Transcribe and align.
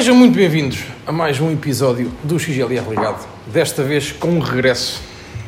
Sejam 0.00 0.14
muito 0.14 0.34
bem-vindos 0.34 0.78
a 1.06 1.12
mais 1.12 1.38
um 1.40 1.52
episódio 1.52 2.10
do 2.24 2.38
XLR 2.38 2.88
Ligado. 2.88 3.22
Desta 3.48 3.82
vez 3.82 4.12
com 4.12 4.28
um 4.28 4.38
regresso 4.38 5.02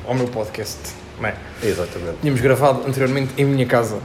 ao 0.07 0.15
meu 0.15 0.27
podcast. 0.27 0.77
Não 1.19 1.27
é? 1.27 1.35
Exatamente. 1.63 2.19
Tínhamos 2.21 2.39
gravado 2.43 2.87
anteriormente 2.87 3.31
em 3.39 3.47
minha 3.47 3.65
casa. 3.65 3.97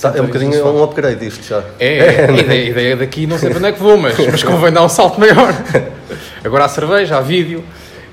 Tá, 0.00 0.12
é 0.16 0.22
um 0.22 0.26
bocadinho 0.26 0.54
é 0.54 0.64
um 0.64 0.80
upgrade 0.84 1.26
isto 1.26 1.44
já. 1.44 1.64
É, 1.80 2.24
a 2.24 2.30
ideia, 2.38 2.66
a 2.66 2.70
ideia 2.70 2.96
daqui 2.98 3.26
não 3.26 3.36
sei 3.36 3.48
para 3.48 3.58
onde 3.58 3.66
é 3.66 3.72
que 3.72 3.80
vou, 3.80 3.96
mas, 3.98 4.16
mas 4.16 4.44
convém 4.44 4.70
dar 4.70 4.84
um 4.84 4.88
salto 4.88 5.18
maior. 5.18 5.52
Agora 6.44 6.66
há 6.66 6.68
cerveja, 6.68 7.16
há 7.16 7.20
vídeo, 7.20 7.64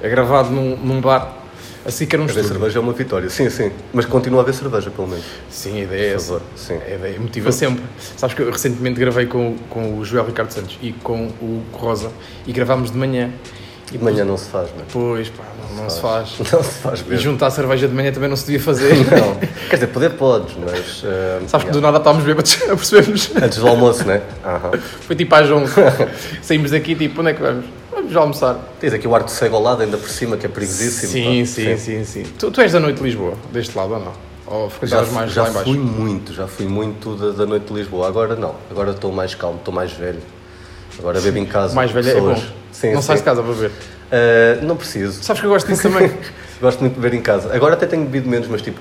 é 0.01 0.09
gravado 0.09 0.49
num, 0.49 0.75
num 0.77 0.99
bar. 0.99 1.36
Assim 1.87 2.05
que 2.05 2.15
era 2.15 2.21
um 2.21 2.25
Haver 2.25 2.35
estúdio. 2.41 2.59
cerveja 2.59 2.79
é 2.79 2.81
uma 2.81 2.91
vitória, 2.93 3.29
sim, 3.29 3.49
sim. 3.49 3.71
Mas 3.93 4.05
continua 4.05 4.41
a 4.41 4.43
haver 4.43 4.53
cerveja, 4.53 4.91
pelo 4.91 5.07
menos. 5.07 5.23
Sim, 5.49 5.79
a 5.79 5.83
ideia 5.83 6.11
é 6.11 6.13
essa. 6.15 6.41
sim. 6.55 6.77
A 6.85 6.95
ideia 6.95 7.17
motiva 7.19 7.51
sempre. 7.51 7.83
Sabes 8.17 8.35
que 8.35 8.41
eu 8.41 8.51
recentemente 8.51 8.99
gravei 8.99 9.25
com, 9.25 9.55
com 9.69 9.97
o 9.97 10.03
Joel 10.03 10.25
Ricardo 10.25 10.51
Santos 10.51 10.77
e 10.81 10.91
com 10.91 11.27
o 11.41 11.63
Rosa 11.71 12.11
e 12.45 12.51
gravámos 12.51 12.91
de 12.91 12.97
manhã. 12.97 13.31
E 13.89 13.97
de 13.97 14.03
manhã 14.03 14.25
não 14.25 14.35
se 14.35 14.49
faz, 14.49 14.69
não 14.75 14.81
é? 14.81 14.85
Pois, 14.91 15.29
pá, 15.29 15.45
não, 15.73 15.83
não 15.83 15.89
se 15.89 16.01
faz. 16.01 16.33
Não 16.51 16.61
se 16.61 16.79
faz 16.81 16.99
E 16.99 17.03
mesmo. 17.05 17.19
juntar 17.23 17.49
cerveja 17.51 17.87
de 17.87 17.93
manhã 17.93 18.11
também 18.11 18.27
não 18.27 18.35
se 18.35 18.45
devia 18.45 18.59
fazer. 18.59 18.93
Não. 19.09 19.35
Quer 19.69 19.75
dizer, 19.77 19.87
poder 19.87 20.09
podes, 20.15 20.57
mas. 20.59 21.03
eh, 21.05 21.39
Sabes 21.47 21.49
que 21.49 21.55
yeah. 21.57 21.71
do 21.71 21.79
nada 21.81 21.97
estávamos 21.99 22.25
bêbados 22.25 22.53
a 22.63 22.75
percebermos. 22.75 23.31
Antes 23.41 23.59
do 23.59 23.67
almoço, 23.69 24.03
né? 24.03 24.21
Aham. 24.45 24.71
Foi 25.01 25.15
tipo 25.15 25.33
às 25.33 25.49
11. 25.49 25.71
Saímos 26.41 26.71
daqui 26.71 26.95
tipo, 26.95 27.21
onde 27.21 27.29
é 27.29 27.33
que 27.33 27.41
vamos? 27.41 27.65
Vamos 27.97 28.11
já 28.11 28.19
almoçar. 28.19 28.59
Tens 28.79 28.93
aqui 28.93 29.07
o 29.07 29.15
arco 29.15 29.27
cego 29.27 29.55
ao 29.55 29.63
lado, 29.63 29.81
ainda 29.81 29.97
por 29.97 30.07
cima, 30.07 30.37
que 30.37 30.45
é 30.45 30.49
perigosíssimo. 30.49 31.11
Sim, 31.11 31.45
sim, 31.45 31.77
sim, 31.77 32.05
sim. 32.05 32.23
Tu, 32.37 32.51
tu 32.51 32.61
és 32.61 32.71
da 32.71 32.79
noite 32.79 32.97
de 32.97 33.03
Lisboa, 33.03 33.33
deste 33.51 33.75
lado 33.75 33.93
ou 33.95 33.99
não? 33.99 34.13
Ou 34.45 34.69
Já, 34.69 34.75
frequentavas 34.75 35.11
mais 35.11 35.31
já 35.31 35.43
lá 35.43 35.49
em 35.49 35.53
baixo? 35.53 35.69
fui 35.71 35.79
muito, 35.79 36.33
já 36.33 36.47
fui 36.47 36.67
muito 36.67 37.15
da, 37.15 37.31
da 37.31 37.45
noite 37.47 37.65
de 37.65 37.73
Lisboa. 37.73 38.07
Agora 38.07 38.35
não, 38.35 38.53
agora 38.69 38.91
estou 38.91 39.11
mais 39.11 39.33
calmo, 39.33 39.57
estou 39.57 39.73
mais 39.73 39.91
velho. 39.93 40.21
Agora 40.99 41.19
bebo 41.19 41.39
em 41.39 41.45
casa. 41.47 41.73
Mais 41.73 41.89
velho 41.89 42.07
é 42.07 42.13
bom. 42.13 42.33
pessoas. 42.35 42.53
Sim, 42.71 42.93
não 42.93 43.01
sim. 43.01 43.07
sais 43.07 43.19
de 43.19 43.25
casa 43.25 43.41
para 43.41 43.51
beber. 43.51 43.71
Eh, 44.11 44.59
não 44.61 44.77
preciso. 44.77 45.23
Sabes 45.23 45.39
que 45.39 45.47
eu 45.47 45.51
gosto 45.51 45.65
disso 45.67 45.81
também. 45.89 46.13
Gosto 46.61 46.79
muito 46.81 46.93
de 46.93 46.99
beber 46.99 47.17
em 47.17 47.21
casa. 47.21 47.51
Agora 47.51 47.73
até 47.73 47.87
tenho 47.87 48.05
bebido 48.05 48.29
menos, 48.29 48.47
mas 48.47 48.61
tipo, 48.61 48.79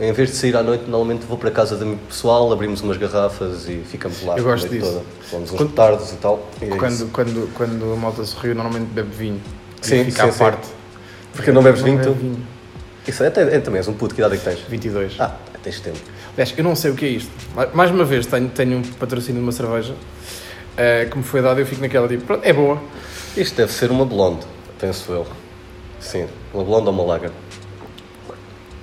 em 0.00 0.12
vez 0.12 0.30
de 0.30 0.36
sair 0.36 0.56
à 0.56 0.62
noite, 0.62 0.84
normalmente 0.84 1.26
vou 1.26 1.36
para 1.38 1.50
casa 1.50 1.76
de 1.76 1.82
amigo 1.82 2.00
pessoal, 2.08 2.52
abrimos 2.52 2.80
umas 2.80 2.96
garrafas 2.96 3.68
e 3.68 3.82
ficamos 3.88 4.22
lá 4.24 4.36
Eu 4.36 4.44
a 4.48 4.52
gosto 4.52 4.68
disso. 4.68 4.86
toda. 4.90 5.02
Fomos 5.30 5.50
uns 5.52 5.56
Quando- 5.56 5.70
e 5.70 6.16
tal. 6.16 6.48
e 6.60 6.64
é 6.64 6.76
quando, 6.76 6.92
isso. 6.92 7.08
quando, 7.12 7.54
quando 7.54 7.92
a 7.92 7.96
malta 7.96 8.24
se 8.24 8.34
riu, 8.36 8.54
normalmente 8.54 8.88
bebe 8.90 9.10
vinho. 9.14 9.40
Sim, 9.80 10.04
fica 10.04 10.24
à 10.24 10.26
sim, 10.26 10.32
sim. 10.32 10.38
parte. 10.38 10.68
Porque 11.34 11.52
não 11.52 11.62
bebes 11.62 11.82
vinho, 11.82 12.00
tu? 12.02 12.16
Isso 13.06 13.22
é, 13.24 13.26
é, 13.26 13.30
também 13.60 13.78
és 13.78 13.88
um 13.88 13.94
puto, 13.94 14.14
que 14.14 14.20
idade 14.20 14.34
é 14.34 14.38
que 14.38 14.44
tens? 14.44 14.60
22. 14.68 15.16
Ah, 15.18 15.34
tens 15.62 15.80
tempo. 15.80 15.98
Aliás, 16.34 16.54
eu 16.56 16.62
não 16.64 16.74
sei 16.76 16.90
o 16.90 16.94
que 16.94 17.04
é 17.04 17.08
isto. 17.08 17.30
Mais- 17.74 17.90
uma 17.90 18.04
vez, 18.04 18.26
tenho, 18.26 18.48
tenho 18.48 18.78
um 18.78 18.82
patrocínio 18.82 19.40
de 19.40 19.44
uma 19.46 19.52
cerveja 19.52 19.94
eh, 20.76 21.06
que 21.10 21.16
me 21.18 21.24
foi 21.24 21.42
dado 21.42 21.58
e 21.58 21.62
eu 21.62 21.66
fico 21.66 21.80
naquela 21.82 22.06
tipo, 22.08 22.24
pronto, 22.24 22.44
é 22.44 22.52
boa. 22.52 22.80
Isto 23.36 23.56
deve 23.56 23.72
ser 23.72 23.90
uma 23.90 24.04
blonde, 24.04 24.46
penso 24.78 25.10
eu. 25.12 25.26
Sim, 26.00 26.26
uma 26.54 26.62
blonde 26.64 26.86
ou 26.86 26.92
uma 26.92 27.04
lager. 27.04 27.30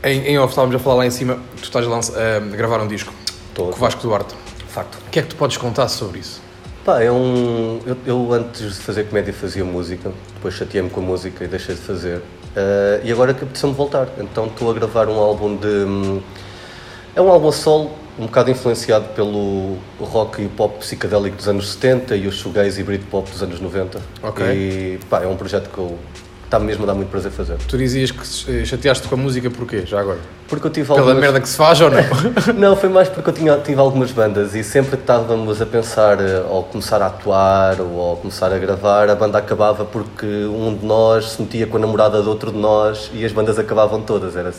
Em, 0.03 0.21
em 0.27 0.39
off 0.39 0.51
estávamos 0.51 0.75
a 0.75 0.79
falar 0.79 0.95
lá 0.97 1.05
em 1.05 1.11
cima, 1.11 1.37
tu 1.57 1.63
estás 1.63 1.85
a, 1.87 2.39
gravar 2.55 2.81
um 2.81 2.87
disco 2.87 3.13
Todo. 3.53 3.71
com 3.71 3.75
o 3.75 3.79
Vasco 3.79 4.01
Duarte. 4.01 4.33
Facto. 4.69 4.95
O 4.95 5.09
que 5.09 5.19
é 5.19 5.21
que 5.21 5.29
tu 5.29 5.35
podes 5.35 5.57
contar 5.57 5.87
sobre 5.89 6.19
isso? 6.19 6.41
Pá, 6.85 7.01
é 7.01 7.11
um. 7.11 7.81
Eu, 7.85 7.97
eu 8.05 8.33
antes 8.33 8.75
de 8.75 8.81
fazer 8.81 9.05
comédia 9.05 9.33
fazia 9.33 9.65
música, 9.65 10.11
depois 10.35 10.53
chateei-me 10.53 10.89
com 10.89 11.01
a 11.01 11.03
música 11.03 11.43
e 11.43 11.47
deixei 11.47 11.75
de 11.75 11.81
fazer. 11.81 12.21
Ah, 12.55 12.99
e 13.03 13.11
agora 13.11 13.33
que 13.33 13.43
apeteceu-me 13.43 13.75
voltar, 13.75 14.07
então 14.19 14.45
estou 14.47 14.69
a 14.71 14.73
gravar 14.73 15.09
um 15.09 15.17
álbum 15.19 15.55
de. 15.57 15.67
hum, 15.67 16.21
É 17.15 17.21
um 17.21 17.29
álbum 17.29 17.49
a 17.49 17.51
solo, 17.51 17.91
um 18.17 18.25
bocado 18.27 18.51
influenciado 18.51 19.09
pelo 19.09 19.77
rock 19.99 20.41
e 20.43 20.47
pop 20.47 20.77
psicadélico 20.79 21.35
dos 21.35 21.47
anos 21.49 21.69
70 21.73 22.15
e 22.15 22.27
o 22.27 22.31
shoegaze 22.31 22.79
e 22.79 22.83
Britpop 22.83 23.29
dos 23.29 23.43
anos 23.43 23.59
90. 23.59 23.99
Ok. 24.23 24.45
E 24.45 24.99
pá, 25.09 25.23
é 25.23 25.27
um 25.27 25.35
projeto 25.35 25.69
que 25.69 25.77
eu. 25.77 25.97
Está-me 26.49 26.65
mesmo 26.65 26.83
a 26.83 26.87
dar 26.87 26.95
muito 26.95 27.09
prazer 27.09 27.31
fazer. 27.31 27.57
Tu 27.67 27.77
dizias 27.77 28.09
que 28.09 28.65
chateaste 28.65 29.07
com 29.07 29.13
a 29.13 29.17
música 29.19 29.51
porquê, 29.51 29.85
já 29.85 29.99
agora? 29.99 30.17
Porque 30.47 30.65
eu 30.65 30.71
tive 30.71 30.87
Pela 30.87 31.01
algumas... 31.01 31.19
merda 31.19 31.39
que 31.39 31.47
se 31.47 31.55
faz 31.55 31.79
ou 31.79 31.91
não? 31.91 32.01
Não, 32.57 32.75
foi 32.75 32.89
mais 32.89 33.07
porque 33.07 33.29
eu 33.29 33.33
tinha, 33.35 33.55
tive 33.59 33.79
algumas 33.79 34.11
bandas 34.11 34.55
e 34.55 34.63
sempre 34.63 34.97
que 34.97 35.03
estávamos 35.03 35.61
a 35.61 35.65
pensar 35.67 36.19
eh, 36.19 36.43
ou 36.49 36.63
começar 36.63 37.03
a 37.03 37.05
atuar 37.05 37.79
ou 37.79 38.17
começar 38.17 38.51
a 38.51 38.57
gravar, 38.57 39.11
a 39.11 39.13
banda 39.13 39.37
acabava 39.37 39.85
porque 39.85 40.25
um 40.25 40.75
de 40.75 40.83
nós 40.83 41.33
se 41.33 41.41
metia 41.43 41.67
com 41.67 41.77
a 41.77 41.79
namorada 41.79 42.19
de 42.19 42.27
outro 42.27 42.51
de 42.51 42.57
nós 42.57 43.11
e 43.13 43.23
as 43.23 43.31
bandas 43.31 43.59
acabavam 43.59 44.01
todas. 44.01 44.35
Era 44.35 44.51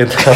então, 0.00 0.32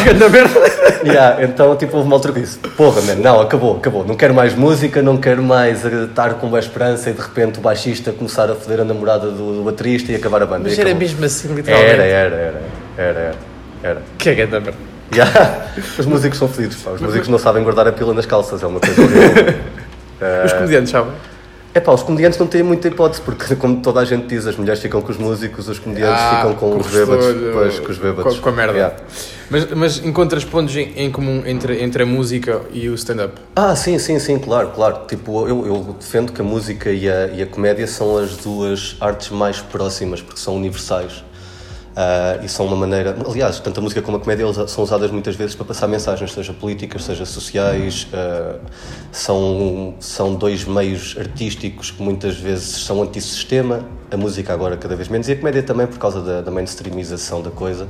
yeah, 1.07 1.41
então, 1.41 1.73
tipo, 1.77 1.95
houve 1.95 2.07
uma 2.07 2.17
altura 2.17 2.33
que 2.33 2.41
disse: 2.41 2.57
Porra, 2.57 3.01
man, 3.01 3.15
não, 3.15 3.39
acabou, 3.39 3.77
acabou. 3.77 4.05
Não 4.05 4.13
quero 4.15 4.33
mais 4.33 4.53
música, 4.53 5.01
não 5.01 5.15
quero 5.15 5.41
mais 5.41 5.85
estar 5.85 6.33
com 6.33 6.49
boa 6.49 6.59
esperança 6.59 7.09
e 7.09 7.13
de 7.13 7.21
repente 7.21 7.59
o 7.59 7.61
baixista 7.61 8.11
começar 8.11 8.51
a 8.51 8.55
foder 8.55 8.81
a 8.81 8.83
namorada 8.83 9.31
do, 9.31 9.55
do 9.55 9.63
baterista 9.63 10.11
e 10.11 10.15
acabar 10.15 10.43
a 10.43 10.45
banda. 10.45 10.63
Mas 10.65 10.77
era 10.77 10.89
acabou. 10.89 10.99
mesmo 10.99 11.23
assim, 11.23 11.55
literalmente. 11.55 11.91
Era, 11.91 12.03
era, 12.03 12.35
era, 12.35 12.61
era, 12.97 13.19
era. 13.19 13.35
era. 13.81 14.01
Que 14.17 14.29
é 14.31 14.45
da 14.45 14.59
merda? 14.59 14.77
Yeah. 15.15 15.67
Os 15.97 16.05
músicos 16.05 16.39
são 16.39 16.49
fodidos. 16.49 16.85
Os 16.85 16.99
músicos 16.99 17.29
não 17.29 17.39
sabem 17.39 17.63
guardar 17.63 17.87
a 17.87 17.91
pila 17.93 18.13
nas 18.13 18.25
calças, 18.25 18.61
é 18.61 18.67
uma 18.67 18.81
coisa 18.81 19.01
horrível. 19.01 19.55
Os 20.45 20.53
comediantes, 20.53 20.91
sabem? 20.91 21.13
É 21.75 21.79
pá, 21.79 21.91
os 21.91 22.03
comediantes 22.03 22.37
não 22.37 22.45
têm 22.45 22.61
muita 22.61 22.87
hipótese, 22.87 23.21
porque 23.21 23.55
como 23.57 23.81
toda 23.81 23.99
a 23.99 24.05
gente 24.05 24.27
diz, 24.27 24.45
as 24.45 24.55
mulheres 24.55 24.79
ficam 24.79 25.01
com 25.01 25.11
os 25.11 25.17
músicos, 25.17 25.67
os 25.67 25.79
comediantes 25.79 26.21
Ah, 26.21 26.35
ficam 26.37 26.53
com, 26.55 26.71
com 26.71 26.77
os 26.79 26.87
bêbados, 26.87 27.33
depois 27.33 27.79
com 27.79 27.91
os 27.91 27.97
bêbados. 27.97 28.39
Com 28.39 28.49
a 28.49 28.51
merda. 28.51 28.73
Yeah. 28.73 28.95
Mas, 29.49 29.71
mas 29.71 30.05
encontras 30.05 30.45
pontos 30.45 30.75
em, 30.75 30.93
em 30.95 31.11
comum 31.11 31.43
entre, 31.45 31.83
entre 31.83 32.03
a 32.03 32.05
música 32.05 32.61
e 32.71 32.89
o 32.89 32.95
stand-up? 32.95 33.39
Ah, 33.55 33.75
sim, 33.75 33.97
sim, 33.97 34.19
sim, 34.19 34.39
claro, 34.39 34.69
claro. 34.69 35.01
Tipo, 35.07 35.47
eu, 35.47 35.65
eu 35.65 35.95
defendo 35.99 36.31
que 36.31 36.41
a 36.41 36.43
música 36.43 36.91
e 36.91 37.09
a, 37.09 37.27
e 37.27 37.41
a 37.41 37.45
comédia 37.45 37.87
são 37.87 38.17
as 38.17 38.37
duas 38.37 38.95
artes 38.99 39.29
mais 39.29 39.59
próximas, 39.59 40.21
porque 40.21 40.39
são 40.39 40.55
universais. 40.55 41.23
Ah, 41.95 42.39
e 42.43 42.49
são 42.49 42.65
uma 42.65 42.75
maneira. 42.75 43.15
Aliás, 43.27 43.59
tanto 43.59 43.79
a 43.79 43.83
música 43.83 44.01
como 44.01 44.17
a 44.17 44.19
comédia 44.19 44.45
são 44.67 44.83
usadas 44.83 45.11
muitas 45.11 45.35
vezes 45.35 45.55
para 45.55 45.65
passar 45.65 45.87
mensagens, 45.87 46.31
seja 46.31 46.53
políticas, 46.53 47.03
seja 47.03 47.25
sociais. 47.25 48.07
ah, 48.13 48.59
são, 49.11 49.93
são 49.99 50.35
dois 50.35 50.65
meios 50.65 51.15
artísticos 51.19 51.91
que 51.91 52.01
muitas 52.01 52.35
vezes 52.37 52.83
são 52.83 53.01
antissistema. 53.01 53.85
A 54.11 54.17
música, 54.17 54.53
agora, 54.53 54.77
cada 54.77 54.95
vez 54.95 55.07
menos, 55.07 55.27
e 55.27 55.31
a 55.31 55.35
comédia 55.35 55.63
também, 55.63 55.87
por 55.87 55.97
causa 55.97 56.21
da, 56.21 56.41
da 56.41 56.51
mainstreamização 56.51 57.41
da 57.41 57.51
coisa. 57.51 57.87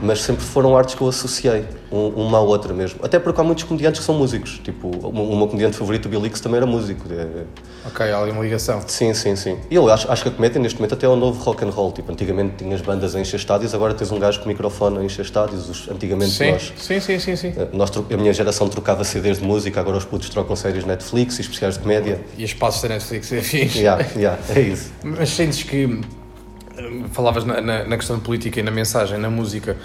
Mas 0.00 0.20
sempre 0.22 0.44
foram 0.44 0.76
artes 0.76 0.94
que 0.94 1.00
eu 1.00 1.08
associei, 1.08 1.64
um- 1.90 2.08
uma 2.08 2.38
à 2.38 2.40
outra 2.40 2.72
mesmo. 2.72 2.98
Até 3.02 3.18
porque 3.18 3.40
há 3.40 3.44
muitos 3.44 3.64
comediantes 3.64 4.00
que 4.00 4.06
são 4.06 4.14
músicos. 4.16 4.60
Tipo, 4.64 4.88
o 4.88 5.36
meu 5.36 5.46
comediante 5.46 5.76
favorito, 5.76 6.06
o 6.06 6.08
Bill 6.08 6.26
Hicks, 6.26 6.40
também 6.40 6.56
era 6.56 6.66
músico. 6.66 7.06
É- 7.12 7.44
Ok, 7.86 8.10
há 8.10 8.18
ali 8.18 8.30
uma 8.30 8.42
ligação. 8.42 8.80
Sim, 8.86 9.12
sim, 9.14 9.36
sim. 9.36 9.58
E 9.70 9.74
eu 9.74 9.88
acho, 9.92 10.10
acho 10.10 10.22
que 10.22 10.28
a 10.28 10.32
comédia 10.32 10.60
neste 10.60 10.78
momento 10.78 10.94
até 10.94 11.06
é 11.06 11.08
o 11.08 11.16
novo 11.16 11.40
rock 11.42 11.64
and 11.64 11.70
roll. 11.70 11.92
Tipo, 11.92 12.10
antigamente 12.12 12.56
tinhas 12.58 12.80
bandas 12.80 13.14
a 13.14 13.20
encher 13.20 13.36
estádios, 13.36 13.74
agora 13.74 13.94
tens 13.94 14.10
um 14.10 14.18
gajo 14.18 14.40
com 14.40 14.48
microfone 14.48 14.98
a 14.98 15.04
encher 15.04 15.24
estádios. 15.24 15.68
Os- 15.68 15.88
antigamente 15.88 16.30
Sim, 16.32 16.52
nós, 16.52 16.72
sim, 16.76 17.00
sim, 17.00 17.18
sim, 17.18 17.36
sim. 17.36 17.54
eh, 17.56 17.68
nós 17.72 17.90
a 17.96 18.16
minha 18.16 18.32
geração 18.32 18.68
trocava 18.68 19.04
CDs 19.04 19.38
de 19.38 19.44
música, 19.44 19.80
agora 19.80 19.96
os 19.98 20.04
putos 20.04 20.28
trocam 20.28 20.56
séries 20.56 20.84
Netflix 20.84 21.38
e 21.38 21.42
especiais 21.42 21.74
de 21.74 21.80
comédia. 21.80 22.20
E 22.36 22.44
as 22.44 22.52
passos 22.54 22.82
da 22.82 22.88
Netflix 22.88 23.28
fixe. 23.28 23.78
Yeah, 23.78 24.04
yeah, 24.16 24.38
é 24.54 24.60
isso. 24.60 24.90
Mas 25.04 25.28
sentes 25.30 25.62
que 25.62 26.00
falavas 27.12 27.44
na, 27.44 27.60
na, 27.60 27.84
na 27.84 27.96
questão 27.96 28.18
política 28.18 28.60
e 28.60 28.62
na 28.62 28.70
mensagem, 28.70 29.18
na 29.18 29.30
música. 29.30 29.76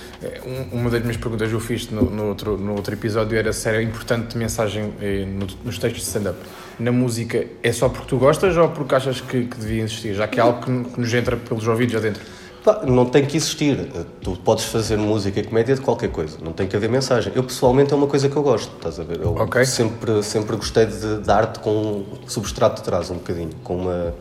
um- 0.45 0.77
uma 0.79 0.89
das 0.89 1.01
minhas 1.01 1.17
perguntas 1.17 1.49
que 1.49 1.55
eu 1.55 1.59
fiz 1.59 1.89
no, 1.89 2.03
no, 2.09 2.27
outro, 2.29 2.57
no 2.57 2.75
outro 2.75 2.93
episódio 2.93 3.37
era 3.37 3.51
se 3.53 3.67
era 3.67 3.81
importante 3.81 4.37
mensagem 4.37 4.93
eh, 5.01 5.25
no- 5.25 5.47
nos 5.63 5.77
textos 5.77 6.01
de 6.03 6.07
stand-up. 6.07 6.37
Na 6.79 6.91
música 6.91 7.45
é 7.63 7.71
só 7.71 7.89
porque 7.89 8.07
tu 8.07 8.17
gostas 8.17 8.55
ou 8.57 8.69
porque 8.69 8.93
achas 8.95 9.19
que, 9.21 9.45
que 9.45 9.57
devia 9.57 9.83
existir? 9.83 10.13
Já 10.13 10.27
que 10.27 10.39
é 10.39 10.43
algo 10.43 10.61
que, 10.61 10.83
que 10.91 10.99
nos 10.99 11.13
entra 11.13 11.35
pelos 11.35 11.67
ouvidos 11.67 11.95
adentro. 11.95 12.21
Pá, 12.63 12.81
não 12.85 13.05
tem 13.05 13.25
que 13.25 13.37
existir. 13.37 13.77
Tu 14.21 14.31
podes 14.43 14.65
fazer 14.65 14.97
música 14.97 15.39
e 15.39 15.43
comédia 15.43 15.73
de 15.75 15.81
qualquer 15.81 16.09
coisa. 16.09 16.37
Não 16.43 16.51
tem 16.51 16.67
que 16.67 16.75
haver 16.75 16.89
mensagem. 16.89 17.31
Eu, 17.35 17.43
pessoalmente, 17.43 17.93
é 17.93 17.95
uma 17.95 18.07
coisa 18.07 18.27
que 18.29 18.35
eu 18.35 18.43
gosto. 18.43 18.71
Estás 18.75 18.99
a 18.99 19.03
ver? 19.03 19.21
Eu 19.21 19.33
Ok. 19.35 19.63
sempre, 19.65 20.21
sempre 20.21 20.55
gostei 20.57 20.85
de, 20.85 21.19
de 21.21 21.31
arte 21.31 21.59
com 21.59 21.71
um 21.71 22.05
substrato 22.27 22.81
de 22.81 22.83
trás, 22.83 23.09
um 23.09 23.15
bocadinho. 23.15 23.51
Com 23.63 23.77
uma, 23.77 24.13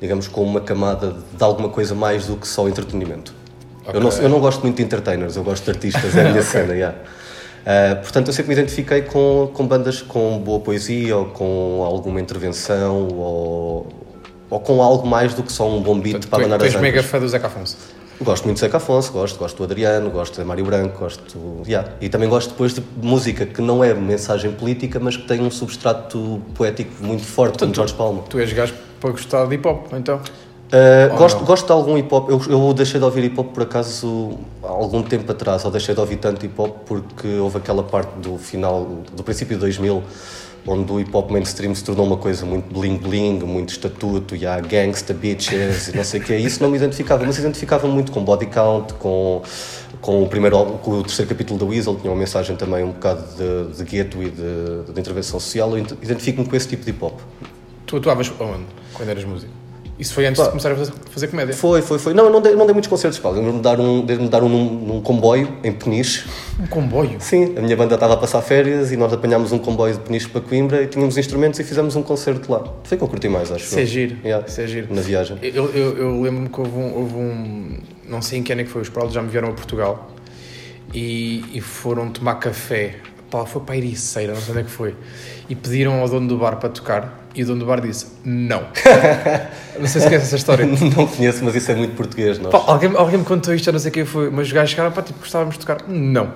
digamos, 0.00 0.28
com 0.28 0.42
uma 0.42 0.60
camada 0.60 1.16
de 1.36 1.42
alguma 1.44 1.68
coisa 1.68 1.94
mais 1.94 2.26
do 2.26 2.36
que 2.36 2.48
só 2.48 2.68
entretenimento. 2.68 3.34
Eu, 3.92 4.00
não, 4.00 4.10
eu 4.10 4.28
não 4.28 4.40
gosto 4.40 4.62
muito 4.62 4.76
de 4.76 4.82
entertainers, 4.82 5.36
eu 5.36 5.42
gosto 5.42 5.64
de 5.64 5.70
artistas, 5.70 6.16
é 6.16 6.26
a 6.26 6.30
minha 6.30 6.42
cena, 6.42 6.74
yeah. 6.74 6.96
Ah, 7.66 7.96
portanto, 7.96 8.28
eu 8.28 8.32
sempre 8.32 8.54
me 8.54 8.60
identifiquei 8.60 9.02
com, 9.02 9.50
com 9.52 9.66
bandas 9.66 10.00
com 10.00 10.38
boa 10.38 10.60
poesia 10.60 11.16
ou 11.16 11.26
com 11.26 11.82
alguma 11.84 12.20
intervenção 12.20 13.08
ou, 13.08 13.86
ou 14.48 14.60
com 14.60 14.82
algo 14.82 15.06
mais 15.06 15.34
do 15.34 15.42
que 15.42 15.52
só 15.52 15.68
um 15.68 15.82
bom 15.82 15.98
beat 15.98 16.20
Tu, 16.20 16.28
para 16.28 16.38
tu 16.38 16.44
abanar 16.44 16.60
as 16.60 16.74
és 16.74 16.80
mega 16.80 17.02
fã 17.02 17.18
do 17.18 17.28
Zeca 17.28 17.48
Afonso. 17.48 17.76
Gosto 18.22 18.44
muito 18.44 18.56
de 18.56 18.60
Zeca 18.60 18.76
Afonso, 18.76 19.12
gosto, 19.12 19.38
gosto 19.38 19.56
do 19.56 19.64
Adriano, 19.64 20.10
gosto 20.10 20.40
de 20.40 20.46
Mário 20.46 20.64
Branco, 20.64 20.98
gosto. 20.98 21.62
Yeah. 21.66 21.90
E 22.00 22.08
também 22.08 22.28
gosto 22.28 22.50
depois 22.50 22.74
de 22.74 22.82
música 23.02 23.46
que 23.46 23.62
não 23.62 23.82
é 23.82 23.94
mensagem 23.94 24.52
política, 24.52 24.98
mas 25.00 25.16
que 25.16 25.26
tem 25.26 25.40
um 25.40 25.50
substrato 25.50 26.42
poético 26.54 27.02
muito 27.02 27.24
forte, 27.24 27.58
como 27.58 27.74
Jorge 27.74 27.94
Palma. 27.94 28.22
Tu 28.28 28.38
és 28.38 28.52
gajo 28.52 28.74
para 29.00 29.10
gostar 29.10 29.46
de 29.46 29.54
hip 29.54 29.66
hop, 29.66 29.92
então. 29.94 30.20
Uh, 30.70 31.16
gosto, 31.16 31.38
não? 31.38 31.44
gosto 31.44 31.66
de 31.66 31.72
algum 31.72 31.98
hip 31.98 32.14
hop. 32.14 32.30
Eu, 32.30 32.40
eu 32.48 32.72
deixei 32.72 33.00
de 33.00 33.04
ouvir 33.04 33.24
hip 33.24 33.40
hop 33.40 33.52
por 33.52 33.64
acaso 33.64 34.38
há 34.62 34.68
algum 34.68 35.02
tempo 35.02 35.30
atrás, 35.30 35.64
ou 35.64 35.70
deixei 35.70 35.94
de 35.94 36.00
ouvir 36.00 36.16
tanto 36.16 36.46
hip 36.46 36.54
hop 36.60 36.76
porque 36.86 37.26
houve 37.38 37.58
aquela 37.58 37.82
parte 37.82 38.12
do 38.20 38.38
final, 38.38 38.84
do 39.12 39.24
princípio 39.24 39.56
de 39.56 39.60
2000, 39.62 40.00
onde 40.64 40.92
o 40.92 41.00
hip 41.00 41.10
hop 41.12 41.30
mainstream 41.32 41.74
se 41.74 41.82
tornou 41.82 42.06
uma 42.06 42.16
coisa 42.16 42.46
muito 42.46 42.72
bling 42.72 42.98
bling, 42.98 43.40
muito 43.40 43.70
estatuto, 43.70 44.36
e 44.36 44.46
há 44.46 44.60
gangsta 44.60 45.12
bitches 45.12 45.88
e 45.88 45.96
não 45.96 46.04
sei 46.04 46.20
o 46.20 46.22
que 46.22 46.34
é. 46.34 46.38
Isso 46.38 46.62
não 46.62 46.70
me 46.70 46.76
identificava, 46.76 47.24
mas 47.24 47.36
identificava 47.36 47.88
muito 47.88 48.12
com 48.12 48.22
body 48.22 48.46
count, 48.46 48.94
com, 48.94 49.42
com, 50.00 50.22
o, 50.22 50.28
primeiro, 50.28 50.64
com 50.82 50.92
o 50.92 51.02
terceiro 51.02 51.28
capítulo 51.28 51.58
da 51.58 51.66
Weasel, 51.66 51.96
tinha 51.96 52.12
uma 52.12 52.18
mensagem 52.18 52.54
também 52.54 52.84
um 52.84 52.92
bocado 52.92 53.24
de, 53.36 53.76
de 53.76 53.84
gueto 53.84 54.22
e 54.22 54.30
de, 54.30 54.92
de 54.92 55.00
intervenção 55.00 55.40
social. 55.40 55.76
Eu 55.76 55.84
identifico-me 56.00 56.46
com 56.46 56.54
esse 56.54 56.68
tipo 56.68 56.84
de 56.84 56.90
hip 56.90 57.04
hop. 57.04 57.18
Tu 57.90 57.96
atuavas 57.96 58.32
onde, 58.38 58.66
quando 58.94 59.08
eras 59.08 59.24
músico? 59.24 59.52
Isso 59.98 60.14
foi 60.14 60.24
antes 60.24 60.38
Pá, 60.38 60.44
de 60.44 60.50
começar 60.50 60.70
a 60.70 60.76
fazer, 60.76 60.92
fazer, 61.10 61.26
comédia? 61.26 61.52
Foi, 61.52 61.82
foi, 61.82 61.98
foi. 61.98 62.14
Não, 62.14 62.26
eu 62.26 62.30
não 62.30 62.40
dei, 62.40 62.54
não 62.54 62.64
dei 62.64 62.72
muitos 62.72 62.88
concertos, 62.88 63.18
pá. 63.18 63.30
Lembro-me 63.30 63.56
de 63.56 63.62
dar 63.64 63.80
um, 63.80 64.06
de 64.06 64.28
dar 64.28 64.44
um 64.44 64.48
num, 64.48 64.64
num, 64.86 65.00
comboio 65.00 65.56
em 65.64 65.72
Peniche. 65.72 66.24
Um 66.60 66.68
comboio? 66.68 67.16
Sim, 67.18 67.58
a 67.58 67.60
minha 67.60 67.76
banda 67.76 67.96
estava 67.96 68.14
a 68.14 68.16
passar 68.16 68.42
férias 68.42 68.92
e 68.92 68.96
nós 68.96 69.12
apanhámos 69.12 69.50
um 69.50 69.58
comboio 69.58 69.94
de 69.94 70.00
Peniche 70.00 70.28
para 70.28 70.40
Coimbra 70.40 70.84
e 70.84 70.86
tínhamos 70.86 71.18
instrumentos 71.18 71.58
e 71.58 71.64
fizemos 71.64 71.96
um 71.96 72.02
concerto 72.04 72.50
lá. 72.50 72.62
Foi 72.84 72.96
que 72.96 73.02
eu 73.02 73.08
curti 73.08 73.28
mais, 73.28 73.50
acho. 73.50 73.64
Isso 73.64 73.80
é 73.80 73.84
giro. 73.84 74.16
Yeah, 74.24 74.46
Isso 74.46 74.60
é 74.60 74.66
giro. 74.68 74.94
Na 74.94 75.02
viagem. 75.02 75.36
Eu, 75.42 75.68
eu, 75.70 75.98
eu 75.98 76.22
lembro-me 76.22 76.48
que 76.48 76.60
houve 76.60 76.78
um, 76.78 76.94
houve 76.96 77.14
um, 77.16 77.78
Não 78.08 78.22
sei 78.22 78.38
em 78.38 78.44
que 78.44 78.52
ano 78.52 78.60
é 78.60 78.64
que 78.64 78.70
foi, 78.70 78.82
os 78.82 78.88
Prowls 78.88 79.12
já 79.12 79.20
me 79.20 79.30
vieram 79.30 79.48
a 79.48 79.52
Portugal 79.52 80.12
e, 80.94 81.44
e 81.52 81.60
foram 81.60 82.08
tomar 82.08 82.36
café. 82.36 82.94
Pá, 83.28 83.44
foi 83.44 83.60
para 83.62 83.74
a 83.74 83.78
Ericeira, 83.78 84.32
não 84.32 84.40
sei 84.40 84.52
onde 84.52 84.60
é 84.60 84.64
que 84.64 84.70
foi. 84.70 84.94
E 85.48 85.56
pediram 85.56 86.00
ao 86.00 86.08
dono 86.08 86.28
do 86.28 86.38
bar 86.38 86.56
para 86.56 86.68
tocar 86.68 87.19
e 87.34 87.42
o 87.42 87.46
dono 87.46 87.60
do 87.60 87.66
bar 87.66 87.80
disse 87.80 88.06
não. 88.24 88.62
não 89.78 89.86
sei 89.86 90.00
se 90.00 90.06
conhece 90.06 90.26
essa 90.26 90.36
história. 90.36 90.66
não 90.66 91.06
conheço, 91.06 91.44
mas 91.44 91.54
isso 91.54 91.70
é 91.70 91.74
muito 91.74 91.94
português, 91.94 92.38
não? 92.38 92.50
Alguém, 92.52 92.94
alguém 92.96 93.18
me 93.18 93.24
contou 93.24 93.54
isto, 93.54 93.68
eu 93.68 93.72
não 93.72 93.80
sei 93.80 93.90
quem 93.90 94.04
foi, 94.04 94.30
mas 94.30 94.46
os 94.46 94.52
gajos 94.52 94.70
chegaram, 94.70 94.92
pá, 94.92 95.02
tipo, 95.02 95.20
gostávamos 95.20 95.54
de 95.54 95.60
tocar. 95.60 95.82
Não. 95.88 96.32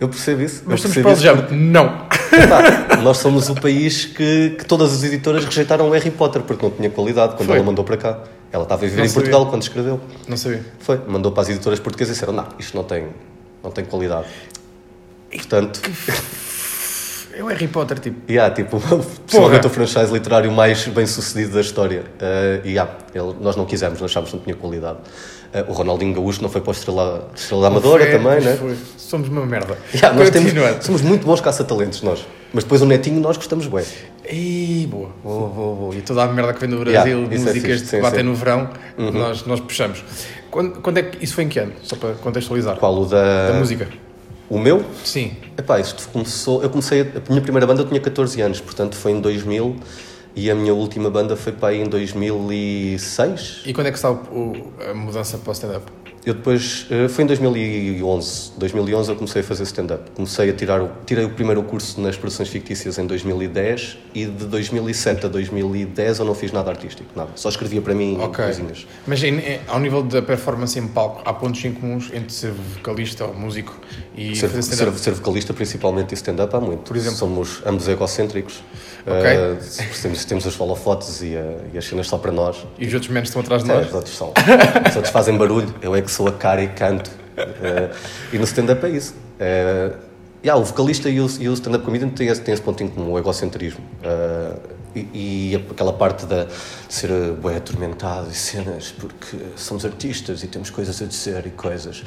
Eu 0.00 0.08
percebo 0.08 0.42
isso. 0.42 0.62
Mas 0.66 0.84
estamos 0.84 1.16
para 1.16 1.32
o 1.32 1.36
porque... 1.36 1.54
Não. 1.54 2.06
Nós 3.02 3.18
somos 3.18 3.48
o 3.48 3.54
país 3.54 4.06
que, 4.06 4.50
que 4.58 4.64
todas 4.66 4.92
as 4.92 5.04
editoras 5.04 5.44
rejeitaram 5.44 5.88
o 5.88 5.92
Harry 5.92 6.10
Potter 6.10 6.42
porque 6.42 6.64
não 6.64 6.72
tinha 6.72 6.90
qualidade 6.90 7.36
quando 7.36 7.46
foi. 7.46 7.56
ela 7.56 7.64
mandou 7.64 7.84
para 7.84 7.96
cá. 7.96 8.18
Ela 8.50 8.64
estava 8.64 8.84
a 8.84 8.88
viver 8.88 8.98
não 8.98 9.04
em 9.04 9.08
sabia. 9.08 9.22
Portugal 9.22 9.50
quando 9.50 9.62
escreveu. 9.62 10.00
Não 10.28 10.36
sabia. 10.36 10.64
Foi. 10.80 11.00
Mandou 11.06 11.32
para 11.32 11.42
as 11.42 11.48
editoras 11.48 11.78
portuguesas 11.78 12.16
e 12.16 12.20
disseram: 12.20 12.32
não, 12.32 12.46
isto 12.58 12.76
não 12.76 12.84
tem, 12.84 13.08
não 13.62 13.70
tem 13.70 13.84
qualidade. 13.84 14.26
Portanto. 15.30 15.80
É 17.36 17.42
o 17.42 17.46
Harry 17.46 17.66
Potter, 17.66 17.98
tipo. 17.98 18.30
Yeah, 18.30 18.54
tipo, 18.54 18.80
possivelmente 19.26 19.66
o 19.66 19.70
franchise 19.70 20.12
literário 20.12 20.52
mais 20.52 20.86
bem 20.86 21.06
sucedido 21.06 21.54
da 21.54 21.60
história. 21.60 22.02
Uh, 22.02 22.66
e 22.66 22.70
yeah, 22.70 22.90
ele, 23.12 23.34
nós 23.40 23.56
não 23.56 23.64
quisemos, 23.64 24.00
nós 24.00 24.10
achámos 24.10 24.30
que 24.30 24.36
não 24.36 24.44
tinha 24.44 24.54
qualidade. 24.54 24.98
Uh, 25.52 25.70
o 25.70 25.72
Ronaldinho 25.72 26.14
Gaúcho 26.14 26.40
não 26.42 26.48
foi 26.48 26.60
para 26.60 26.70
a 26.70 26.74
Estrela, 26.74 27.30
Estrela 27.34 27.62
da 27.62 27.68
Amadora 27.68 28.04
foi, 28.04 28.12
também, 28.12 28.40
né? 28.40 28.56
Foi. 28.56 28.76
Somos 28.96 29.28
uma 29.28 29.44
merda. 29.44 29.76
Yeah, 29.92 30.16
nós 30.16 30.30
temos, 30.30 30.52
somos 30.84 31.02
muito 31.02 31.26
bons 31.26 31.40
caça-talentos, 31.40 32.02
nós. 32.02 32.24
Mas 32.52 32.62
depois 32.62 32.82
o 32.82 32.86
Netinho 32.86 33.20
nós 33.20 33.36
gostamos 33.36 33.66
bem. 33.66 33.84
Ih, 34.30 34.86
boa, 34.86 35.10
boa, 35.22 35.48
boa, 35.48 35.76
boa. 35.76 35.94
E 35.94 36.02
toda 36.02 36.22
a 36.22 36.28
merda 36.28 36.54
que 36.54 36.60
vem 36.60 36.70
do 36.70 36.78
Brasil, 36.78 37.18
yeah, 37.18 37.28
de 37.28 37.34
é 37.34 37.38
músicas 37.38 37.92
é 37.92 37.96
que 37.96 38.02
batem 38.02 38.22
no 38.22 38.34
verão, 38.34 38.70
uhum. 38.96 39.10
nós, 39.10 39.44
nós 39.44 39.60
puxamos. 39.60 40.04
Quando, 40.50 40.80
quando 40.80 40.98
é 40.98 41.02
que 41.02 41.24
isso 41.24 41.34
foi 41.34 41.44
em 41.44 41.48
que 41.48 41.58
ano? 41.58 41.72
Só 41.82 41.96
para 41.96 42.14
contextualizar. 42.14 42.76
Qual 42.76 42.96
o 42.96 43.06
da. 43.06 43.48
Da 43.48 43.58
música. 43.58 43.88
O 44.48 44.58
meu? 44.58 44.84
Sim. 45.04 45.36
Epá, 45.56 45.80
isto 45.80 46.08
começou. 46.08 46.62
Eu 46.62 46.70
comecei. 46.70 47.00
A 47.00 47.30
minha 47.30 47.42
primeira 47.42 47.66
banda 47.66 47.82
eu 47.82 47.86
tinha 47.86 48.00
14 48.00 48.40
anos, 48.40 48.60
portanto 48.60 48.96
foi 48.96 49.12
em 49.12 49.20
2000 49.20 49.76
e 50.36 50.50
a 50.50 50.54
minha 50.54 50.74
última 50.74 51.10
banda 51.10 51.36
foi 51.36 51.52
para 51.52 51.68
aí 51.68 51.80
em 51.80 51.88
2006. 51.88 53.62
E 53.64 53.72
quando 53.72 53.86
é 53.86 53.90
que 53.90 53.96
está 53.96 54.08
a 54.10 54.94
mudança 54.94 55.38
para 55.38 55.50
o 55.50 55.52
stand-up? 55.52 56.03
Eu 56.26 56.32
depois, 56.32 56.86
eh, 56.90 57.06
foi 57.06 57.24
em 57.24 57.26
2011, 57.26 58.52
2011 58.56 59.10
eu 59.10 59.16
comecei 59.16 59.42
a 59.42 59.44
fazer 59.44 59.64
stand-up. 59.64 60.10
Comecei 60.12 60.48
a 60.48 60.52
tirar, 60.54 60.80
tirei 61.04 61.22
o 61.26 61.30
primeiro 61.30 61.62
curso 61.62 62.00
nas 62.00 62.16
produções 62.16 62.48
fictícias 62.48 62.96
em 62.98 63.06
2010 63.06 63.98
e 64.14 64.24
de 64.24 64.46
2007 64.46 65.26
a 65.26 65.28
2010 65.28 66.20
eu 66.20 66.24
não 66.24 66.34
fiz 66.34 66.50
nada 66.50 66.70
artístico, 66.70 67.10
nada. 67.14 67.32
Só 67.34 67.50
escrevia 67.50 67.82
para 67.82 67.94
mim 67.94 68.16
okay. 68.22 68.46
coisinhas. 68.46 68.86
Mas 69.06 69.22
em, 69.22 69.60
ao 69.68 69.78
nível 69.78 70.02
da 70.02 70.22
performance 70.22 70.78
em 70.78 70.88
palco, 70.88 71.20
há 71.26 71.32
pontos 71.34 71.62
em 71.62 71.74
comuns 71.74 72.10
entre 72.14 72.32
ser 72.32 72.52
vocalista 72.52 73.26
ou 73.26 73.34
músico 73.34 73.78
e 74.16 74.34
ser, 74.34 74.48
fazer 74.48 74.60
stand-up? 74.60 74.96
Ser, 74.96 75.04
ser, 75.04 75.10
vocalista 75.10 75.52
principalmente 75.52 76.12
e 76.12 76.14
stand-up 76.14 76.56
há 76.56 76.60
muito. 76.60 76.84
Por 76.84 76.96
exemplo? 76.96 77.18
Somos 77.18 77.60
ambos 77.66 77.86
egocêntricos. 77.86 78.62
Okay. 79.06 79.36
Uh, 79.36 80.00
temos, 80.02 80.24
temos 80.24 80.46
as 80.46 80.58
holofotes 80.58 81.20
e, 81.20 81.34
e, 81.72 81.78
as 81.78 81.84
cenas 81.84 82.06
só 82.06 82.16
para 82.16 82.32
nós. 82.32 82.66
E 82.78 82.86
os 82.86 82.94
outros 82.94 83.12
menos 83.12 83.28
estão 83.28 83.42
atrás 83.42 83.62
de 83.62 83.68
nós? 83.68 83.84
É, 83.84 83.88
os 83.88 83.94
outros 83.94 84.16
são. 84.16 84.32
os 84.88 84.96
outros 84.96 85.12
fazem 85.12 85.36
barulho, 85.36 85.74
eu 85.82 85.94
é 85.94 86.00
que 86.00 86.10
sou 86.10 86.26
a 86.26 86.32
cara 86.32 86.62
e 86.62 86.68
canto. 86.68 87.10
Uh, 87.36 87.94
e 88.32 88.38
no 88.38 88.44
stand-up 88.44 88.84
é 88.86 88.88
isso. 88.88 89.14
Uh, 89.34 89.96
yeah, 90.42 90.60
o 90.60 90.64
vocalista 90.64 91.10
e 91.10 91.20
o, 91.20 91.28
e 91.38 91.48
o 91.48 91.52
stand-up 91.52 91.84
comedian 91.84 92.08
têm 92.08 92.28
esse, 92.28 92.40
têm 92.40 92.54
esse 92.54 92.62
ponto 92.62 92.82
em 92.82 92.88
comum, 92.88 93.12
o 93.12 93.18
egocentrismo. 93.18 93.84
Uh, 94.02 94.74
e, 94.94 95.52
e, 95.52 95.56
aquela 95.70 95.92
parte 95.92 96.24
de 96.24 96.46
ser 96.88 97.10
bem 97.42 97.56
atormentado 97.56 98.30
e 98.30 98.34
cenas, 98.34 98.92
porque 98.92 99.36
somos 99.56 99.84
artistas 99.84 100.44
e 100.44 100.46
temos 100.46 100.70
coisas 100.70 101.02
a 101.02 101.04
dizer 101.04 101.46
e 101.46 101.50
coisas. 101.50 102.04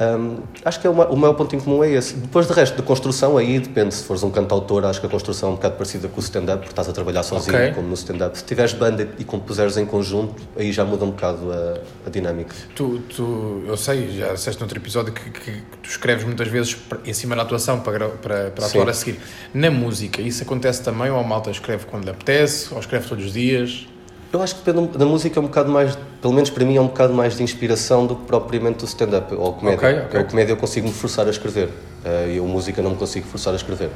Um, 0.00 0.38
acho 0.64 0.80
que 0.80 0.86
é 0.86 0.90
uma, 0.90 1.06
o 1.06 1.16
maior 1.16 1.34
ponto 1.34 1.54
em 1.54 1.60
comum 1.60 1.84
é 1.84 1.90
esse. 1.90 2.14
Depois, 2.14 2.46
de 2.46 2.52
resto, 2.52 2.76
de 2.76 2.82
construção, 2.82 3.36
aí 3.36 3.58
depende. 3.58 3.94
Se 3.94 4.04
fores 4.04 4.22
um 4.22 4.30
cantautor, 4.30 4.84
acho 4.84 5.00
que 5.00 5.06
a 5.06 5.08
construção 5.08 5.50
é 5.50 5.52
um 5.52 5.54
bocado 5.56 5.76
parecida 5.76 6.08
com 6.08 6.20
o 6.20 6.22
stand-up, 6.22 6.58
porque 6.58 6.72
estás 6.72 6.88
a 6.88 6.92
trabalhar 6.92 7.22
sozinho, 7.22 7.56
okay. 7.56 7.72
como 7.72 7.88
no 7.88 7.94
stand-up. 7.94 8.36
Se 8.36 8.44
tiveres 8.44 8.72
banda 8.72 9.08
e 9.18 9.24
compuseres 9.24 9.76
em 9.76 9.86
conjunto, 9.86 10.42
aí 10.56 10.72
já 10.72 10.84
muda 10.84 11.04
um 11.04 11.10
bocado 11.10 11.52
a, 11.52 12.06
a 12.06 12.10
dinâmica. 12.10 12.54
Tu, 12.74 12.98
tu, 13.00 13.62
eu 13.66 13.76
sei, 13.76 14.18
já 14.18 14.32
disseste 14.32 14.60
no 14.60 14.64
outro 14.64 14.78
episódio 14.78 15.12
que, 15.12 15.30
que, 15.30 15.40
que, 15.40 15.62
tu 15.82 15.88
escreves 15.88 16.24
muitas 16.24 16.48
vezes 16.48 16.76
em 17.04 17.12
cima 17.12 17.36
da 17.36 17.42
atuação 17.42 17.80
para, 17.80 18.08
para, 18.08 18.50
para 18.50 18.66
atuar 18.66 18.88
a 18.88 18.94
seguir. 18.94 19.20
Na 19.52 19.70
música, 19.70 20.20
isso 20.20 20.42
acontece 20.42 20.82
também 20.82 21.10
ou 21.10 21.18
a 21.18 21.22
malta 21.22 21.50
escreve 21.50 21.86
quando 21.86 22.04
lhe 22.04 22.10
apetece, 22.10 22.72
ou 22.72 22.80
escreve 22.80 23.08
todos 23.08 23.26
os 23.26 23.32
dias? 23.32 23.86
Eu 24.34 24.42
acho 24.42 24.56
que 24.56 24.72
da 24.72 25.06
música 25.06 25.38
é 25.38 25.40
um 25.40 25.46
bocado 25.46 25.70
mais, 25.70 25.96
pelo 26.20 26.34
menos 26.34 26.50
para 26.50 26.64
mim, 26.64 26.76
é 26.76 26.80
um 26.80 26.88
bocado 26.88 27.14
mais 27.14 27.36
de 27.36 27.42
inspiração 27.44 28.04
do 28.04 28.16
que 28.16 28.26
propriamente 28.26 28.78
do 28.78 28.84
stand-up 28.84 29.32
ou 29.32 29.52
comédia. 29.52 29.78
Okay, 29.78 30.00
okay. 30.06 30.20
A 30.20 30.24
comédia 30.24 30.52
eu 30.54 30.56
consigo 30.56 30.88
me 30.88 30.92
forçar 30.92 31.24
a 31.28 31.30
escrever 31.30 31.68
uh, 31.68 32.28
e 32.28 32.36
a 32.36 32.42
música 32.42 32.82
não 32.82 32.90
me 32.90 32.96
consigo 32.96 33.28
forçar 33.28 33.52
a 33.52 33.56
escrever. 33.56 33.90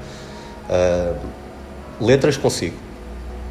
Uh, 0.71 1.17
letras 2.01 2.37
consigo, 2.37 2.77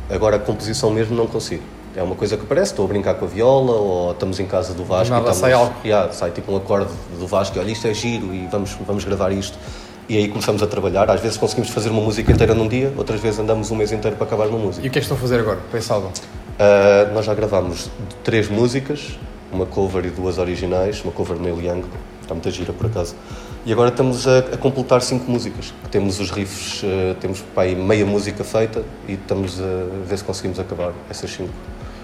agora 0.09 0.37
a 0.37 0.39
composição 0.39 0.89
mesmo 0.89 1.13
não 1.13 1.27
consigo. 1.27 1.61
É 1.93 2.01
uma 2.01 2.15
coisa 2.15 2.37
que 2.37 2.45
parece, 2.45 2.71
estou 2.71 2.85
a 2.85 2.87
brincar 2.87 3.15
com 3.15 3.25
a 3.25 3.27
viola 3.27 3.73
ou 3.73 4.11
estamos 4.11 4.39
em 4.39 4.45
casa 4.45 4.73
do 4.73 4.85
Vasco 4.85 5.13
Nada, 5.13 5.27
e 5.27 5.31
estamos, 5.31 5.39
sai 5.39 5.51
algo. 5.51 5.75
Yeah, 5.83 6.13
sai 6.13 6.31
tipo 6.31 6.53
um 6.53 6.55
acorde 6.55 6.89
do 7.19 7.27
Vasco 7.27 7.57
e 7.57 7.59
olha, 7.59 7.71
isto 7.71 7.85
é 7.85 7.93
giro 7.93 8.33
e 8.33 8.47
vamos, 8.47 8.77
vamos 8.87 9.03
gravar 9.03 9.33
isto. 9.33 9.59
E 10.07 10.15
aí 10.15 10.29
começamos 10.29 10.63
a 10.63 10.67
trabalhar. 10.67 11.11
Às 11.11 11.19
vezes 11.19 11.35
conseguimos 11.35 11.69
fazer 11.69 11.89
uma 11.89 12.01
música 12.01 12.31
inteira 12.31 12.55
num 12.55 12.69
dia, 12.69 12.93
outras 12.95 13.19
vezes 13.19 13.41
andamos 13.41 13.71
um 13.71 13.75
mês 13.75 13.91
inteiro 13.91 14.15
para 14.15 14.25
acabar 14.25 14.47
uma 14.47 14.59
música. 14.59 14.85
E 14.85 14.87
o 14.87 14.91
que 14.91 14.99
é 14.99 15.01
que 15.01 15.05
estão 15.05 15.17
a 15.17 15.19
fazer 15.19 15.41
agora 15.41 15.59
para 15.69 15.79
esse 15.79 15.91
álbum? 15.91 16.11
Uh, 16.57 17.13
nós 17.13 17.25
já 17.25 17.35
gravámos 17.35 17.89
três 18.23 18.49
músicas, 18.49 19.17
uma 19.51 19.67
cover 19.67 20.05
e 20.05 20.09
duas 20.09 20.39
originais, 20.39 21.03
uma 21.03 21.13
cover 21.13 21.37
Neil 21.37 21.61
Young, 21.61 21.83
está 22.21 22.33
muita 22.33 22.49
gira 22.49 22.73
por 22.73 22.87
acaso. 22.87 23.15
E 23.63 23.71
agora 23.71 23.89
estamos 23.89 24.27
a, 24.27 24.39
a 24.39 24.57
completar 24.57 25.01
cinco 25.01 25.29
músicas. 25.29 25.71
Temos 25.91 26.19
os 26.19 26.31
riffs, 26.31 26.81
uh, 26.81 27.13
temos 27.19 27.41
pá, 27.53 27.63
aí 27.63 27.75
meia 27.75 28.05
música 28.05 28.43
feita 28.43 28.83
e 29.07 29.13
estamos 29.13 29.59
a 29.61 30.05
ver 30.05 30.17
se 30.17 30.23
conseguimos 30.23 30.59
acabar 30.59 30.93
essas 31.09 31.29
cinco. 31.29 31.53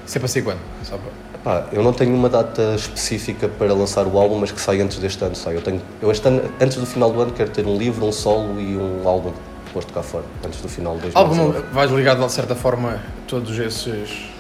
Isso 0.06 0.18
é 0.18 0.20
para 0.20 0.28
ser 0.28 0.44
quando? 0.44 0.60
Só 0.84 0.98
para... 0.98 1.24
Pá, 1.44 1.68
eu 1.72 1.82
não 1.82 1.92
tenho 1.92 2.14
uma 2.14 2.30
data 2.30 2.76
específica 2.76 3.48
para 3.48 3.74
lançar 3.74 4.06
o 4.06 4.20
álbum, 4.20 4.38
mas 4.38 4.52
que 4.52 4.62
sai 4.62 4.82
antes 4.82 5.00
deste 5.00 5.24
ano. 5.24 5.36
Sai. 5.36 5.56
Eu 5.56 5.62
tenho, 5.62 5.82
eu 6.02 6.12
este 6.12 6.28
ano, 6.28 6.44
antes 6.62 6.78
do 6.78 6.86
final 6.86 7.12
do 7.12 7.22
ano, 7.22 7.32
quero 7.32 7.50
ter 7.50 7.66
um 7.66 7.76
livro, 7.76 8.06
um 8.06 8.12
solo 8.12 8.60
e 8.60 8.78
um 8.78 9.08
álbum 9.08 9.32
posto 9.74 9.92
cá 9.92 10.04
fora, 10.04 10.26
antes 10.46 10.62
do 10.62 10.70
final 10.70 10.96
de 10.96 11.10
2019. 11.10 11.58
Algum 11.58 11.74
vais 11.74 11.92
ligado 11.92 12.24
de 12.24 12.32
certa 12.32 12.56
forma 12.56 13.00
todos 13.28 13.58
esses 13.58 14.33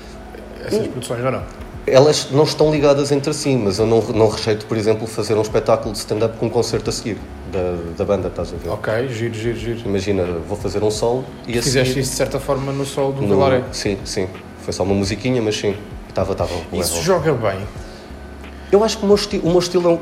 essas 0.65 0.87
produções 0.87 1.23
ou 1.23 1.31
não? 1.31 1.43
Elas 1.85 2.29
não 2.31 2.43
estão 2.43 2.71
ligadas 2.71 3.11
entre 3.11 3.33
si, 3.33 3.55
mas 3.57 3.77
eu 3.77 3.85
não, 3.85 4.01
não 4.01 4.29
rejeito, 4.29 4.65
por 4.65 4.77
exemplo, 4.77 5.05
fazer 5.05 5.35
um 5.35 5.41
espetáculo 5.41 5.91
de 5.91 5.97
stand-up 5.97 6.37
com 6.37 6.45
um 6.45 6.49
concerto 6.49 6.89
a 6.89 6.93
seguir 6.93 7.17
da, 7.51 7.75
da 7.97 8.05
banda, 8.05 8.29
estás 8.29 8.53
a 8.53 8.57
ver? 8.57 8.69
Ok, 8.69 9.09
giro, 9.09 9.33
giro, 9.33 9.57
giro. 9.57 9.79
Imagina, 9.85 10.23
vou 10.47 10.57
fazer 10.57 10.81
um 10.81 10.89
solo 10.89 11.25
e 11.45 11.57
a 11.57 11.61
Fizeste 11.61 11.89
seguir... 11.89 11.99
isso 12.01 12.11
de 12.11 12.17
certa 12.17 12.39
forma 12.39 12.71
no 12.71 12.85
solo 12.85 13.13
do 13.13 13.21
no, 13.21 13.63
Sim, 13.73 13.97
sim. 14.05 14.27
Foi 14.61 14.71
só 14.71 14.83
uma 14.83 14.95
musiquinha, 14.95 15.41
mas 15.41 15.57
sim. 15.57 15.75
Estava, 16.07 16.31
estava. 16.31 16.51
Isso 16.71 17.01
joga 17.01 17.33
bem? 17.33 17.59
Eu 18.71 18.83
acho 18.83 18.97
que 18.97 19.03
o 19.03 19.07
meu, 19.07 19.15
esti 19.15 19.41
o 19.43 19.49
meu 19.49 19.59
estilo 19.59 19.89
é 19.89 19.93
um 19.93 19.99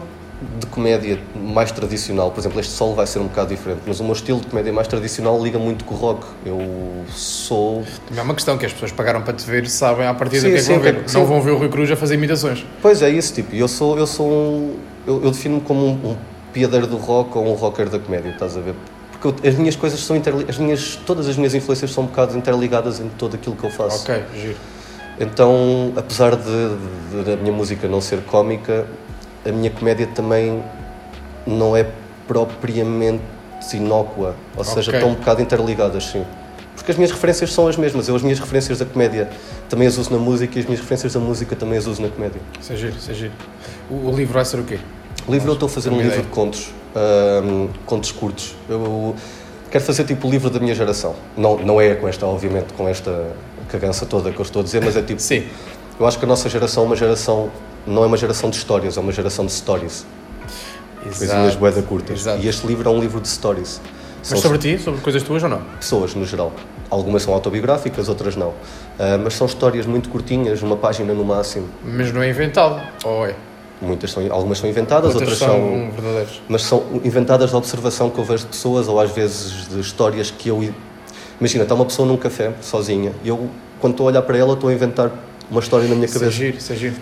de 0.59 0.65
comédia 0.67 1.19
mais 1.35 1.71
tradicional, 1.71 2.31
por 2.31 2.39
exemplo, 2.39 2.59
este 2.59 2.73
solo 2.73 2.95
vai 2.95 3.05
ser 3.05 3.19
um 3.19 3.27
bocado 3.27 3.49
diferente, 3.49 3.81
mas 3.85 3.99
o 3.99 4.03
meu 4.03 4.13
estilo 4.13 4.39
de 4.39 4.47
comédia 4.47 4.73
mais 4.73 4.87
tradicional 4.87 5.41
liga 5.41 5.59
muito 5.59 5.85
com 5.85 5.93
o 5.93 5.97
rock. 5.97 6.25
Eu 6.45 6.59
sou. 7.09 7.83
É 8.15 8.21
uma 8.21 8.33
questão 8.33 8.57
que 8.57 8.65
as 8.65 8.73
pessoas 8.73 8.91
pagaram 8.91 9.21
para 9.21 9.33
te 9.33 9.45
ver, 9.45 9.67
sabem 9.67 10.07
a 10.07 10.13
partir 10.13 10.39
do 10.39 10.47
que 10.47 10.55
é 10.55 10.57
que 10.57 10.63
vão 10.63 10.79
ver. 10.79 11.03
Sim. 11.05 11.19
Não 11.19 11.25
vão 11.25 11.41
ver 11.41 11.51
o 11.51 11.57
Rui 11.57 11.69
Cruz 11.69 11.91
a 11.91 11.95
fazer 11.95 12.15
imitações. 12.15 12.65
Pois 12.81 13.01
é, 13.01 13.09
isso, 13.09 13.33
tipo, 13.33 13.55
eu 13.55 13.67
sou, 13.67 13.97
eu 13.97 14.07
sou 14.07 14.27
um. 14.27 14.75
Eu, 15.05 15.23
eu 15.23 15.31
defino-me 15.31 15.61
como 15.61 15.85
um, 15.85 16.11
um 16.11 16.17
piadeiro 16.51 16.87
do 16.87 16.97
rock 16.97 17.37
ou 17.37 17.47
um 17.47 17.53
rocker 17.53 17.89
da 17.89 17.99
comédia, 17.99 18.29
estás 18.29 18.57
a 18.57 18.61
ver? 18.61 18.73
Porque 19.11 19.27
eu, 19.27 19.49
as 19.49 19.55
minhas 19.55 19.75
coisas 19.75 19.99
são 19.99 20.15
interligadas, 20.15 20.55
as 20.55 20.61
minhas, 20.61 20.95
todas 21.05 21.27
as 21.27 21.37
minhas 21.37 21.53
influências 21.53 21.91
são 21.91 22.03
um 22.05 22.07
bocado 22.07 22.35
interligadas 22.35 22.99
em 22.99 23.09
tudo 23.09 23.35
aquilo 23.35 23.55
que 23.55 23.63
eu 23.63 23.69
faço. 23.69 24.03
Ok, 24.03 24.23
giro. 24.35 24.57
Então, 25.19 25.93
apesar 25.95 26.35
de, 26.35 27.23
de, 27.23 27.35
minha 27.41 27.53
música 27.53 27.87
não 27.87 28.01
ser 28.01 28.21
cómica, 28.21 28.87
a 29.45 29.51
minha 29.51 29.69
comédia 29.69 30.07
também 30.07 30.63
não 31.45 31.75
é 31.75 31.85
propriamente 32.27 33.21
inócua, 33.73 34.35
ou 34.55 34.63
seja, 34.63 34.91
estão 34.91 35.09
um 35.09 35.13
bocado 35.15 35.41
interligadas, 35.41 36.05
sim. 36.05 36.25
porque 36.75 36.91
as 36.91 36.97
minhas 36.97 37.11
referências 37.11 37.53
são 37.53 37.67
as 37.67 37.77
mesmas. 37.77 38.07
Eu 38.07 38.15
as 38.15 38.21
minhas 38.21 38.39
referências 38.39 38.79
da 38.79 38.85
comédia 38.85 39.29
também 39.69 39.87
as 39.87 39.97
uso 39.97 40.11
na 40.11 40.17
música 40.17 40.57
e 40.57 40.59
as 40.59 40.65
minhas 40.65 40.79
referências 40.79 41.13
da 41.13 41.19
música 41.19 41.55
também 41.55 41.77
as 41.77 41.85
uso 41.85 42.01
na 42.01 42.09
comédia. 42.09 42.41
Isso 42.59 42.73
é 42.73 42.75
giro, 42.75 42.95
isso 42.97 43.11
é 43.11 43.13
giro. 43.13 43.33
O, 43.89 44.09
o 44.09 44.15
livro 44.15 44.33
vai 44.33 44.45
ser 44.45 44.59
o 44.59 44.63
quê? 44.63 44.79
O 45.27 45.31
livro 45.31 45.49
eu 45.49 45.53
estou 45.53 45.67
a 45.67 45.69
fazer 45.69 45.89
um 45.89 45.97
livro 45.97 46.07
ideia. 46.07 46.23
de 46.23 46.29
contos, 46.29 46.73
ahm, 46.95 47.67
contos 47.85 48.11
curtos. 48.11 48.55
Eu 48.67 49.15
quero 49.69 49.83
fazer 49.83 50.03
tipo 50.05 50.27
o 50.27 50.31
livro 50.31 50.49
da 50.49 50.59
minha 50.59 50.73
geração. 50.73 51.15
Não, 51.37 51.57
não 51.57 51.79
é 51.79 51.93
com 51.95 52.07
esta, 52.07 52.25
obviamente, 52.25 52.73
com 52.73 52.87
esta 52.87 53.31
cagança 53.69 54.05
toda 54.05 54.31
que 54.31 54.39
eu 54.39 54.43
estou 54.43 54.61
a 54.61 54.63
dizer, 54.63 54.83
mas 54.83 54.97
é 54.97 55.01
tipo. 55.01 55.21
Sim. 55.21 55.47
Eu 55.99 56.07
acho 56.07 56.17
que 56.17 56.25
a 56.25 56.27
nossa 56.27 56.49
geração 56.49 56.83
é 56.83 56.85
uma 56.87 56.95
geração. 56.95 57.51
Não 57.85 58.03
é 58.03 58.07
uma 58.07 58.17
geração 58.17 58.49
de 58.49 58.57
histórias, 58.57 58.97
é 58.97 58.99
uma 58.99 59.11
geração 59.11 59.45
de 59.45 59.51
stories. 59.51 60.05
Coisinhas 61.03 61.55
boeda 61.55 61.81
curtas. 61.81 62.19
Exato. 62.19 62.43
E 62.43 62.47
este 62.47 62.67
livro 62.67 62.87
é 62.87 62.91
um 62.91 62.99
livro 62.99 63.19
de 63.19 63.27
stories. 63.27 63.81
São 64.21 64.35
Mas 64.35 64.41
sobre 64.41 64.57
ti? 64.59 64.77
Sobre 64.77 65.01
coisas 65.01 65.23
tuas 65.23 65.41
ou 65.41 65.49
não? 65.49 65.61
pessoas 65.79 66.13
no 66.13 66.23
geral. 66.25 66.51
Algumas 66.91 67.23
são 67.23 67.33
autobiográficas, 67.33 68.07
outras 68.07 68.35
não. 68.35 68.53
Ah, 68.99 69.17
mas 69.17 69.33
são 69.33 69.47
histórias 69.47 69.85
muito 69.87 70.09
curtinhas, 70.09 70.61
uma 70.61 70.77
página 70.77 71.11
no 71.13 71.25
máximo. 71.25 71.67
Mas 71.83 72.13
não 72.13 72.21
é 72.21 72.29
inventado. 72.29 72.79
Ou 73.03 73.25
é? 73.25 73.33
Muitas 73.81 74.11
são, 74.11 74.23
algumas 74.31 74.59
são 74.59 74.69
inventadas, 74.69 75.15
Outras 75.15 75.31
outras 75.31 75.39
são 75.39 75.59
são 75.59 75.91
verdadeiras. 75.91 76.41
mas 76.47 76.61
são 76.61 76.83
inventadas 77.03 77.49
de 77.49 77.55
observação 77.55 78.11
que 78.11 78.19
eu 78.19 78.23
vejo 78.23 78.43
de 78.43 78.49
pessoas 78.49 78.87
ou 78.87 78.99
às 78.99 79.09
vezes 79.09 79.67
de 79.69 79.79
histórias 79.79 80.29
que 80.29 80.49
eu. 80.49 80.63
Imagina, 81.39 81.63
está 81.63 81.73
uma 81.73 81.85
pessoa 81.85 82.07
num 82.07 82.15
café, 82.17 82.51
sozinha, 82.61 83.11
e 83.23 83.29
eu, 83.29 83.49
quando 83.79 83.93
estou 83.93 84.05
a 84.05 84.11
olhar 84.11 84.21
para 84.21 84.37
ela, 84.37 84.53
estou 84.53 84.69
a 84.69 84.73
inventar 84.73 85.09
uma 85.49 85.59
história 85.61 85.87
na 85.87 85.95
minha 85.95 86.05
Isso 86.05 86.17
é 86.17 86.19
cabeça. 86.19 86.37
giro, 86.37 86.57
isso 86.57 86.71
é 86.71 86.75
giro. 86.75 86.95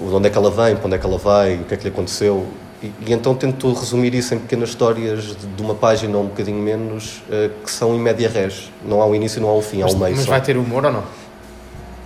De 0.00 0.06
onde 0.14 0.26
é 0.26 0.30
que 0.30 0.36
ela 0.36 0.50
vem, 0.50 0.76
para 0.76 0.86
onde 0.86 0.96
é 0.96 0.98
que 0.98 1.06
ela 1.06 1.18
vai, 1.18 1.54
o 1.56 1.64
que 1.64 1.74
é 1.74 1.76
que 1.76 1.84
lhe 1.84 1.88
aconteceu. 1.90 2.46
E, 2.82 2.92
e 3.06 3.12
então 3.12 3.34
tento 3.34 3.72
resumir 3.72 4.14
isso 4.14 4.34
em 4.34 4.38
pequenas 4.38 4.70
histórias 4.70 5.24
de, 5.36 5.46
de 5.46 5.62
uma 5.62 5.74
página 5.74 6.16
ou 6.18 6.24
um 6.24 6.26
bocadinho 6.26 6.58
menos, 6.60 7.22
eh, 7.30 7.50
que 7.64 7.70
são 7.70 7.94
em 7.94 8.00
média 8.00 8.28
res. 8.28 8.70
Não 8.84 9.00
há 9.00 9.06
um 9.06 9.14
início, 9.14 9.40
não 9.40 9.48
há 9.48 9.54
um 9.54 9.62
fim, 9.62 9.80
há 9.80 9.84
Mas, 9.84 9.94
um 9.94 9.98
meio. 9.98 10.16
mas 10.16 10.24
só. 10.24 10.30
vai 10.32 10.40
ter 10.42 10.56
humor 10.56 10.84
ou 10.84 10.92
não? 10.92 11.04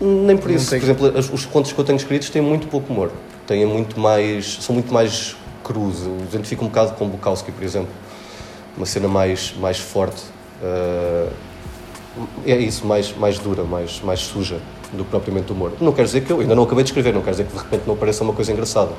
Nem 0.01 0.37
por 0.37 0.49
Não 0.51 0.57
isso. 0.57 0.71
tem- 0.71 0.79
Por 0.79 0.85
exemplo, 0.85 1.19
as- 1.19 1.31
os 1.33 1.45
contos 1.47 1.73
que 1.73 1.79
eu 1.81 1.85
tenho 1.85 1.97
escritos 1.97 2.31
têm 2.31 2.43
muito 2.43 2.69
pouco 2.69 2.93
humor. 2.93 3.11
Têm 3.47 3.67
muito 3.67 3.99
mais, 3.99 4.59
são 4.61 4.75
muito 4.75 4.93
mais 4.95 5.35
crus. 5.65 6.03
Eu 6.05 6.17
identifico 6.31 6.65
um 6.65 6.69
bocado 6.69 6.93
com 6.93 7.09
Bukowski, 7.09 7.51
por 7.51 7.65
exemplo. 7.65 7.89
Uma 8.77 8.87
cena 8.87 9.09
mais, 9.09 9.53
mais 9.59 9.79
forte. 9.79 10.23
Uh, 10.63 11.31
é 12.47 12.57
isso, 12.57 12.87
mais, 12.87 13.13
mais 13.17 13.39
dura, 13.39 13.65
mais, 13.65 14.01
mais 14.03 14.21
suja 14.21 14.61
do 14.93 15.05
que 15.05 15.11
propriamente 15.11 15.53
humor. 15.53 15.73
Não 15.81 15.93
quer 15.93 16.05
dizer 16.05 16.23
que 16.23 16.31
eu 16.33 16.41
ainda 16.41 16.55
não 16.55 16.63
acabei 16.65 16.85
de 16.85 16.91
escrever, 16.91 17.13
não 17.13 17.23
quer 17.23 17.33
dizer 17.33 17.45
que 17.45 17.53
de 17.53 17.59
repente 17.59 17.83
não 17.87 17.95
apareça 17.95 18.25
uma 18.25 18.33
coisa 18.33 18.53
engraçada 18.53 18.91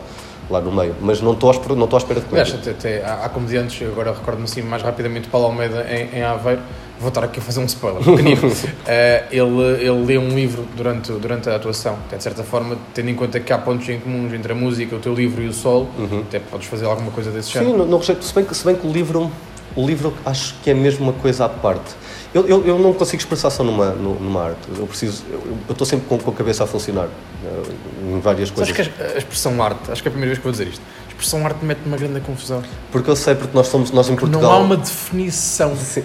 lá 0.49 0.59
no 0.59 0.71
meio. 0.71 0.95
Mas 1.01 1.21
não 1.21 1.33
estou 1.33 1.49
à 1.49 1.53
espera, 1.53 1.75
não 1.75 1.85
estou 1.85 1.97
à 1.97 2.01
espera 2.01 2.19
de 2.19 2.25
comédia. 2.25 2.55
até, 2.55 2.71
até 2.71 3.05
há, 3.05 3.25
há 3.25 3.29
comediantes, 3.29 3.87
agora 3.87 4.11
recordo-me 4.11 4.45
assim 4.45 4.61
mais 4.61 4.81
rapidamente, 4.81 5.27
Paulo 5.27 5.47
Almeida 5.47 5.85
em, 5.89 6.19
em 6.19 6.23
Aveiro, 6.23 6.61
vou 6.99 7.09
estar 7.09 7.23
aqui 7.23 7.39
a 7.39 7.41
fazer 7.41 7.59
um 7.59 7.65
spoiler, 7.65 8.03
pequenino. 8.03 8.41
Eh, 8.87 9.25
ele, 9.31 9.61
ele 9.79 10.05
lê 10.05 10.17
um 10.17 10.29
livro 10.29 10.65
durante, 10.75 11.11
durante 11.11 11.47
a 11.49 11.55
atuação, 11.55 11.97
até 12.07 12.17
de 12.17 12.23
certa 12.23 12.43
forma, 12.43 12.75
tendo 12.93 13.09
em 13.09 13.15
conta 13.15 13.39
que 13.39 13.53
há 13.53 13.57
pontos 13.57 13.87
em 13.87 13.99
comuns 13.99 14.33
entre 14.33 14.51
a 14.51 14.55
música, 14.55 14.95
o 14.95 14.99
teu 14.99 15.13
livro 15.13 15.43
e 15.43 15.47
o 15.47 15.53
solo, 15.53 15.87
até 16.27 16.39
podes 16.39 16.67
fazer 16.67 16.85
alguma 16.85 17.11
coisa 17.11 17.29
desse 17.29 17.49
Sim, 17.51 17.59
género. 17.59 17.77
não, 17.77 17.85
não 17.85 17.97
rejeito. 17.99 18.23
Se 18.23 18.33
bem, 18.33 18.43
que, 18.43 18.55
se 18.55 18.65
bem 18.65 18.75
que 18.75 18.87
o 18.87 18.91
livro, 18.91 19.31
o 19.75 19.85
livro 19.85 20.13
acho 20.25 20.55
que 20.63 20.71
é 20.71 20.73
mesmo 20.73 21.03
uma 21.03 21.13
coisa 21.13 21.45
à 21.45 21.49
parte. 21.49 21.93
Eu, 22.33 22.47
eu, 22.47 22.65
eu 22.67 22.77
não 22.77 22.93
consigo 22.93 23.17
expressar 23.21 23.49
só 23.49 23.63
numa, 23.63 23.87
nu- 23.91 24.19
numa 24.19 24.43
arte. 24.49 24.59
Eu 24.77 24.85
preciso. 24.85 25.23
Eu 25.31 25.71
estou 25.71 25.85
sempre 25.85 26.05
com, 26.07 26.17
com 26.19 26.29
a 26.29 26.33
cabeça 26.33 26.63
a 26.63 26.67
funcionar 26.67 27.07
eh, 27.43 27.71
em 28.15 28.19
várias 28.19 28.51
coisas. 28.51 28.75
que 28.75 28.81
a, 28.81 29.05
a 29.15 29.17
expressão 29.17 29.61
arte, 29.63 29.91
acho 29.91 30.01
que 30.03 30.07
é 30.07 30.09
a 30.09 30.11
primeira 30.11 30.27
vez 30.27 30.37
que 30.37 30.43
vou 30.43 30.51
dizer 30.51 30.67
isto, 30.67 30.81
a 31.05 31.09
expressão 31.09 31.43
arte 31.45 31.65
mete 31.65 31.79
uma 31.85 31.97
grande 31.97 32.19
confusão. 32.21 32.61
Porque 32.91 33.09
eu 33.09 33.15
sei, 33.15 33.33
porque 33.33 33.55
nós 33.57 33.67
somos 33.67 33.89
nós 33.91 34.07
em 34.09 34.15
Portugal. 34.15 34.41
Não 34.43 34.51
há 34.51 34.57
uma 34.59 34.77
definição. 34.77 35.75
Sim. 35.75 36.03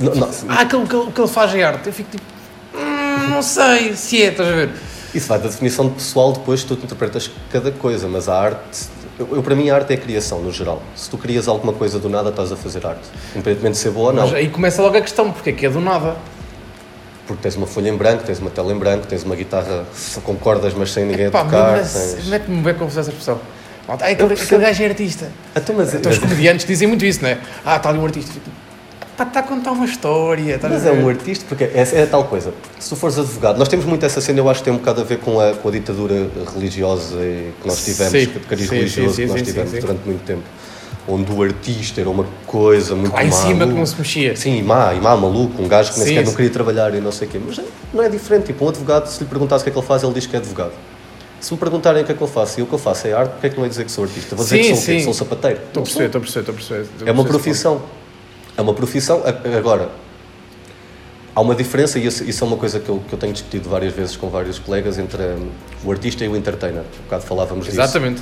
Não, 0.00 0.12
não, 0.14 0.28
Ah, 0.48 0.60
aquilo 0.62 0.86
que, 0.86 0.96
ele- 0.96 1.12
que 1.12 1.20
ele 1.20 1.28
faz 1.28 1.54
é 1.54 1.62
arte. 1.62 1.86
Eu 1.86 1.92
fico 1.92 2.10
tipo, 2.10 2.24
"Hum, 2.74 3.28
não 3.30 3.42
sei 3.42 3.94
se 3.94 4.20
é, 4.22 4.30
estás 4.30 4.48
a 4.48 4.52
ver? 4.52 4.70
isso 5.14 5.26
vai 5.28 5.38
da 5.38 5.46
definição 5.48 5.88
pessoal, 5.88 6.32
depois 6.32 6.62
tu 6.64 6.74
interpretas 6.74 7.30
cada 7.52 7.70
coisa, 7.70 8.06
mas 8.08 8.28
a 8.28 8.38
arte. 8.40 8.88
Eu, 9.18 9.28
eu, 9.36 9.42
para 9.42 9.54
mim, 9.56 9.68
a 9.68 9.74
arte 9.74 9.92
é 9.92 9.96
a 9.96 9.98
criação, 9.98 10.40
no 10.40 10.52
geral. 10.52 10.80
Se 10.94 11.10
tu 11.10 11.18
crias 11.18 11.48
alguma 11.48 11.72
coisa 11.72 11.98
do 11.98 12.08
nada, 12.08 12.30
estás 12.30 12.52
a 12.52 12.56
fazer 12.56 12.86
arte. 12.86 13.02
Independentemente 13.34 13.72
de 13.74 13.78
ser 13.78 13.90
boa 13.90 14.08
ou 14.08 14.12
não. 14.12 14.22
Mas 14.24 14.34
aí 14.34 14.48
começa 14.48 14.80
logo 14.80 14.96
a 14.96 15.00
questão, 15.00 15.32
porque 15.32 15.50
é 15.50 15.52
que 15.52 15.66
é 15.66 15.70
do 15.70 15.80
nada. 15.80 16.16
Porque 17.26 17.42
tens 17.42 17.56
uma 17.56 17.66
folha 17.66 17.88
em 17.88 17.96
branco, 17.96 18.22
tens 18.24 18.38
uma 18.38 18.48
tela 18.48 18.72
em 18.72 18.78
branco, 18.78 19.06
tens 19.06 19.24
uma 19.24 19.34
guitarra 19.36 19.84
com 20.22 20.36
cordas, 20.36 20.72
mas 20.72 20.92
sem 20.92 21.04
ninguém 21.04 21.26
a 21.26 21.30
Pá, 21.30 21.44
tocar. 21.44 21.72
mas 21.78 21.92
tens- 21.92 22.26
mete-me 22.28 22.62
bem 22.62 22.74
confusão 22.74 23.00
essa 23.00 23.10
expressão. 23.10 23.40
Ah, 23.88 23.94
aquele, 23.94 24.34
aquele 24.34 24.62
gajo 24.62 24.82
é 24.82 24.86
artista. 24.86 25.28
Então, 25.56 25.74
mas, 25.76 25.92
Então 25.94 26.12
os 26.12 26.18
comediantes 26.18 26.64
dizem 26.66 26.86
muito 26.86 27.04
isso, 27.04 27.22
não 27.22 27.30
é? 27.30 27.38
Ah, 27.64 27.76
está 27.76 27.88
ali 27.88 27.98
um 27.98 28.04
artista. 28.04 28.32
Fico, 29.18 29.24
Pá, 29.24 29.24
está 29.24 29.40
a 29.40 29.42
contar 29.42 29.72
uma 29.72 29.84
história. 29.84 30.54
estás 30.54 30.72
Mas 30.72 30.86
é 30.86 30.92
um 30.92 31.08
artista, 31.08 31.44
porque 31.48 31.64
é, 31.64 31.80
é 31.92 32.06
tal 32.06 32.24
coisa. 32.24 32.54
Se 32.78 32.88
tu 32.88 32.96
fores 32.96 33.18
advogado, 33.18 33.58
nós 33.58 33.68
temos 33.68 33.84
muito 33.84 34.06
essa 34.06 34.20
cena, 34.20 34.38
eu 34.38 34.48
acho 34.48 34.60
que 34.60 34.64
tem 34.66 34.72
um 34.72 34.78
bocado 34.78 35.00
a 35.00 35.04
ver 35.04 35.18
com 35.18 35.40
a, 35.40 35.54
com 35.54 35.68
a 35.68 35.72
ditadura 35.72 36.28
religiosa 36.54 37.16
que 37.16 37.66
nós 37.66 37.84
tivemos, 37.84 38.12
Sim. 38.12 38.40
cariz 38.48 38.68
Sim, 38.68 38.74
religioso 38.76 39.14
sim, 39.14 39.22
sim, 39.22 39.22
que 39.26 39.38
nós 39.38 39.42
tivemos 39.48 39.72
durante 39.72 40.06
muito 40.06 40.24
tempo. 40.24 40.42
Onde 41.10 41.32
o 41.32 41.42
artista 41.42 42.02
era 42.02 42.10
uma 42.10 42.26
coisa 42.46 42.94
muito 42.94 43.14
Lá 43.14 43.24
em 43.24 43.32
cima 43.32 43.66
que 43.66 43.72
não 43.72 43.86
se 43.86 43.96
mexia. 43.98 44.36
Sim, 44.36 44.58
e 44.58 44.62
má, 44.62 44.92
e 44.94 45.00
má, 45.00 45.16
maluco, 45.16 45.62
um 45.62 45.66
gajo 45.66 45.92
que 45.92 45.98
nem 46.00 46.08
sequer 46.08 46.24
não 46.24 46.34
queria 46.34 46.50
trabalhar 46.50 46.94
e 46.94 47.00
não 47.00 47.10
sei 47.10 47.26
o 47.26 47.30
quê. 47.30 47.40
Mas 47.44 47.58
é- 47.58 47.64
não 47.94 48.02
é 48.02 48.10
diferente. 48.10 48.46
Tipo, 48.46 48.66
um 48.66 48.68
advogado, 48.68 49.06
se 49.06 49.18
lhe 49.20 49.28
perguntasse 49.28 49.62
o 49.62 49.64
que 49.64 49.70
é 49.70 49.72
que 49.72 49.78
ele 49.78 49.86
faz, 49.86 50.02
ele 50.02 50.12
diz 50.12 50.26
que 50.26 50.36
é 50.36 50.38
advogado. 50.38 50.72
Se 51.40 51.52
me 51.52 51.58
perguntarem 51.58 52.02
o 52.02 52.04
que 52.04 52.12
é 52.12 52.14
que 52.14 52.20
eu 52.20 52.26
faço 52.28 52.60
e 52.60 52.62
o 52.62 52.66
que 52.66 52.74
eu 52.74 52.78
faço 52.78 53.06
é 53.06 53.14
arte, 53.14 53.30
porque 53.32 53.46
é 53.46 53.50
que 53.50 53.56
não 53.56 53.64
é 53.64 53.68
dizer 53.68 53.84
que 53.84 53.90
sou 53.92 54.04
artista? 54.04 54.36
Vou 54.36 54.44
dizer 54.44 54.62
Sim, 54.62 54.70
que 54.70 54.76
sou 54.76 54.82
o 54.82 54.98
quê? 54.98 55.04
Sou 55.04 55.14
sapateiro. 55.14 55.60
Estou 55.66 55.80
a 55.80 55.84
perceber, 55.84 56.06
estou 56.06 56.18
a 56.18 56.22
perceber, 56.22 56.40
estou 56.40 56.52
a 56.52 56.56
perceber. 56.56 57.08
É 57.08 57.12
uma 57.12 57.24
profissão. 57.24 57.82
É 58.58 58.60
uma 58.60 58.74
profissão. 58.74 59.22
Agora, 59.56 59.88
há 61.32 61.40
uma 61.40 61.54
diferença, 61.54 61.96
e 61.96 62.06
isso, 62.06 62.44
é 62.44 62.46
uma 62.46 62.56
coisa 62.56 62.80
que 62.80 62.88
eu, 62.88 63.00
que 63.08 63.12
eu 63.12 63.18
tenho 63.18 63.32
discutido 63.32 63.70
várias 63.70 63.94
vezes 63.94 64.16
com 64.16 64.28
vários 64.28 64.58
colegas, 64.58 64.98
entre 64.98 65.22
hum, 65.22 65.48
o 65.84 65.92
artista 65.92 66.24
e 66.24 66.28
o 66.28 66.36
entertainer. 66.36 66.82
Um 66.82 67.04
bocado 67.04 67.22
falávamos 67.22 67.66
ponto. 67.66 67.70
disso. 67.70 67.80
Exatamente. 67.80 68.20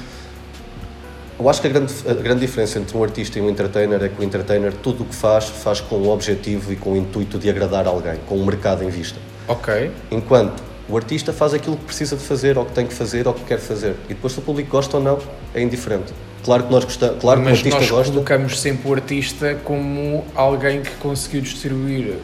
Eu 1.38 1.48
acho 1.48 1.62
que 1.62 1.66
a 1.66 1.70
grande, 1.70 1.92
a 2.06 2.14
grande 2.14 2.40
diferença 2.40 2.78
entre 2.78 2.96
um 2.96 3.02
artista 3.02 3.38
e 3.38 3.42
um 3.42 3.48
entertainer 3.48 4.02
é 4.02 4.08
que 4.10 4.20
o 4.20 4.24
entertainer, 4.24 4.74
tudo 4.74 5.04
o 5.04 5.06
que 5.06 5.14
faz, 5.14 5.46
faz 5.46 5.80
com 5.80 5.96
o 5.96 6.10
objetivo 6.10 6.70
e 6.70 6.76
com 6.76 6.92
o 6.92 6.96
intuito 6.96 7.38
de 7.38 7.48
agradar 7.48 7.86
alguém, 7.86 8.16
com 8.28 8.36
o 8.36 8.44
mercado 8.44 8.84
em 8.84 8.90
vista. 8.90 9.18
Ok. 9.48 9.90
Enquanto 10.10 10.62
o 10.86 10.96
artista 10.96 11.32
faz 11.32 11.54
aquilo 11.54 11.76
que 11.76 11.84
precisa 11.84 12.14
de 12.14 12.22
fazer, 12.22 12.58
ou 12.58 12.64
que 12.66 12.72
tem 12.72 12.86
que 12.86 12.94
fazer, 12.94 13.26
ou 13.26 13.32
que 13.32 13.44
quer 13.44 13.58
fazer. 13.58 13.96
E 14.04 14.14
depois 14.14 14.34
se 14.34 14.38
o 14.38 14.42
público 14.42 14.70
gosta 14.70 14.98
ou 14.98 15.02
não, 15.02 15.18
é 15.54 15.62
indiferente. 15.62 16.12
Claro 16.46 16.62
que 16.62 16.72
nós 16.72 16.84
gostamos, 16.84 17.16
claro 17.20 17.40
que 17.40 17.46
o 17.46 17.50
Mas 17.50 17.58
artista 17.58 17.80
nós 17.80 17.90
gosta. 17.90 18.12
colocamos 18.12 18.60
sempre 18.60 18.88
o 18.88 18.94
artista 18.94 19.58
como 19.64 20.24
alguém 20.34 20.80
que 20.80 20.90
conseguiu 21.00 21.40
distribuir 21.40 22.14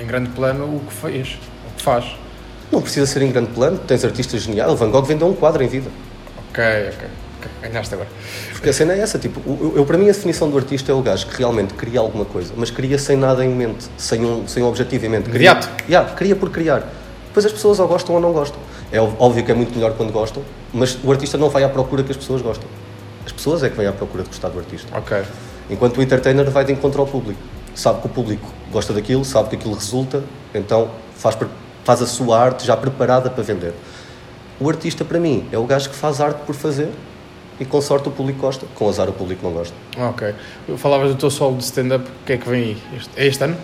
em 0.00 0.06
grande 0.06 0.30
plano 0.30 0.64
o 0.64 0.80
que 0.80 0.92
fez, 0.94 1.38
o 1.70 1.76
que 1.76 1.82
faz. 1.82 2.06
Não 2.72 2.80
precisa 2.80 3.04
ser 3.06 3.20
em 3.22 3.30
grande 3.30 3.50
plano, 3.50 3.76
tens 3.78 4.04
artistas 4.04 4.40
geniais. 4.40 4.72
O 4.72 4.74
Van 4.76 4.90
Gogh 4.90 5.04
vendeu 5.04 5.28
um 5.28 5.34
quadro 5.34 5.62
em 5.62 5.68
vida. 5.68 5.90
Ok, 6.48 6.64
ok. 6.94 7.08
Ganhaste 7.60 7.92
agora. 7.94 8.08
Porque 8.52 8.70
a 8.70 8.72
cena 8.72 8.94
é 8.94 9.00
essa, 9.00 9.18
tipo, 9.18 9.40
eu, 9.46 9.74
eu- 9.76 9.84
para 9.84 9.98
mim 9.98 10.04
a 10.04 10.12
definição 10.12 10.48
do 10.48 10.56
artista 10.56 10.90
é 10.90 10.94
o 10.94 11.02
gajo 11.02 11.26
que 11.26 11.36
realmente 11.36 11.74
cria 11.74 12.00
alguma 12.00 12.24
coisa, 12.24 12.54
mas 12.56 12.70
cria 12.70 12.96
sem 12.98 13.16
nada 13.18 13.44
em 13.44 13.48
mente, 13.50 13.84
sem 13.98 14.24
um, 14.24 14.48
sem 14.48 14.62
um 14.62 14.66
objetivo 14.68 15.04
em 15.04 15.08
mente. 15.10 15.28
Cria. 15.28 15.60
Yeah, 15.88 16.14
cria 16.14 16.34
por 16.36 16.48
criar. 16.50 16.88
Depois 17.26 17.44
as 17.44 17.52
pessoas 17.52 17.78
ou 17.80 17.86
gostam 17.88 18.14
ou 18.14 18.20
não 18.20 18.32
gostam. 18.32 18.58
É 18.90 18.98
óbvio 19.00 19.44
que 19.44 19.50
é 19.50 19.54
muito 19.54 19.74
melhor 19.74 19.92
quando 19.94 20.10
gostam, 20.12 20.42
mas 20.72 20.96
o 21.04 21.10
artista 21.10 21.36
não 21.36 21.50
vai 21.50 21.64
à 21.64 21.68
procura 21.68 22.02
que 22.02 22.10
as 22.12 22.16
pessoas 22.16 22.40
gostam. 22.40 22.66
As 23.26 23.32
pessoas 23.32 23.62
é 23.62 23.68
que 23.70 23.76
vêm 23.76 23.86
à 23.86 23.92
procura 23.92 24.22
de 24.22 24.28
gostar 24.28 24.48
do 24.48 24.58
artista. 24.58 24.96
Ok. 24.96 25.22
Enquanto 25.70 25.98
o 25.98 26.02
entertainer 26.02 26.48
vai 26.50 26.64
de 26.64 26.72
encontro 26.72 27.00
ao 27.00 27.06
público. 27.06 27.40
Sabe 27.74 28.00
que 28.00 28.06
o 28.06 28.10
público 28.10 28.46
gosta 28.70 28.92
daquilo, 28.92 29.24
sabe 29.24 29.48
que 29.50 29.56
aquilo 29.56 29.74
resulta, 29.74 30.22
então 30.54 30.90
faz, 31.16 31.36
faz 31.84 32.02
a 32.02 32.06
sua 32.06 32.38
arte 32.38 32.66
já 32.66 32.76
preparada 32.76 33.30
para 33.30 33.42
vender. 33.42 33.72
O 34.60 34.68
artista, 34.68 35.04
para 35.04 35.18
mim, 35.18 35.48
é 35.50 35.56
o 35.58 35.64
gajo 35.64 35.88
que 35.88 35.96
faz 35.96 36.20
arte 36.20 36.40
por 36.44 36.54
fazer 36.54 36.88
e 37.58 37.64
com 37.64 37.80
sorte 37.80 38.08
o 38.08 38.12
público 38.12 38.40
gosta, 38.40 38.66
com 38.74 38.88
azar 38.88 39.08
o 39.08 39.12
público 39.12 39.44
não 39.44 39.52
gosta. 39.52 39.74
Ok. 39.96 40.34
Falavas 40.76 41.08
do 41.10 41.16
teu 41.16 41.30
solo 41.30 41.56
de 41.56 41.64
stand-up, 41.64 42.04
o 42.06 42.24
que 42.26 42.32
é 42.34 42.36
que 42.36 42.48
vem 42.48 42.62
aí? 42.62 42.82
Este, 42.96 43.10
é 43.16 43.26
este 43.26 43.44
ano? 43.44 43.56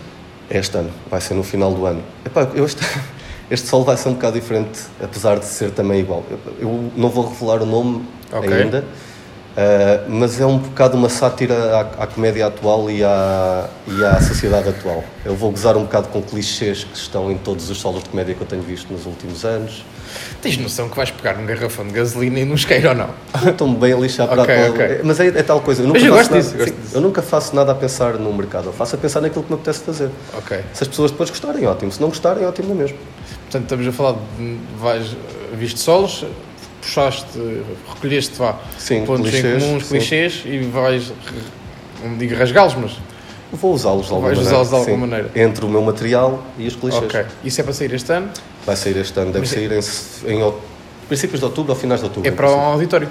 É 0.49 0.57
Este 0.57 0.77
ano, 0.77 0.89
vai 1.09 1.21
ser 1.21 1.35
no 1.35 1.43
final 1.43 1.71
do 1.73 1.85
ano. 1.85 2.01
Epá, 2.25 2.49
eu 2.55 2.65
este, 2.65 2.81
este 3.51 3.67
solo 3.67 3.83
vai 3.83 3.95
ser 3.97 4.09
um 4.09 4.13
bocado 4.13 4.39
diferente, 4.39 4.79
apesar 5.03 5.37
de 5.37 5.45
ser 5.45 5.71
também 5.71 5.99
igual. 5.99 6.23
Eu, 6.31 6.39
eu 6.59 6.91
não 6.95 7.09
vou 7.09 7.27
revelar 7.29 7.61
o 7.61 7.65
nome 7.65 8.03
Ok. 8.31 8.51
ainda, 8.51 8.83
ah, 9.57 10.05
mas 10.07 10.39
é 10.39 10.45
um 10.45 10.57
bocado 10.57 10.95
uma 10.97 11.09
sátira 11.09 11.53
à, 11.75 12.03
à 12.03 12.07
comédia 12.07 12.47
atual 12.47 12.89
e 12.89 13.03
à, 13.03 13.69
e 13.87 14.05
à 14.05 14.21
sociedade 14.21 14.69
atual. 14.69 15.03
Eu 15.25 15.35
vou 15.35 15.51
gozar 15.51 15.75
um 15.75 15.83
bocado 15.83 16.07
com 16.09 16.21
clichês 16.21 16.83
que 16.83 16.97
estão 16.97 17.31
em 17.31 17.37
todos 17.37 17.69
os 17.69 17.77
solos 17.77 18.03
de 18.03 18.09
comédia 18.09 18.35
que 18.35 18.41
eu 18.41 18.47
tenho 18.47 18.61
visto 18.61 18.91
nos 18.91 19.05
últimos 19.05 19.43
anos. 19.45 19.83
Tens 20.41 20.57
noção 20.57 20.89
que 20.89 20.95
vais 20.95 21.11
pegar 21.11 21.35
num 21.35 21.45
garrafão 21.45 21.85
de 21.85 21.93
gasolina 21.93 22.39
e 22.39 22.45
num 22.45 22.55
isqueiro 22.55 22.89
ou 22.89 22.95
não? 22.95 23.09
Estou-me 23.47 23.75
bem 23.75 23.93
a 23.93 23.97
lixar 23.97 24.27
para 24.27 24.41
Ok, 24.41 24.55
a 24.55 24.69
ok. 24.69 25.01
Mas 25.03 25.19
é, 25.19 25.27
é 25.27 25.43
tal 25.43 25.61
coisa. 25.61 25.83
Eu 25.83 25.87
nunca, 25.87 25.99
eu 25.99 26.15
faço 26.15 26.31
nada, 26.31 26.41
disso, 26.41 26.65
sim, 26.65 26.73
eu 26.93 27.01
nunca 27.01 27.21
faço 27.21 27.55
nada 27.55 27.71
a 27.71 27.75
pensar 27.75 28.13
no 28.13 28.33
mercado. 28.33 28.67
Eu 28.67 28.73
faço 28.73 28.95
a 28.95 28.97
pensar 28.97 29.21
naquilo 29.21 29.43
que 29.43 29.51
me 29.51 29.55
apetece 29.55 29.83
fazer. 29.83 30.09
Ok. 30.37 30.59
Se 30.73 30.83
as 30.83 30.87
pessoas 30.87 31.11
depois 31.11 31.29
gostarem, 31.29 31.67
ótimo. 31.67 31.91
Se 31.91 32.01
não 32.01 32.07
gostarem, 32.07 32.45
ótimo 32.45 32.69
na 32.69 32.75
mesma. 32.75 32.97
Portanto, 33.41 33.63
estamos 33.63 33.87
a 33.87 33.91
falar 33.91 34.13
de 34.37 34.57
vais, 34.79 35.15
viste 35.53 35.79
solos, 35.79 36.25
puxaste, 36.81 37.25
recolheste 37.93 38.35
vá, 38.37 38.57
Sim, 38.77 39.05
pontos 39.05 39.29
clichês, 39.29 39.45
em 39.63 39.65
comuns, 39.65 39.83
sim. 39.83 39.89
clichês 39.89 40.41
e 40.45 40.57
vais, 40.59 41.11
não 42.03 42.17
digo 42.17 42.35
rasgá-los, 42.35 42.75
mas 42.75 42.91
Vou 43.51 43.73
usá-los 43.73 44.05
de 44.05 44.11
alguma 44.13 44.27
Vais 44.27 44.37
maneira. 44.37 44.61
usá-los 44.61 44.69
de 44.69 44.75
alguma 44.91 45.05
sim. 45.07 45.11
maneira. 45.11 45.31
Entre 45.35 45.65
o 45.65 45.67
meu 45.67 45.81
material 45.81 46.43
e 46.55 46.67
os 46.67 46.75
clichês. 46.75 47.03
Ok. 47.03 47.25
Isso 47.43 47.59
é 47.59 47.63
para 47.63 47.73
sair 47.73 47.91
este 47.95 48.11
ano? 48.13 48.29
Vai 48.63 48.75
sair 48.75 48.95
este 48.97 49.19
ano, 49.19 49.31
deve 49.31 49.39
Mas 49.39 49.51
é- 49.51 49.55
sair 49.55 50.27
em, 50.31 50.35
em 50.37 50.41
out- 50.43 50.59
princípios 51.07 51.39
de 51.39 51.45
outubro 51.47 51.73
ou 51.73 51.79
finais 51.79 51.99
de 51.99 52.05
outubro. 52.05 52.29
É 52.29 52.31
para 52.31 52.45
um 52.45 52.49
princípio. 52.51 52.73
auditório. 52.73 53.09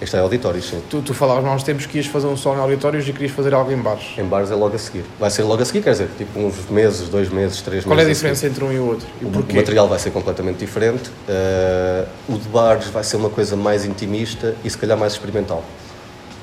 Este 0.00 0.16
é 0.16 0.18
auditório, 0.18 0.60
sim. 0.60 0.82
Tu, 0.90 1.00
tu 1.02 1.14
falavas 1.14 1.44
há 1.44 1.50
uns 1.52 1.62
tempos 1.62 1.86
que 1.86 1.96
ias 1.98 2.06
fazer 2.06 2.26
um 2.26 2.36
som 2.36 2.54
em 2.56 2.58
auditórios 2.58 3.08
e 3.08 3.12
querias 3.12 3.30
fazer 3.32 3.54
algo 3.54 3.70
em 3.72 3.76
bares. 3.76 4.02
Em 4.18 4.24
bares 4.24 4.50
é 4.50 4.54
logo 4.54 4.74
a 4.74 4.78
seguir. 4.78 5.04
Vai 5.20 5.30
ser 5.30 5.44
logo 5.44 5.62
a 5.62 5.64
seguir, 5.64 5.82
quer 5.82 5.92
dizer, 5.92 6.08
tipo 6.18 6.38
uns 6.38 6.68
meses, 6.68 7.08
dois 7.08 7.28
meses, 7.30 7.62
três 7.62 7.84
Qual 7.84 7.96
é 7.98 8.02
a 8.02 8.04
meses. 8.04 8.18
diferença 8.18 8.46
entre 8.46 8.64
um 8.64 8.72
e 8.72 8.78
o 8.78 8.86
outro? 8.86 9.06
E 9.22 9.24
O, 9.24 9.30
porquê? 9.30 9.52
o 9.52 9.56
material 9.56 9.88
vai 9.88 9.98
ser 9.98 10.10
completamente 10.10 10.58
diferente. 10.58 11.10
eh, 11.28 12.04
o 12.28 12.36
de 12.36 12.48
bares 12.48 12.88
vai 12.88 13.04
ser 13.04 13.16
uma 13.16 13.30
coisa 13.30 13.56
mais 13.56 13.84
intimista 13.84 14.54
e 14.64 14.68
se 14.68 14.76
calhar 14.76 14.98
mais 14.98 15.12
experimental. 15.12 15.62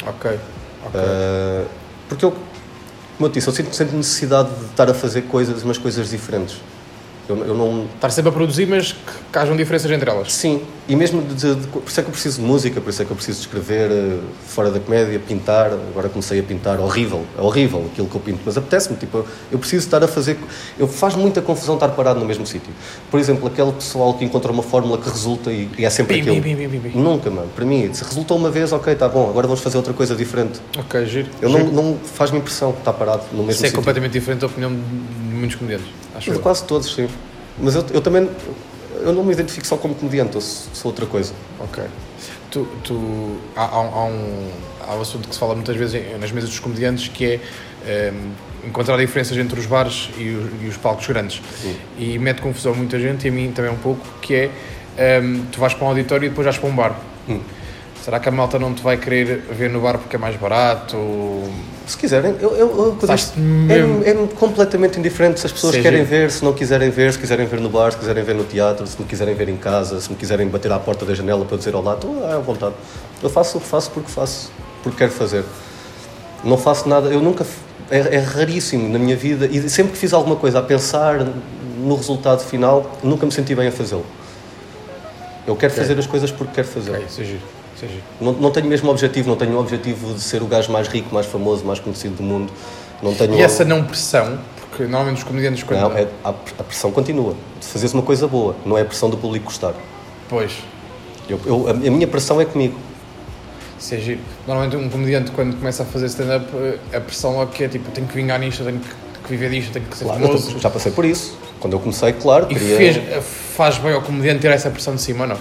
Ok. 0.07 0.31
ok. 0.87 0.99
Uh, 0.99 1.67
porque 2.09 2.25
eu, 2.25 2.31
como 2.31 3.27
eu 3.27 3.29
disse, 3.29 3.47
eu 3.47 3.53
sinto 3.53 3.75
sempre 3.75 3.95
necessidade 3.95 4.49
de 4.49 4.65
estar 4.65 4.89
a 4.89 4.93
fazer 4.93 5.23
coisas, 5.23 5.61
umas 5.61 5.77
coisas 5.77 6.09
diferentes. 6.09 6.55
Eu, 7.31 7.45
eu 7.45 7.55
não. 7.55 7.85
Estar 7.95 8.09
sempre 8.09 8.29
a 8.29 8.31
produzir, 8.31 8.65
mas 8.67 8.91
que, 8.93 8.97
que 9.31 9.39
hajam 9.39 9.55
diferenças 9.55 9.89
entre 9.91 10.09
elas. 10.09 10.33
Sim, 10.33 10.61
e 10.87 10.95
mesmo 10.95 11.21
de, 11.21 11.55
de- 11.55 11.67
por 11.67 11.83
isso 11.87 11.99
é 11.99 12.03
que 12.03 12.09
eu 12.09 12.13
preciso 12.13 12.41
de 12.41 12.45
música, 12.47 12.81
por 12.81 12.89
isso 12.89 13.01
é 13.01 13.05
que 13.05 13.11
eu 13.11 13.15
preciso 13.15 13.39
de 13.39 13.45
escrever 13.47 13.89
uh, 13.91 14.19
fora 14.47 14.69
da 14.71 14.79
comédia, 14.79 15.19
pintar. 15.19 15.71
Agora 15.91 16.09
comecei 16.09 16.39
a 16.39 16.43
pintar 16.43 16.79
horrível, 16.79 17.25
é 17.37 17.41
horrível 17.41 17.85
aquilo 17.91 18.07
que 18.07 18.15
eu 18.15 18.21
pinto, 18.21 18.39
mas 18.45 18.57
apetece-me. 18.57 18.97
Tipo, 18.97 19.19
eu- 19.19 19.25
eu 19.53 19.59
preciso 19.59 19.85
estar 19.85 20.03
a 20.03 20.07
fazer. 20.07 20.37
Eu 20.77 20.87
faz 20.87 21.15
muita 21.15 21.41
confusão 21.41 21.75
estar 21.75 21.89
parado 21.89 22.19
no 22.19 22.25
mesmo 22.25 22.45
sítio. 22.45 22.73
Por 23.09 23.19
exemplo, 23.19 23.47
aquele 23.47 23.71
pessoal 23.71 24.13
que 24.15 24.25
encontra 24.25 24.51
uma 24.51 24.63
fórmula 24.63 24.97
que 24.97 25.09
resulta 25.09 25.51
e, 25.51 25.69
e 25.77 25.85
é 25.85 25.89
sempre 25.89 26.21
Bim, 26.21 26.39
aquilo. 26.39 26.41
bim, 26.41 26.79
bim. 26.79 26.91
Nunca, 26.99 27.29
mano. 27.29 27.47
Para 27.55 27.65
mim, 27.65 27.89
se 27.93 28.03
resultou 28.03 28.37
uma 28.37 28.49
vez, 28.49 28.71
ok, 28.71 28.91
está 28.93 29.07
bom, 29.07 29.29
agora 29.29 29.47
vamos 29.47 29.61
fazer 29.61 29.77
outra 29.77 29.93
coisa 29.93 30.15
diferente. 30.15 30.59
Ok, 30.77 31.05
giro. 31.05 31.27
Eu 31.41 31.49
não, 31.49 31.59
Giro. 31.59 31.71
não 31.71 31.97
faz-me 32.03 32.39
impressão 32.39 32.71
estar 32.71 32.93
parado 32.93 33.23
no 33.31 33.37
mesmo 33.39 33.51
Isso 33.51 33.63
é 33.63 33.67
sítio. 33.67 33.75
completamente 33.77 34.11
diferente 34.11 34.39
da 34.41 34.47
opinião 34.47 34.71
de 34.73 34.81
muitos 35.41 35.57
comediantes. 35.57 35.87
Acho 36.15 36.31
eu. 36.31 36.39
quase 36.39 36.63
todos, 36.65 36.93
sim. 36.93 37.07
Mas 37.59 37.75
eu, 37.75 37.85
eu 37.93 38.01
também 38.01 38.29
eu 39.03 39.13
não 39.13 39.23
me 39.23 39.33
identifico 39.33 39.65
só 39.65 39.77
como 39.77 39.95
comediante, 39.95 40.35
eu 40.35 40.41
sou, 40.41 40.73
sou 40.73 40.91
outra 40.91 41.05
coisa. 41.05 41.33
Ok. 41.59 41.83
Tu, 42.51 42.67
tu, 42.83 43.37
há, 43.55 43.63
há, 43.65 43.81
um- 43.81 43.93
há 43.95 44.05
um, 44.05 44.49
há 44.87 44.95
um 44.95 45.01
assunto 45.01 45.27
que 45.27 45.33
se 45.33 45.39
fala 45.39 45.55
muitas 45.55 45.75
vezes 45.75 46.01
nas 46.19 46.31
mesas 46.31 46.49
dos 46.49 46.59
comediantes 46.59 47.07
que 47.07 47.25
é 47.25 47.39
ehm, 47.87 48.31
encontrar 48.67 48.97
diferenças 48.97 49.37
entre 49.37 49.59
os 49.59 49.65
bares 49.65 50.09
e 50.17 50.29
os, 50.29 50.63
e 50.63 50.67
os 50.67 50.77
palcos 50.77 51.07
grandes. 51.07 51.41
Sim. 51.61 51.75
E 51.97 52.19
mete 52.19 52.41
confusão 52.41 52.73
a 52.73 52.75
muita 52.75 52.99
gente, 52.99 53.25
e 53.25 53.29
a 53.29 53.31
mim 53.31 53.51
também 53.51 53.71
um 53.71 53.77
pouco, 53.77 54.05
que 54.21 54.35
é 54.35 54.51
ehm, 54.97 55.45
tu 55.51 55.59
vais 55.59 55.73
para 55.73 55.85
um 55.85 55.89
auditório 55.89 56.25
e 56.25 56.29
depois 56.29 56.45
vais 56.45 56.57
para 56.57 56.69
um 56.69 56.75
bar. 56.75 56.95
Hum. 57.27 57.39
Será 58.03 58.19
que 58.19 58.29
a 58.29 58.31
malta 58.31 58.57
não 58.59 58.73
te 58.73 58.81
vai 58.81 58.97
querer 58.97 59.37
ver 59.51 59.69
no 59.69 59.79
bar 59.81 59.97
porque 59.97 60.15
é 60.15 60.19
mais 60.19 60.35
barato? 60.35 60.97
Ou... 60.97 61.51
Se 61.87 61.97
quiserem, 61.97 62.35
eu, 62.39 62.55
eu, 62.55 62.77
eu 62.77 62.97
é, 63.69 64.09
é 64.11 64.27
completamente 64.39 64.99
indiferente 64.99 65.39
se 65.39 65.45
as 65.47 65.51
pessoas 65.51 65.73
Seja- 65.73 65.89
querem 65.89 66.05
ver, 66.05 66.31
se 66.31 66.43
não 66.45 66.53
quiserem 66.53 66.89
ver, 66.89 67.11
se 67.11 67.19
quiserem 67.19 67.45
ver 67.47 67.59
no 67.59 67.69
bar, 67.69 67.91
se 67.91 67.97
quiserem 67.97 68.23
ver 68.23 68.35
no 68.35 68.43
teatro, 68.43 68.85
se 68.85 68.99
me 68.99 69.05
quiserem 69.07 69.33
ver 69.35 69.49
em 69.49 69.57
casa, 69.57 69.99
se 69.99 70.09
me 70.09 70.15
quiserem 70.15 70.47
bater 70.47 70.71
à 70.71 70.79
porta 70.79 71.05
da 71.05 71.13
janela 71.13 71.43
para 71.43 71.57
dizer 71.57 71.75
olá, 71.75 71.95
estou 71.95 72.25
à 72.25 72.37
vontade. 72.37 72.75
Eu 73.21 73.29
faço 73.29 73.57
o 73.57 73.61
que 73.61 73.67
faço 73.67 73.91
porque 73.91 74.11
faço, 74.11 74.51
porque 74.83 74.97
quero 74.99 75.11
fazer. 75.11 75.43
Não 76.43 76.57
faço 76.57 76.87
nada, 76.87 77.09
eu 77.09 77.19
nunca. 77.21 77.45
É, 77.89 78.15
é 78.15 78.19
raríssimo 78.19 78.87
na 78.87 78.97
minha 78.97 79.17
vida 79.17 79.47
e 79.47 79.69
sempre 79.69 79.91
que 79.93 79.97
fiz 79.97 80.13
alguma 80.13 80.35
coisa 80.37 80.59
a 80.59 80.61
pensar 80.61 81.25
no 81.77 81.95
resultado 81.95 82.41
final, 82.41 82.89
nunca 83.03 83.25
me 83.25 83.31
senti 83.31 83.53
bem 83.53 83.67
a 83.67 83.71
fazê-lo. 83.71 84.05
Eu 85.45 85.55
quero 85.55 85.73
fazer 85.73 85.97
as 85.97 86.05
coisas 86.07 86.31
porque 86.31 86.53
quero 86.53 86.67
fazer. 86.67 86.91
Ok, 86.91 87.05
isso 87.09 87.21
é 87.21 87.23
giro. 87.25 87.60
Não, 88.19 88.33
não 88.33 88.51
tenho 88.51 88.67
mesmo 88.67 88.89
objetivo, 88.89 89.29
não 89.29 89.35
tenho 89.35 89.53
o 89.53 89.59
objetivo 89.59 90.13
de 90.13 90.21
ser 90.21 90.41
o 90.41 90.45
gajo 90.45 90.71
mais 90.71 90.87
rico, 90.87 91.13
mais 91.13 91.25
famoso, 91.25 91.63
mais 91.65 91.79
conhecido 91.79 92.15
do 92.17 92.23
mundo. 92.23 92.51
Não 93.01 93.13
tenho. 93.15 93.33
E 93.35 93.41
essa 93.41 93.65
não 93.65 93.83
pressão, 93.83 94.39
porque 94.69 94.83
normalmente 94.83 95.17
os 95.17 95.23
comediantes 95.23 95.63
quando... 95.63 95.79
Não, 95.81 95.91
é- 95.97 96.07
a, 96.23 96.33
pressão 96.63 96.91
continua. 96.91 97.35
De 97.59 97.65
fazeres 97.67 97.93
uma 97.93 98.03
coisa 98.03 98.27
boa, 98.27 98.55
não 98.65 98.77
é 98.77 98.81
a 98.81 98.85
pressão 98.85 99.09
do 99.09 99.17
público 99.17 99.45
gostar. 99.45 99.73
Pois, 100.29 100.51
Eu, 101.29 101.39
eu- 101.45 101.67
a, 101.69 101.73
minha 101.73 102.07
pressão 102.07 102.39
é 102.41 102.45
comigo. 102.45 102.75
Isso 103.79 103.95
é 103.95 103.97
giro. 103.97 104.19
Normalmente 104.47 104.75
um 104.77 104.87
comediante 104.89 105.31
quando 105.31 105.57
começa 105.57 105.81
a 105.81 105.85
fazer 105.85 106.05
stand-up, 106.05 106.45
eh, 106.55 106.97
a 106.97 107.01
pressão 107.01 107.41
é 107.41 107.45
que 107.47 107.63
é 107.63 107.67
tipo, 107.67 107.89
tenho 107.89 108.05
que 108.05 108.13
vingar 108.13 108.39
nisto, 108.39 108.63
tenho 108.63 108.79
que, 108.79 108.87
que 109.23 109.29
viver 109.29 109.49
disto, 109.49 109.71
tenho 109.71 109.85
que 109.85 109.97
ser 109.97 110.05
Claro, 110.05 110.21
famoso. 110.21 110.53
tô- 110.53 110.59
já 110.59 110.69
passei 110.69 110.91
por 110.91 111.03
isso. 111.03 111.35
Quando 111.59 111.73
eu 111.73 111.79
comecei, 111.79 112.13
claro, 112.13 112.45
E 112.49 112.53
queria. 112.53 112.77
fez, 112.77 112.97
eh, 112.97 113.21
faz 113.21 113.77
bem 113.79 113.93
ao 113.93 114.01
comediante 114.03 114.39
ter 114.41 114.51
essa 114.51 114.69
pressão 114.69 114.93
de 114.95 115.01
cima, 115.01 115.23
ou 115.23 115.29
não? 115.29 115.37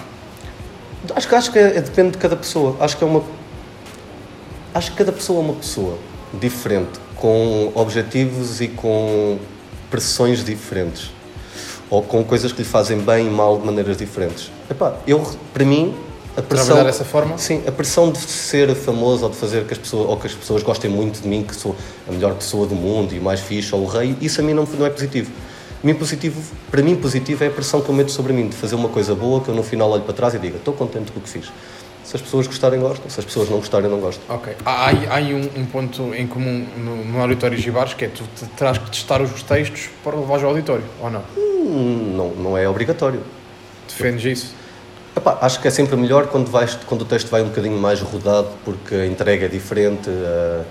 Acho 1.15 1.27
que, 1.27 1.35
acho 1.35 1.51
que 1.51 1.59
é- 1.59 1.81
depende 1.81 2.11
de 2.11 2.17
cada 2.17 2.35
pessoa. 2.35 2.75
Acho 2.79 2.97
que 2.97 3.03
é 3.03 3.07
uma. 3.07 3.23
Acho 4.73 4.91
que 4.91 4.97
cada 4.97 5.11
pessoa 5.11 5.39
é 5.39 5.43
uma 5.43 5.53
pessoa 5.55 5.97
diferente, 6.33 6.99
com 7.15 7.71
objetivos 7.75 8.61
e 8.61 8.67
com 8.69 9.37
pressões 9.89 10.43
diferentes. 10.43 11.11
Ou 11.89 12.01
com 12.01 12.23
coisas 12.23 12.53
que 12.53 12.59
lhe 12.61 12.67
fazem 12.67 12.97
bem 12.99 13.27
e 13.27 13.29
mal 13.29 13.57
de 13.59 13.65
maneiras 13.65 13.97
diferentes. 13.97 14.49
Epá, 14.69 14.95
eu, 15.05 15.21
para 15.53 15.65
mim, 15.65 15.93
a 16.37 16.41
pressão. 16.41 16.67
Trabalhar 16.67 16.85
dessa 16.89 17.03
forma? 17.03 17.37
Sim, 17.37 17.61
a 17.67 17.71
pressão 17.71 18.09
de 18.09 18.19
ser 18.19 18.73
famoso 18.73 19.25
ou 19.25 19.29
de 19.29 19.35
fazer 19.35 19.65
que 19.65 19.73
as 19.73 19.79
pessoas, 19.79 20.09
ou 20.09 20.15
que 20.15 20.27
as 20.27 20.33
pessoas 20.33 20.63
gostem 20.63 20.89
muito 20.89 21.21
de 21.21 21.27
mim, 21.27 21.43
que 21.43 21.53
sou 21.53 21.75
a 22.07 22.11
melhor 22.13 22.33
pessoa 22.35 22.65
do 22.65 22.75
mundo 22.75 23.13
e 23.13 23.19
o 23.19 23.21
mais 23.21 23.41
fixe, 23.41 23.75
ou 23.75 23.81
o 23.81 23.85
rei, 23.85 24.15
isso 24.21 24.39
a 24.39 24.43
mim 24.43 24.53
não, 24.53 24.63
não 24.63 24.85
é 24.85 24.89
positivo. 24.89 25.29
Mim 25.83 25.95
positivo, 25.95 26.39
para 26.69 26.81
mim 26.83 26.95
positivo 26.95 27.43
é 27.43 27.47
a 27.47 27.51
pressão 27.51 27.81
que 27.81 27.89
eu 27.89 27.95
meto 27.95 28.11
sobre 28.11 28.33
mim, 28.33 28.47
de 28.49 28.55
fazer 28.55 28.75
uma 28.75 28.89
coisa 28.89 29.15
boa 29.15 29.41
que 29.41 29.49
eu 29.49 29.55
no 29.55 29.63
final 29.63 29.89
olho 29.89 30.03
para 30.03 30.13
trás 30.13 30.33
e 30.35 30.39
diga, 30.39 30.57
estou 30.57 30.73
contente 30.73 31.11
com 31.11 31.19
o 31.19 31.23
que 31.23 31.29
fiz. 31.29 31.51
Se 32.03 32.15
as 32.15 32.21
pessoas 32.21 32.45
gostarem, 32.45 32.79
gostam. 32.79 33.09
Se 33.09 33.19
as 33.19 33.25
pessoas 33.25 33.49
não 33.49 33.57
gostarem, 33.57 33.89
não 33.89 33.99
gostam. 33.99 34.23
Ok. 34.35 34.53
Há, 34.65 34.87
há 34.89 35.15
aí- 35.15 35.33
um, 35.33 35.61
um 35.61 35.65
ponto 35.65 36.13
em 36.13 36.27
comum 36.27 36.67
no, 36.77 37.05
no 37.05 37.21
auditório 37.21 37.57
e 37.57 37.71
bares, 37.71 37.93
que 37.93 38.05
é 38.05 38.07
tu 38.09 38.23
te- 38.35 38.45
terás 38.57 38.77
que 38.77 38.89
testar 38.91 39.21
os 39.21 39.41
textos 39.43 39.89
para 40.03 40.15
levar 40.17 40.43
ao 40.43 40.49
auditório, 40.49 40.83
ou 41.01 41.09
não? 41.09 41.23
Hum, 41.37 42.13
Não, 42.15 42.29
não 42.43 42.57
é 42.57 42.67
obrigatório. 42.67 43.21
Defendes 43.87 44.25
isso? 44.39 44.53
Epá, 45.15 45.37
acho 45.41 45.59
que 45.61 45.67
é 45.67 45.71
sempre 45.71 45.95
melhor 45.95 46.27
quando, 46.27 46.49
vais, 46.49 46.75
quando 46.85 47.01
o 47.01 47.05
texto 47.05 47.27
vai 47.29 47.41
um 47.41 47.47
bocadinho 47.49 47.77
mais 47.79 48.01
rodado, 48.01 48.49
porque 48.65 48.93
a 48.95 49.05
entrega 49.05 49.45
é 49.45 49.49
diferente, 49.49 50.09
a- 50.09 50.63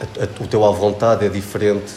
a- 0.00 0.24
a- 0.24 0.42
o 0.42 0.46
teu 0.46 0.64
à 0.64 0.70
vontade 0.70 1.24
é 1.24 1.28
diferente. 1.28 1.92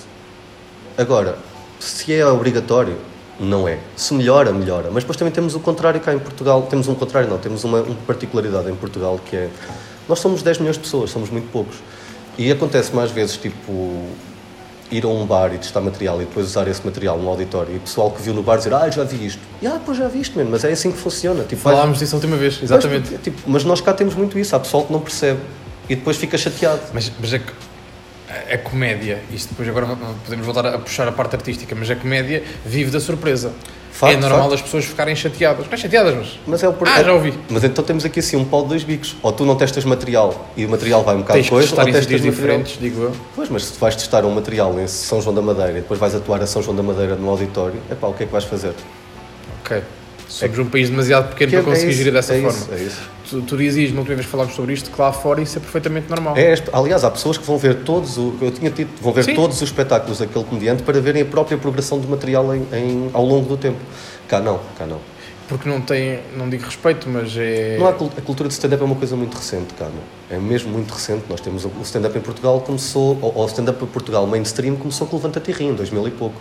Agora, 0.97 1.37
se 1.85 2.13
é 2.13 2.25
obrigatório, 2.25 2.95
não 3.39 3.67
é. 3.67 3.79
Se 3.95 4.13
melhora, 4.13 4.51
melhora. 4.51 4.89
Mas 4.91 5.03
depois 5.03 5.17
também 5.17 5.33
temos 5.33 5.55
o 5.55 5.59
contrário 5.59 5.99
cá 5.99 6.13
em 6.13 6.19
Portugal. 6.19 6.63
Temos 6.63 6.87
um 6.87 6.95
contrário, 6.95 7.29
não. 7.29 7.37
Temos 7.37 7.63
uma, 7.63 7.81
uma 7.81 7.95
particularidade 8.07 8.69
em 8.69 8.75
Portugal 8.75 9.19
que 9.23 9.35
é. 9.35 9.49
Nós 10.07 10.19
somos 10.19 10.41
10 10.43 10.59
milhões 10.59 10.75
de 10.77 10.83
pessoas, 10.83 11.09
somos 11.09 11.29
muito 11.29 11.49
poucos. 11.51 11.75
E 12.37 12.51
acontece 12.51 12.93
mais 12.95 13.11
vezes, 13.11 13.37
tipo, 13.37 14.05
ir 14.91 15.03
a 15.03 15.07
um 15.07 15.25
bar 15.25 15.53
e 15.53 15.57
testar 15.57 15.81
material 15.81 16.21
e 16.21 16.25
depois 16.25 16.45
usar 16.47 16.67
esse 16.67 16.85
material 16.85 17.17
no 17.17 17.27
auditório 17.29 17.73
e 17.73 17.77
o 17.77 17.79
pessoal 17.79 18.11
que 18.11 18.21
viu 18.21 18.33
no 18.33 18.43
bar 18.43 18.57
dizer, 18.57 18.73
ah, 18.73 18.89
já 18.89 19.03
vi 19.03 19.25
isto. 19.25 19.39
E 19.61 19.67
ah, 19.67 19.79
pois 19.83 19.97
já 19.97 20.07
viste, 20.07 20.37
mesmo, 20.37 20.51
mas 20.51 20.63
é 20.63 20.71
assim 20.71 20.91
que 20.91 20.97
funciona. 20.97 21.43
Tipo, 21.43 21.61
Falámos 21.61 21.99
disso 21.99 22.15
a 22.15 22.17
última 22.17 22.37
vez, 22.37 22.59
exatamente. 22.61 23.09
Pois, 23.09 23.21
tipo, 23.21 23.41
mas 23.47 23.63
nós 23.63 23.81
cá 23.81 23.93
temos 23.93 24.13
muito 24.15 24.37
isso. 24.37 24.55
Há 24.55 24.59
pessoal 24.59 24.85
que 24.85 24.93
não 24.93 24.99
percebe 24.99 25.39
e 25.89 25.95
depois 25.95 26.17
fica 26.17 26.37
chateado. 26.37 26.81
Mas, 26.93 27.11
mas 27.19 27.33
a, 27.33 27.37
a- 27.37 27.41
a 28.51 28.57
comédia, 28.57 29.21
isto 29.31 29.49
depois 29.49 29.67
agora 29.67 29.87
podemos 30.23 30.45
voltar 30.45 30.65
a 30.65 30.77
puxar 30.79 31.07
a 31.07 31.11
parte 31.11 31.35
artística, 31.35 31.75
mas 31.75 31.89
a 31.89 31.95
comédia 31.95 32.43
vive 32.65 32.91
da 32.91 32.99
surpresa. 32.99 33.53
É 34.01 34.17
normal 34.17 34.51
as 34.51 34.61
pessoas 34.61 34.83
ficarem 34.83 35.15
chateadas. 35.15 35.65
Não 35.67 35.73
é 35.73 35.77
chateadas, 35.77 36.15
mas. 36.15 36.39
Mas 36.45 36.63
é 36.63 36.67
o 36.67 36.75
Ah, 36.85 37.01
já 37.01 37.13
ouvi. 37.13 37.33
Mas 37.49 37.63
então 37.63 37.81
temos 37.81 38.03
aqui 38.03 38.19
assim 38.19 38.35
um 38.35 38.43
pau 38.43 38.63
de 38.63 38.69
dois 38.69 38.83
bicos. 38.83 39.15
Ou 39.23 39.31
tu 39.31 39.45
não 39.45 39.55
testas 39.55 39.85
material 39.85 40.49
e 40.57 40.65
o 40.65 40.69
material 40.69 41.01
vai 41.01 41.15
um 41.15 41.19
bocado 41.19 41.39
Tens 41.39 41.49
coisa, 41.49 41.73
ou 41.73 41.85
testas 41.85 42.21
diferentes, 42.21 42.77
digo 42.77 43.03
eu. 43.03 43.11
Pois, 43.33 43.47
mas 43.47 43.63
se 43.65 43.73
tu 43.73 43.79
vais 43.79 43.95
testar 43.95 44.25
um 44.25 44.31
material 44.31 44.77
em 44.79 44.87
São 44.87 45.21
João 45.21 45.33
da 45.33 45.41
Madeira 45.41 45.71
e 45.71 45.81
depois 45.81 45.97
vais 45.97 46.13
atuar 46.13 46.41
a 46.41 46.47
São 46.47 46.61
João 46.61 46.75
da 46.75 46.83
Madeira 46.83 47.15
no 47.15 47.29
auditório, 47.29 47.79
epá, 47.89 48.07
o 48.07 48.13
que 48.13 48.23
é 48.23 48.25
que 48.25 48.31
vais 48.33 48.43
fazer? 48.43 48.73
Ok. 49.61 49.81
Somos 50.39 50.59
um 50.59 50.65
país 50.65 50.89
demasiado 50.89 51.29
pequeno 51.29 51.49
Que 51.51 51.55
é- 51.55 51.61
para 51.61 51.69
conseguir 51.71 51.87
é 51.87 51.89
isso, 51.91 51.97
gerir 51.97 52.13
dessa 52.13 52.33
é 52.35 52.41
forma. 52.41 52.57
Isso, 52.57 52.69
é 52.73 52.77
isso. 52.83 53.01
Tu, 53.29 53.41
tu 53.41 53.57
dizias, 53.57 53.91
na 53.91 53.99
última 53.99 54.15
vez 54.17 54.27
falámos 54.27 54.53
sobre 54.53 54.73
isto, 54.73 54.91
que 54.91 55.01
lá 55.01 55.11
fora 55.13 55.41
isso 55.41 55.57
é 55.57 55.61
perfeitamente 55.61 56.09
normal. 56.09 56.37
É 56.37 56.53
aliás, 56.73 57.03
há 57.05 57.09
pessoas 57.11 57.37
que 57.37 57.45
vão 57.45 57.57
ver 57.57 57.75
todos, 57.83 58.17
o, 58.17 58.35
eu 58.41 58.51
tinha 58.51 58.69
dito, 58.69 59.01
vão 59.01 59.13
ver 59.13 59.23
Sim. 59.23 59.33
todos 59.33 59.55
os 59.55 59.63
espetáculos 59.63 60.19
daquele 60.19 60.43
comediante 60.43 60.83
para 60.83 60.99
verem 60.99 61.21
a 61.21 61.25
própria 61.25 61.57
progressão 61.57 61.97
do 61.99 62.07
material 62.07 62.53
em, 62.53 62.63
em- 62.73 63.09
ao 63.13 63.25
longo 63.25 63.47
do 63.47 63.55
tempo. 63.57 63.77
Cá 64.27 64.39
não, 64.41 64.59
cá 64.77 64.85
não. 64.85 64.99
Porque 65.47 65.69
não 65.69 65.79
tem, 65.79 66.19
não 66.35 66.49
digo 66.49 66.65
respeito, 66.65 67.07
mas 67.07 67.33
é. 67.37 67.77
Não 67.79 67.85
há 67.85 67.91
a 67.91 67.93
cultura 67.93 68.49
de 68.49 68.53
stand-up 68.55 68.81
é 68.81 68.85
uma 68.85 68.95
coisa 68.95 69.15
muito 69.15 69.35
recente, 69.37 69.73
cá 69.75 69.85
não. 69.85 70.35
É 70.35 70.39
mesmo 70.39 70.71
muito 70.71 70.91
recente. 70.91 71.23
Nós 71.29 71.39
temos 71.39 71.63
o 71.65 71.71
stand-up 71.83 72.17
em 72.17 72.21
Portugal 72.21 72.59
começou, 72.61 73.17
ou 73.21 73.31
ou 73.35 73.43
o 73.43 73.47
stand-up 73.47 73.81
em 73.83 73.87
Portugal 73.87 74.25
mainstream 74.27 74.75
começou 74.75 75.05
com 75.07 75.15
o 75.15 75.19
Levanta-te 75.19 75.51
e 75.51 75.53
Ri, 75.53 75.65
em 75.65 75.73
2000 75.75 76.07
e 76.07 76.11
pouco. 76.11 76.35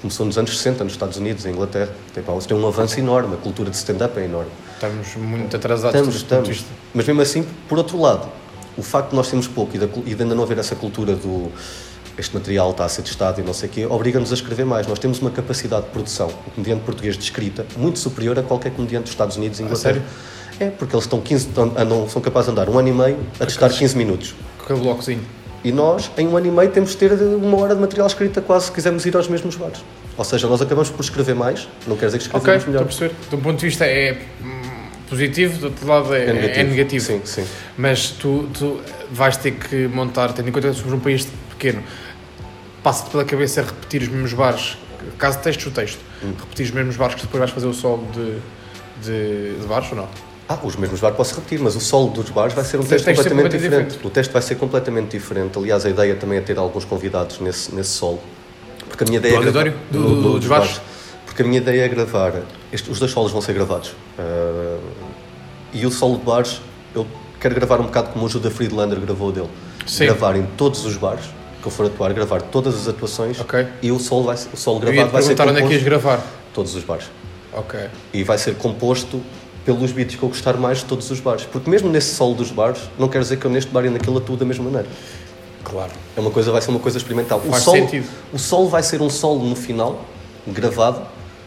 Começou 0.00 0.24
nos 0.24 0.38
anos 0.38 0.56
60, 0.56 0.84
nos 0.84 0.94
Estados 0.94 1.16
Unidos, 1.18 1.44
em 1.44 1.50
Inglaterra. 1.50 1.90
Tem, 2.14 2.22
pá, 2.22 2.32
tem 2.46 2.56
um 2.56 2.66
avanço 2.66 2.98
enorme, 2.98 3.34
a 3.34 3.36
cultura 3.36 3.68
de 3.70 3.76
stand-up 3.76 4.18
é 4.18 4.24
enorme. 4.24 4.50
Estamos 4.74 5.14
muito 5.16 5.54
atrasados 5.56 5.94
Estamos, 5.94 6.14
de 6.14 6.22
estamos. 6.22 6.64
Mas 6.94 7.06
mesmo 7.06 7.20
assim, 7.20 7.44
por 7.68 7.76
outro 7.78 8.00
lado, 8.00 8.26
o 8.78 8.82
facto 8.82 9.10
de 9.10 9.16
nós 9.16 9.28
termos 9.28 9.46
pouco 9.46 9.76
e, 9.76 9.86
cul- 9.86 10.02
e 10.06 10.14
de 10.14 10.22
ainda 10.22 10.34
não 10.34 10.42
haver 10.42 10.58
essa 10.58 10.74
cultura 10.74 11.14
do 11.14 11.50
este 12.18 12.34
material 12.34 12.70
está 12.72 12.84
a 12.84 12.88
ser 12.88 13.02
testado 13.02 13.40
e 13.40 13.44
não 13.44 13.54
sei 13.54 13.68
o 13.68 13.72
quê, 13.72 13.86
obriga-nos 13.86 14.30
a 14.30 14.34
escrever 14.34 14.64
mais. 14.66 14.86
Nós 14.86 14.98
temos 14.98 15.20
uma 15.20 15.30
capacidade 15.30 15.84
de 15.86 15.90
produção, 15.90 16.28
o 16.46 16.50
comediante 16.50 16.82
português 16.84 17.16
de 17.16 17.22
escrita, 17.24 17.64
muito 17.78 17.98
superior 17.98 18.38
a 18.38 18.42
qualquer 18.42 18.72
comediante 18.72 19.04
dos 19.04 19.12
Estados 19.12 19.36
Unidos 19.36 19.58
e 19.60 19.62
Inglaterra. 19.62 20.02
É, 20.58 20.68
porque 20.68 20.94
eles 20.94 21.04
estão 21.04 21.20
15, 21.20 21.48
andam- 21.56 22.06
são 22.10 22.20
capazes 22.20 22.46
de 22.46 22.52
andar 22.52 22.68
um 22.68 22.78
ano 22.78 22.88
e 22.88 22.92
meio 22.92 23.18
a 23.38 23.46
testar 23.46 23.70
15 23.70 23.96
minutos. 23.96 24.34
Com 24.58 24.64
aquele 24.64 24.80
blocozinho. 24.80 25.22
E 25.62 25.70
nós, 25.72 26.10
em 26.16 26.26
um 26.26 26.36
ano 26.36 26.46
e 26.46 26.50
meio, 26.50 26.70
temos 26.70 26.90
de 26.92 26.96
ter 26.96 27.12
uma 27.12 27.58
hora 27.60 27.74
de 27.74 27.80
material 27.80 28.06
escrita 28.06 28.40
quase 28.40 28.66
se 28.66 28.72
quisermos 28.72 29.04
ir 29.04 29.14
aos 29.14 29.28
mesmos 29.28 29.56
bares. 29.56 29.84
Ou 30.16 30.24
seja, 30.24 30.48
nós 30.48 30.60
acabamos 30.62 30.88
por 30.90 31.02
escrever 31.02 31.34
mais, 31.34 31.68
não 31.86 31.96
quer 31.96 32.06
dizer 32.06 32.18
que 32.18 32.24
Ok, 32.28 32.36
escrevemos 32.56 32.62
estou 32.62 32.70
a 32.70 32.72
melhor. 32.72 32.84
perceber. 32.86 33.14
De 33.28 33.36
um 33.36 33.40
ponto 33.40 33.58
de 33.60 33.66
vista 33.66 33.84
é 33.84 34.18
hum, 34.42 34.60
positivo, 35.08 35.58
do 35.58 35.66
outro 35.66 35.86
lado 35.86 36.14
é, 36.14 36.24
é 36.60 36.62
negativo. 36.64 37.04
Sim, 37.04 37.20
sim. 37.24 37.44
Mas 37.76 38.08
tu, 38.10 38.48
tu 38.54 38.80
vais 39.10 39.36
ter 39.36 39.50
que 39.52 39.86
montar, 39.88 40.32
tendo 40.32 40.48
em 40.48 40.52
conta 40.52 40.68
que 40.70 40.74
somos 40.76 40.92
um 40.94 41.00
país 41.00 41.26
pequeno, 41.50 41.82
passa-te 42.82 43.10
pela 43.10 43.24
cabeça 43.24 43.60
repetir 43.62 44.00
os 44.02 44.08
mesmos 44.08 44.32
bares, 44.32 44.78
caso 45.18 45.38
texto 45.40 45.66
o 45.66 45.70
texto, 45.70 45.98
Hum. 46.22 46.32
repetir 46.38 46.66
os 46.66 46.70
mesmos 46.72 46.96
bares 46.96 47.14
que 47.16 47.22
depois 47.22 47.38
vais 47.38 47.50
fazer 47.50 47.66
o 47.66 47.72
solo 47.74 48.06
de, 48.14 48.36
de, 49.04 49.58
de 49.60 49.66
bares 49.66 49.90
ou 49.90 49.96
não? 49.96 50.08
Ah, 50.52 50.58
os 50.64 50.74
mesmos 50.74 50.98
bares 50.98 51.16
posso 51.16 51.36
repetir, 51.36 51.60
mas 51.60 51.76
o 51.76 51.80
solo 51.80 52.08
dos 52.10 52.28
bares 52.28 52.52
vai 52.54 52.64
ser 52.64 52.78
um 52.78 52.82
que 52.82 52.88
ser 52.88 52.96
completamente 52.98 53.34
completamente 53.44 53.62
diferente. 53.62 53.98
O 54.04 54.10
texto 54.10 54.32
vai 54.32 54.42
ser 54.42 54.56
completamente 54.56 55.10
diferente. 55.16 55.56
Aliás, 55.56 55.86
a 55.86 55.90
ideia 55.90 56.16
também 56.16 56.38
é 56.38 56.40
ter 56.40 56.58
alguns 56.58 56.84
convidados 56.84 57.38
nesse, 57.38 57.72
nesse 57.72 57.90
solo. 57.90 58.18
Porque 58.88 59.04
a 59.04 59.06
minha 59.06 59.18
ideia 59.18 59.34
Do 59.36 59.38
é 59.38 59.44
gravar- 59.44 59.68
auditório? 59.68 59.80
Do- 59.92 60.20
do- 60.22 60.38
dos 60.40 60.48
bares? 60.48 60.80
Porque 61.24 61.42
a 61.42 61.44
minha 61.44 61.58
ideia 61.60 61.84
é 61.84 61.88
gravar. 61.88 62.32
este- 62.72 62.90
os 62.90 62.98
dois 62.98 63.12
solos 63.12 63.30
vão 63.30 63.40
ser 63.40 63.52
gravados. 63.52 63.92
Ah, 64.18 64.76
e 65.72 65.86
o 65.86 65.90
solo 65.92 66.18
de 66.18 66.24
bares, 66.24 66.60
eu 66.96 67.06
quero 67.38 67.54
gravar 67.54 67.78
um 67.78 67.84
bocado 67.84 68.08
como 68.08 68.26
o 68.26 68.28
Judah 68.28 68.50
Friedlander 68.50 68.98
gravou 68.98 69.30
dele. 69.30 69.48
Sim. 69.86 70.06
Gravar 70.06 70.34
em 70.34 70.42
todos 70.56 70.84
os 70.84 70.96
bares 70.96 71.26
que 71.62 71.68
eu 71.68 71.70
for 71.70 71.86
atuar, 71.86 72.12
gravar 72.12 72.42
todas 72.42 72.74
as 72.74 72.88
atuações. 72.88 73.38
Ok. 73.40 73.68
E 73.80 73.92
o 73.92 74.00
solo, 74.00 74.24
vai, 74.24 74.34
o 74.52 74.56
solo 74.56 74.80
gravado 74.80 75.10
vai 75.12 75.22
ser 75.22 75.36
perguntar 75.36 75.48
onde 75.52 75.62
é 75.62 75.68
que 75.68 75.74
ias 75.74 75.84
gravar. 75.84 76.20
todos 76.52 76.74
os 76.74 76.82
bares 76.82 77.04
Ok. 77.52 77.78
e 78.12 78.24
vai 78.24 78.36
ser 78.36 78.56
composto 78.56 79.20
pelos 79.64 79.92
beats 79.92 80.16
que 80.16 80.22
eu 80.22 80.28
gostar 80.28 80.54
mais 80.56 80.78
de 80.78 80.84
todos 80.86 81.10
os 81.10 81.20
bares. 81.20 81.44
Porque 81.44 81.68
mesmo 81.70 81.88
nesse 81.90 82.14
solo 82.14 82.34
dos 82.34 82.50
bares, 82.50 82.80
não 82.98 83.08
quer 83.08 83.20
dizer 83.20 83.36
que 83.38 83.44
eu 83.44 83.50
neste 83.50 83.70
bar 83.70 83.84
e 83.84 83.90
naquele 83.90 84.16
atuo 84.16 84.36
da 84.36 84.44
mesma 84.44 84.64
maneira. 84.64 84.88
Claro. 85.62 85.90
É 86.16 86.20
uma 86.20 86.30
coisa, 86.30 86.50
vai 86.50 86.60
ser 86.62 86.70
uma 86.70 86.80
coisa 86.80 86.98
experimental. 86.98 87.38
O 87.44 87.50
Faz 87.50 87.62
solo, 87.62 87.76
sentido. 87.76 88.06
o 88.32 88.38
solo 88.38 88.68
vai 88.68 88.82
ser 88.82 89.00
um 89.02 89.10
solo 89.10 89.44
no 89.44 89.54
final, 89.54 90.04
gravado, 90.46 91.02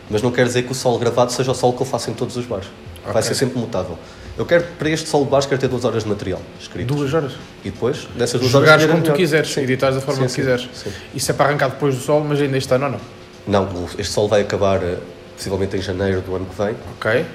mas 0.09 0.21
não 0.21 0.31
quer 0.31 0.45
dizer 0.45 0.63
que 0.63 0.71
o 0.71 0.75
solo 0.75 0.99
gravado 0.99 1.31
seja 1.31 1.51
o 1.51 1.55
solo 1.55 1.73
que 1.73 1.81
eu 1.81 1.85
faço 1.85 2.09
em 2.11 2.13
todos 2.13 2.37
os 2.37 2.45
bares. 2.45 2.67
Vai 3.03 3.11
Ok. 3.11 3.23
ser 3.23 3.35
sempre 3.35 3.57
mutável. 3.59 3.97
Eu 4.37 4.45
quero, 4.45 4.63
para 4.79 4.89
este 4.89 5.09
solo 5.09 5.25
de 5.25 5.31
bares, 5.31 5.45
quero 5.45 5.59
ter 5.59 5.67
duas 5.67 5.83
horas 5.83 6.03
de 6.03 6.09
material 6.09 6.41
escrito. 6.59 6.93
Duas 6.93 7.13
horas. 7.13 7.33
E 7.65 7.69
depois, 7.69 8.07
dessas 8.15 8.39
duas 8.39 8.53
horas... 8.55 8.67
Jogares 8.67 8.81
escolher 8.83 8.85
a 8.85 8.87
como 8.93 9.01
tu 9.03 9.07
melhor. 9.07 9.17
quiseres, 9.17 9.51
Sim. 9.53 9.61
editares 9.61 9.95
da 9.95 10.01
forma 10.01 10.21
Sim, 10.21 10.25
que 10.27 10.31
sim, 10.31 10.41
quiseres. 10.41 10.69
sim. 10.73 10.91
Isso 11.13 11.31
é 11.31 11.33
para 11.33 11.49
arrancar 11.49 11.69
depois 11.71 11.95
do 11.95 12.01
sol, 12.01 12.21
mas 12.27 12.39
ainda 12.41 12.57
este 12.57 12.73
ano 12.73 12.85
ou 12.85 12.91
não? 12.91 12.99
Não, 13.45 13.63
o- 13.65 13.89
este 13.97 14.11
solo 14.13 14.27
vai 14.29 14.41
acabar 14.41 14.81
eh, 14.81 14.97
possivelmente 15.35 15.75
em 15.75 15.81
janeiro 15.81 16.21
do 16.21 16.35
ano 16.35 16.45
que 16.45 16.55
vem. 16.63 16.75
Ok. 16.97 17.25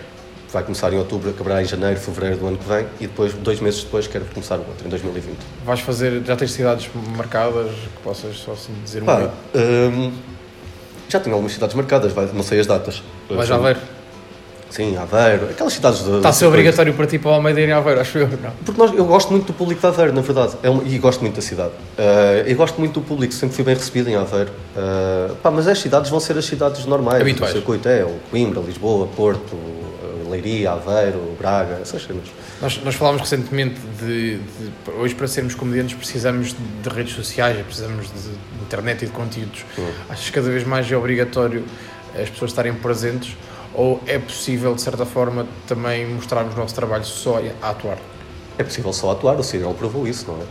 Vai 0.53 0.63
começar 0.63 0.93
em 0.93 0.99
outubro, 0.99 1.29
acabará 1.29 1.61
em 1.63 1.67
janeiro, 1.67 2.01
fevereiro 2.01 2.39
do 2.39 2.47
ano 2.47 2.57
que 2.57 2.67
vem 2.67 2.87
e 3.01 3.07
depois, 3.07 3.35
dois 3.35 3.61
meses 3.61 3.83
depois, 3.85 4.07
quero 4.07 4.25
começar 4.27 4.57
o 4.57 4.61
outro, 4.67 4.87
em 4.87 4.89
2020. 4.89 5.37
Vais 5.65 5.81
fazer, 5.81 6.23
já 6.25 6.37
tens 6.37 6.53
cidades 6.53 6.89
marcadas 7.17 7.71
que 7.71 8.03
possas 8.03 8.39
só 8.39 8.53
assim 8.53 8.73
dizer 8.83 9.03
um 9.03 9.07
Pá, 9.07 9.31
hum, 9.55 10.13
já 11.09 11.21
tenho 11.21 11.35
algumas 11.35 11.53
cidades 11.53 11.75
marcadas, 11.75 12.13
vai- 12.13 12.31
não 12.33 12.43
sei 12.43 12.61
as 12.61 12.67
datas. 12.67 13.03
Vais 13.29 13.51
a 13.51 13.57
Aveiro? 13.57 13.79
Sim, 14.71 14.97
Aveiro, 14.99 15.47
aquelas 15.51 15.73
cidades 15.73 16.05
de. 16.05 16.17
Está 16.17 16.29
a 16.29 16.33
ser 16.33 16.45
obrigatório 16.47 16.93
para 16.93 17.07
ti 17.07 17.19
para 17.19 17.31
o 17.31 17.35
Almeida 17.35 17.61
ir 17.61 17.73
a 17.73 17.79
Aveiro, 17.79 18.01
acho 18.01 18.19
eu, 18.19 18.29
não? 18.29 18.51
Porque 18.65 18.79
nós, 18.79 18.93
eu 18.95 19.05
gosto 19.07 19.31
muito 19.31 19.47
do 19.47 19.53
público 19.55 19.81
de 19.81 19.87
Aveiro, 19.87 20.13
na 20.13 20.21
verdade, 20.21 20.57
é 20.63 20.69
e 20.87 20.99
gosto 20.99 21.21
muito 21.23 21.37
da 21.37 21.43
cidade. 21.43 21.71
Uh, 21.99 22.47
eu 22.47 22.55
gosto 22.57 22.79
muito 22.79 23.01
do 23.01 23.07
público, 23.07 23.33
sempre 23.33 23.55
fui 23.57 23.65
bem 23.65 23.75
recebido 23.75 24.09
em 24.11 24.17
Aveiro. 24.17 24.51
Uh, 24.77 25.35
pá, 25.37 25.51
mas 25.51 25.67
as 25.67 25.79
cidades 25.79 26.11
vão 26.11 26.21
ser 26.21 26.37
as 26.37 26.45
cidades 26.45 26.85
normais. 26.85 27.21
Habituais. 27.21 27.53
O 27.53 27.57
circuito 27.57 27.89
é 27.89 28.05
o 28.05 28.15
Coimbra, 28.31 28.61
Lisboa, 28.61 29.07
Porto, 29.17 29.57
Leiria, 30.29 30.73
Aveiro, 30.73 31.35
Braga, 31.39 31.79
essas 31.83 32.03
cenas. 32.05 32.29
Nós, 32.61 32.81
nós 32.85 32.95
falámos 32.95 33.21
recentemente 33.23 33.81
de, 34.01 34.37
de- 34.39 34.91
Hoje, 34.99 35.15
para 35.15 35.27
sermos 35.29 35.55
comediantes, 35.55 35.95
precisamos 35.97 36.55
de 36.83 36.89
redes 36.89 37.15
sociais, 37.15 37.57
precisamos 37.65 38.07
de, 38.07 38.31
internet 38.63 39.03
e 39.03 39.07
de 39.07 39.13
conteúdos. 39.13 39.65
Achas 40.09 40.27
que 40.27 40.33
cada 40.33 40.51
vez 40.51 40.65
mais 40.65 40.91
é 40.91 40.97
obrigatório 40.97 41.65
as 42.21 42.29
pessoas 42.29 42.51
estarem 42.51 42.75
presentes 42.75 43.37
ou 43.75 44.03
é 44.07 44.19
possível, 44.19 44.75
de 44.75 44.81
certa 44.83 45.07
forma, 45.07 45.47
também 45.67 46.07
mostrarmos 46.07 46.55
o 46.55 46.59
nosso 46.59 46.75
trabalho 46.75 47.05
só 47.05 47.41
a 47.63 47.71
atuar? 47.71 47.99
É 48.59 48.65
possível 48.65 48.93
só 48.93 49.13
atuar, 49.13 49.39
o 49.39 49.43
Sinal 49.45 49.73
provou 49.75 50.07
isso, 50.09 50.27
não 50.27 50.35
é? 50.35 50.45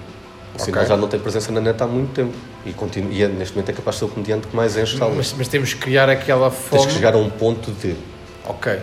O 0.56 0.60
Sinal 0.60 0.80
Ok. 0.84 0.90
já 0.90 0.98
não 0.98 1.08
tem 1.08 1.20
presença 1.20 1.52
na 1.52 1.60
net 1.60 1.82
há 1.84 1.86
muito 1.88 2.14
tempo 2.14 2.34
e, 2.66 2.72
continua, 2.74 3.12
e 3.12 3.22
é, 3.22 3.28
neste 3.28 3.54
momento 3.56 3.70
é 3.70 3.74
capaz 3.74 3.98
de 3.98 4.00
ser 4.00 4.06
o 4.06 4.08
comediante 4.10 4.48
que 4.48 4.56
mais 4.56 4.78
enche 4.78 4.98
salas. 4.98 5.16
Mas, 5.16 5.34
mas 5.38 5.48
temos 5.48 5.74
que 5.74 5.80
criar 5.82 6.10
aquela 6.10 6.50
Tens 6.50 6.64
fome. 6.70 6.88
que 6.88 6.94
chegar 6.94 7.14
a 7.14 7.18
um 7.18 7.30
ponto 7.30 7.70
de. 7.72 7.96
Ok. 8.46 8.80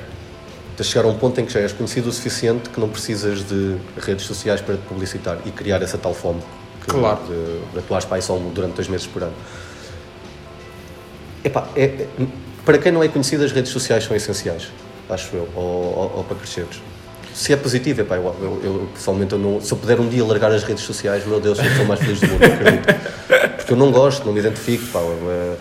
De 0.77 0.83
chegar 0.83 1.05
a 1.05 1.09
um 1.09 1.15
ponto 1.17 1.41
em 1.41 1.45
que 1.47 1.53
já 1.53 1.61
és 1.61 1.73
conhecido 1.73 2.09
o 2.09 2.13
suficiente 2.13 2.69
que 2.69 2.81
não 2.81 2.89
precisas 2.89 3.45
de 3.45 3.77
redes 4.01 4.27
sociais 4.27 4.61
para 4.61 4.75
te 4.77 4.83
publicitar 4.83 5.39
e 5.47 5.51
criar 5.51 5.81
essa 5.83 5.97
tal 5.97 6.13
fome 6.15 6.41
que 6.81 6.87
Claro. 6.91 7.21
de, 7.29 7.73
de 7.73 7.79
atuares 7.79 8.05
para 8.05 8.17
aí 8.17 8.23
só 8.23 8.37
durante 8.37 8.75
dois 8.75 8.89
meses 8.89 9.07
por 9.07 9.23
ano. 9.23 9.33
Epá, 11.45 11.69
é, 11.77 11.85
é- 11.85 12.07
para 12.65 12.79
quem 12.79 12.91
não 12.91 13.03
é 13.05 13.09
conhecido, 13.09 13.45
as 13.45 13.53
redes 13.53 13.71
sociais 13.71 14.05
são 14.05 14.17
essenciais, 14.17 14.69
acho 15.09 15.37
eu, 15.37 15.49
ou, 15.55 15.63
ou- 15.63 16.13
ou 16.17 16.25
para 16.25 16.37
cresceres. 16.39 16.81
Se 17.35 17.53
é 17.53 17.57
positivo, 17.57 18.01
epá, 18.01 18.17
eu, 18.17 18.25
eu, 18.41 18.61
eu, 18.65 18.89
pessoalmente, 18.95 19.33
eu 19.33 19.39
não, 19.39 19.61
se 19.61 19.71
eu 19.73 19.77
puder 19.77 20.01
um 20.01 20.09
dia 20.09 20.25
largar 20.25 20.51
as 20.53 20.63
redes 20.65 20.83
sociais, 20.85 21.27
meu 21.27 21.41
Deus, 21.41 21.59
eu 21.59 21.65
sou 21.77 21.85
mais 21.85 22.01
feliz 22.01 22.21
do 22.21 22.29
mundo, 22.29 22.45
acredito. 22.45 22.87
Porque 23.57 23.73
eu 23.73 23.77
não 23.77 23.91
gosto, 23.91 24.25
não 24.25 24.33
me 24.33 24.41
identifico, 24.41 24.85
pá, 24.93 25.01
eu, 25.01 25.07
com 25.07 25.57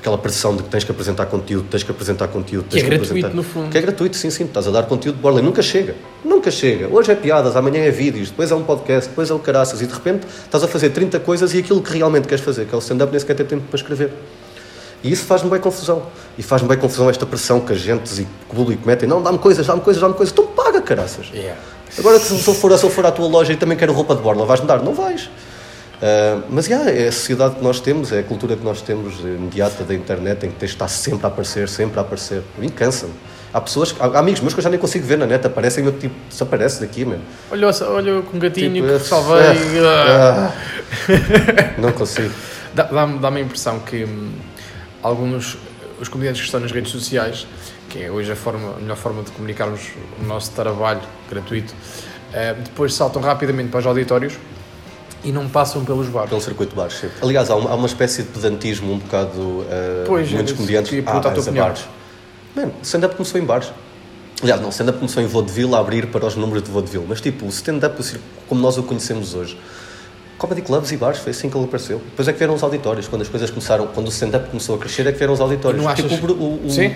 aquela 0.00 0.18
pressão 0.18 0.56
de 0.56 0.62
que 0.64 0.68
tens 0.68 0.82
que 0.82 0.90
apresentar 0.90 1.26
conteúdo, 1.26 1.66
tens 1.70 1.82
que 1.82 1.90
apresentar 1.90 2.26
conteúdo, 2.28 2.64
Que 2.68 2.78
é 2.78 2.80
tens 2.80 2.88
gratuito, 2.88 3.12
apresentar- 3.12 3.34
no 3.36 3.42
fundo. 3.42 3.70
Que 3.70 3.78
é 3.78 3.80
gratuito, 3.80 4.16
sim, 4.16 4.30
sim, 4.30 4.44
estás 4.44 4.66
a 4.66 4.70
dar 4.70 4.82
conteúdo 4.84 5.16
de 5.16 5.22
borla 5.22 5.40
e 5.40 5.42
nunca 5.42 5.62
chega, 5.62 5.94
nunca 6.24 6.50
chega. 6.50 6.88
Hoje 6.88 7.12
é 7.12 7.14
piadas, 7.14 7.54
amanhã 7.54 7.80
é 7.84 7.90
vídeos, 7.90 8.30
depois 8.30 8.50
é 8.50 8.54
um 8.54 8.62
podcast, 8.64 9.08
depois 9.10 9.30
é 9.30 9.34
o 9.34 9.38
caraças 9.38 9.80
e 9.80 9.86
de 9.86 9.92
repente 9.92 10.26
estás 10.44 10.64
a 10.64 10.68
fazer 10.68 10.90
30 10.90 11.20
coisas 11.20 11.54
e 11.54 11.58
aquilo 11.58 11.80
que 11.80 11.92
realmente 11.96 12.26
queres 12.26 12.44
fazer, 12.44 12.64
que 12.66 12.74
é 12.74 12.76
o 12.76 12.80
stand-up, 12.80 13.10
nem 13.12 13.20
sequer 13.20 13.34
tem 13.36 13.46
tempo 13.46 13.62
para 13.68 13.76
escrever. 13.76 14.10
E 15.02 15.10
isso 15.12 15.24
faz-me 15.24 15.48
bem 15.50 15.60
confusão. 15.60 16.02
E 16.36 16.42
faz-me 16.42 16.68
bem 16.68 16.76
confusão 16.76 17.08
esta 17.08 17.24
pressão 17.24 17.58
que 17.60 17.72
agentes 17.72 18.18
e 18.18 18.24
que 18.24 18.30
o 18.52 18.54
público 18.56 18.86
metem. 18.86 19.08
Não, 19.08 19.22
dá-me 19.22 19.38
coisas, 19.38 19.66
dá-me 19.66 19.80
coisas, 19.80 20.00
dá-me 20.00 20.12
coisas. 20.14 20.30
Então 20.32 20.46
paga, 20.48 20.80
caraças. 20.82 21.26
Yeah. 21.32 21.58
Agora, 21.98 22.18
se 22.18 22.32
eu, 22.32 22.54
for, 22.54 22.76
se 22.78 22.84
eu 22.84 22.90
for 22.90 23.06
à 23.06 23.10
tua 23.10 23.26
loja 23.26 23.52
e 23.52 23.56
também 23.56 23.78
quero 23.78 23.92
roupa 23.94 24.14
de 24.14 24.20
borla, 24.20 24.44
vais-me 24.44 24.66
dar? 24.66 24.82
Não 24.82 24.92
vais. 24.92 25.30
Ah, 26.02 26.40
mas 26.48 26.66
yeah, 26.66 26.90
é 26.90 27.08
a 27.08 27.12
sociedade 27.12 27.56
que 27.56 27.62
nós 27.62 27.80
temos, 27.80 28.10
é 28.12 28.20
a 28.20 28.22
cultura 28.22 28.56
que 28.56 28.64
nós 28.64 28.80
temos 28.82 29.14
eh, 29.24 29.28
imediata 29.34 29.84
da 29.84 29.94
internet, 29.94 30.46
em 30.46 30.50
que 30.50 30.64
estar 30.64 30.88
sempre 30.88 31.26
a 31.26 31.28
aparecer, 31.28 31.68
sempre 31.68 31.98
a 31.98 32.02
aparecer. 32.02 32.42
A 32.56 32.60
mim 32.60 32.68
cansa-me. 32.70 33.12
Há 33.52 33.60
pessoas, 33.60 33.94
há 33.98 34.18
amigos 34.18 34.40
meus 34.40 34.54
que 34.54 34.60
eu 34.60 34.64
já 34.64 34.70
nem 34.70 34.78
consigo 34.78 35.04
ver 35.04 35.18
na 35.18 35.26
net, 35.26 35.44
aparecem 35.44 35.84
eu 35.84 35.92
tipo, 35.92 36.14
desaparece 36.28 36.80
daqui, 36.80 37.04
mano. 37.04 37.20
Olha, 37.50 37.66
olha 37.88 38.22
com 38.22 38.36
um 38.36 38.40
gatinho 38.40 38.72
Tipo, 38.74 38.86
que 38.86 38.98
salvei. 39.00 39.42
Ah, 39.84 40.52
ah, 40.54 41.74
não 41.78 41.92
consigo. 41.92 42.32
Dá- 42.74 42.84
Dá-me 42.84 43.18
dá 43.18 43.28
a 43.28 43.40
impressão 43.40 43.80
que 43.80 44.04
hum, 44.04 44.30
alguns 45.02 45.58
os 46.00 46.08
comediantes 46.08 46.40
que 46.40 46.46
estão 46.46 46.60
nas 46.60 46.70
redes 46.72 46.92
sociais, 46.92 47.46
que 47.88 48.04
é 48.04 48.10
hoje 48.10 48.30
a, 48.32 48.36
forma, 48.36 48.76
a 48.76 48.80
melhor 48.80 48.96
forma 48.96 49.22
de 49.22 49.30
comunicarmos 49.32 49.80
o 50.18 50.24
nosso 50.24 50.52
trabalho 50.52 51.00
gratuito, 51.28 51.74
eh, 52.32 52.54
depois 52.54 52.94
saltam 52.94 53.20
rapidamente 53.20 53.68
para 53.70 53.80
os 53.80 53.86
auditórios 53.86 54.34
e 55.24 55.32
não 55.32 55.48
passam 55.48 55.84
pelos 55.84 56.08
bares. 56.08 56.28
Pelo 56.30 56.40
circuito 56.40 56.70
de 56.70 56.76
bares, 56.76 56.94
sim. 56.94 57.08
Aliás, 57.22 57.50
há 57.50 57.56
uma, 57.56 57.70
há 57.70 57.74
uma 57.74 57.86
espécie 57.86 58.22
de 58.22 58.28
pedantismo 58.28 58.92
um 58.92 58.98
bocado. 58.98 59.64
ah, 59.70 60.04
Pois, 60.06 60.28
de 60.28 60.34
muitos 60.34 60.52
comediantes. 60.54 60.90
queria 60.90 61.04
perguntar 61.04 61.28
a 61.30 61.52
bares. 61.52 61.84
Mano, 62.54 62.72
o 62.80 62.82
stand-up 62.82 63.14
começou 63.16 63.40
em 63.40 63.44
bares. 63.44 63.70
Aliás, 64.42 64.60
não, 64.60 64.68
o 64.68 64.70
stand-up 64.72 64.98
começou 64.98 65.22
em 65.22 65.26
vaudeville 65.26 65.74
a 65.74 65.78
abrir 65.78 66.06
para 66.06 66.26
os 66.26 66.34
números 66.34 66.62
de 66.62 66.70
vaudeville. 66.70 67.04
Mas, 67.08 67.20
tipo, 67.20 67.44
o 67.44 67.48
stand-up, 67.48 68.00
o 68.00 68.18
como 68.48 68.60
nós 68.60 68.76
o 68.78 68.82
conhecemos 68.82 69.34
hoje, 69.34 69.58
comedy 70.38 70.62
clubs 70.62 70.90
e 70.90 70.96
bares, 70.96 71.18
foi 71.20 71.32
assim 71.32 71.50
que 71.50 71.56
ele 71.56 71.64
apareceu. 71.66 71.98
Depois 71.98 72.26
é 72.26 72.32
que 72.32 72.38
vieram 72.38 72.54
os 72.54 72.62
auditórios. 72.62 73.06
Quando 73.06 73.22
as 73.22 73.28
coisas 73.28 73.50
começaram, 73.50 73.86
quando 73.88 74.06
o 74.06 74.10
stand-up 74.10 74.48
começou 74.48 74.74
a 74.76 74.78
crescer, 74.78 75.06
é 75.06 75.12
que 75.12 75.18
vieram 75.18 75.34
os 75.34 75.40
auditórios. 75.40 75.80
E 75.80 75.84
não 75.84 75.90
achas- 75.92 76.10
Tipo, 76.10 76.24
o, 76.24 76.34
Bru- 76.34 76.42
o, 76.42 76.66
o, 76.66 76.70
Sim. 76.70 76.94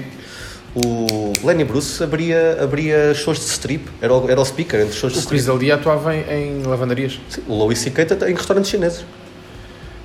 O 0.74 1.32
Lenny 1.44 1.64
Bruce 1.64 2.02
abria, 2.02 2.58
abria 2.62 3.14
shows 3.14 3.38
de 3.38 3.44
strip. 3.46 3.88
Era 4.00 4.12
o, 4.14 4.28
era 4.30 4.40
o 4.40 4.44
speaker 4.44 4.80
entre 4.80 4.94
shows 4.94 5.12
de 5.12 5.18
O 5.20 5.22
Chris 5.26 5.42
strip. 5.42 5.56
ali 5.62 5.70
atuava 5.72 6.14
em, 6.16 6.60
em 6.60 6.62
lavandarias, 6.64 7.20
Sim, 7.28 7.42
o 7.46 7.54
Louis 7.54 7.78
C.K. 7.78 8.06
em 8.28 8.34
restaurantes 8.34 8.70
chineses. 8.70 9.04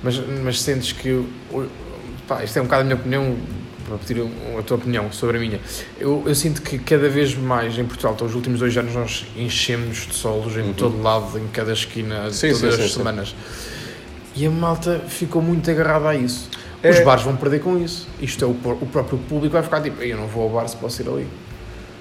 mas, 0.02 0.20
mas 0.42 0.60
sentes 0.60 0.92
que. 0.92 1.10
o- 1.10 1.68
Pá, 2.28 2.44
isto 2.44 2.56
é 2.58 2.62
um 2.62 2.66
bocado 2.66 2.82
a 2.82 2.84
minha 2.84 2.94
opinião, 2.96 3.36
para 3.88 3.98
pedir 3.98 4.24
a 4.56 4.62
tua 4.62 4.76
opinião 4.76 5.10
sobre 5.10 5.36
a 5.36 5.40
minha. 5.40 5.58
Eu, 5.98 6.22
eu 6.24 6.32
sinto 6.36 6.62
que 6.62 6.78
cada 6.78 7.08
vez 7.08 7.34
mais 7.34 7.76
em 7.76 7.84
Portugal, 7.84 8.12
então, 8.14 8.24
os 8.24 8.36
últimos 8.36 8.60
dois 8.60 8.76
anos, 8.76 8.94
nós 8.94 9.26
enchemos 9.36 10.06
de 10.06 10.14
solos 10.14 10.56
em 10.56 10.72
todo 10.72 11.02
lado, 11.02 11.36
em 11.36 11.48
cada 11.48 11.72
esquina, 11.72 12.26
Uhum. 12.26 12.30
Sim, 12.32 12.52
todas 12.52 12.60
sim, 12.60 12.66
as 12.68 12.74
sim, 12.76 12.82
sim. 12.82 12.94
semanas. 12.94 13.34
E 14.36 14.46
a 14.46 14.50
malta 14.50 15.00
ficou 15.08 15.42
muito 15.42 15.68
agarrada 15.68 16.08
a 16.10 16.14
isso. 16.14 16.48
Os 16.82 16.96
É. 16.96 17.04
bares 17.04 17.22
vão 17.24 17.36
perder 17.36 17.60
com 17.60 17.76
isso. 17.78 18.06
Isto 18.20 18.44
é, 18.44 18.48
o, 18.48 18.52
o 18.52 18.86
próprio 18.86 19.18
público 19.18 19.52
vai 19.52 19.62
ficar 19.62 19.80
tipo, 19.82 20.02
eu 20.02 20.16
não 20.16 20.26
vou 20.26 20.44
ao 20.44 20.48
bar 20.50 20.66
se 20.68 20.76
posso 20.76 21.02
ir 21.02 21.08
ali. 21.08 21.26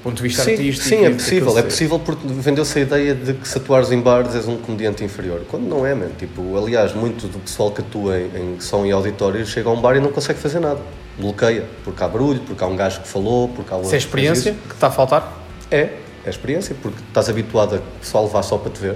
Ponto 0.01 0.15
de 0.15 0.23
vista 0.23 0.43
Sim, 0.43 0.51
artístico. 0.51 0.87
sim, 0.87 1.05
é 1.05 1.09
possível. 1.09 1.57
É 1.57 1.61
possível 1.61 1.99
porque 1.99 2.21
vendeu-se 2.25 2.79
a 2.79 2.81
ideia 2.83 3.13
de 3.13 3.33
que 3.33 3.45
se 3.45 3.57
atuares 3.57 3.91
em 3.91 3.99
bares 3.99 4.33
és 4.33 4.47
um 4.47 4.55
comediante 4.55 5.03
inferior. 5.03 5.41
Quando 5.49 5.63
não 5.67 5.85
é, 5.85 5.93
man. 5.93 6.07
Tipo, 6.17 6.57
aliás, 6.57 6.93
muito 6.93 7.27
do 7.27 7.37
pessoal 7.39 7.69
que 7.71 7.81
atua 7.81 8.17
em, 8.17 8.53
em 8.55 8.59
som 8.61 8.85
e 8.85 8.91
auditórios 8.93 9.49
chega 9.49 9.67
a 9.67 9.73
um 9.73 9.81
bar 9.81 9.97
e 9.97 9.99
não 9.99 10.09
consegue 10.13 10.39
fazer 10.39 10.61
nada. 10.61 10.79
Bloqueia. 11.17 11.65
Porque 11.83 12.01
há 12.01 12.07
barulho, 12.07 12.39
porque 12.47 12.63
há 12.63 12.67
um 12.67 12.77
gajo 12.77 13.01
que 13.01 13.09
falou, 13.09 13.49
porque 13.49 13.73
há 13.73 13.75
outro 13.75 13.89
Se 13.89 13.95
é 13.95 13.97
experiência 13.97 14.55
que 14.69 14.73
está 14.73 14.87
a 14.87 14.91
faltar. 14.91 15.37
É, 15.69 15.89
é 16.25 16.29
experiência, 16.29 16.73
porque 16.81 17.01
estás 17.05 17.27
habituado 17.27 17.75
a 17.75 17.79
o 17.79 17.81
pessoal 17.99 18.23
levar 18.23 18.43
só 18.43 18.57
para 18.57 18.71
te 18.71 18.79
ver. 18.79 18.93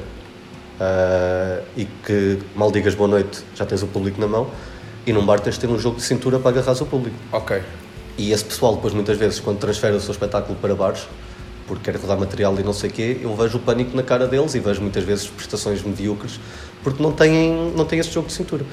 uh, 0.79 1.63
e 1.75 1.85
que 1.85 2.39
mal 2.55 2.71
digas 2.71 2.95
boa 2.95 3.07
noite 3.09 3.43
já 3.55 3.65
tens 3.65 3.83
o 3.83 3.87
público 3.87 4.19
na 4.19 4.27
mão 4.27 4.47
e 5.05 5.13
num 5.13 5.25
bar 5.25 5.39
tens 5.39 5.55
de 5.55 5.61
ter 5.61 5.69
um 5.69 5.77
jogo 5.77 5.97
de 5.97 6.03
cintura 6.03 6.39
para 6.39 6.49
agarrar 6.59 6.81
o 6.81 6.85
público. 6.85 7.15
Ok. 7.31 7.61
E 8.17 8.31
esse 8.31 8.45
pessoal 8.45 8.75
depois 8.75 8.93
muitas 8.93 9.17
vezes 9.17 9.39
quando 9.39 9.57
transfere 9.57 9.95
o 9.95 9.99
seu 10.01 10.11
espetáculo 10.11 10.57
para 10.59 10.75
bares 10.75 11.07
porque 11.67 11.91
quer 11.91 11.99
rodar 11.99 12.19
material 12.19 12.55
e 12.59 12.63
não 12.63 12.73
sei 12.73 12.89
o 12.89 12.93
quê, 12.93 13.19
eu 13.21 13.35
vejo 13.35 13.57
o 13.57 13.59
pânico 13.59 13.95
na 13.95 14.03
cara 14.03 14.27
deles 14.27 14.53
e 14.53 14.59
vejo 14.59 14.81
muitas 14.81 15.03
vezes 15.03 15.27
prestações 15.27 15.81
medíocres 15.81 16.39
porque 16.83 17.01
não 17.01 17.11
têm, 17.11 17.71
não 17.75 17.85
têm 17.85 17.99
esse 17.99 18.11
jogo 18.11 18.27
de 18.27 18.33
cintura. 18.33 18.65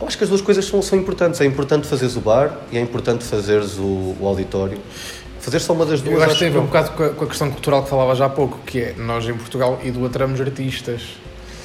Eu 0.00 0.06
acho 0.06 0.16
que 0.16 0.24
as 0.24 0.30
duas 0.30 0.42
coisas 0.42 0.64
são, 0.64 0.80
são 0.82 0.98
importantes. 0.98 1.40
É 1.40 1.46
importante 1.46 1.86
fazeres 1.86 2.16
o 2.16 2.20
bar 2.20 2.58
e 2.70 2.78
é 2.78 2.80
importante 2.80 3.24
fazeres 3.24 3.78
o, 3.78 4.14
o 4.20 4.26
auditório. 4.26 4.78
Fazer 5.40 5.58
só 5.58 5.72
uma 5.72 5.86
das 5.86 6.00
duas. 6.00 6.16
Eu 6.16 6.22
acho 6.22 6.34
que 6.34 6.38
tem 6.40 6.48
a 6.48 6.52
ver 6.52 6.58
um 6.58 6.66
bocado 6.66 6.90
com 6.90 7.02
a, 7.02 7.08
com 7.10 7.24
a 7.24 7.26
questão 7.26 7.50
cultural 7.50 7.82
que 7.82 7.88
falava 7.88 8.14
já 8.14 8.26
há 8.26 8.28
pouco, 8.28 8.58
que 8.66 8.80
é 8.80 8.94
nós 8.96 9.26
em 9.26 9.34
Portugal 9.34 9.80
idolatramos 9.82 10.40
artistas. 10.40 11.02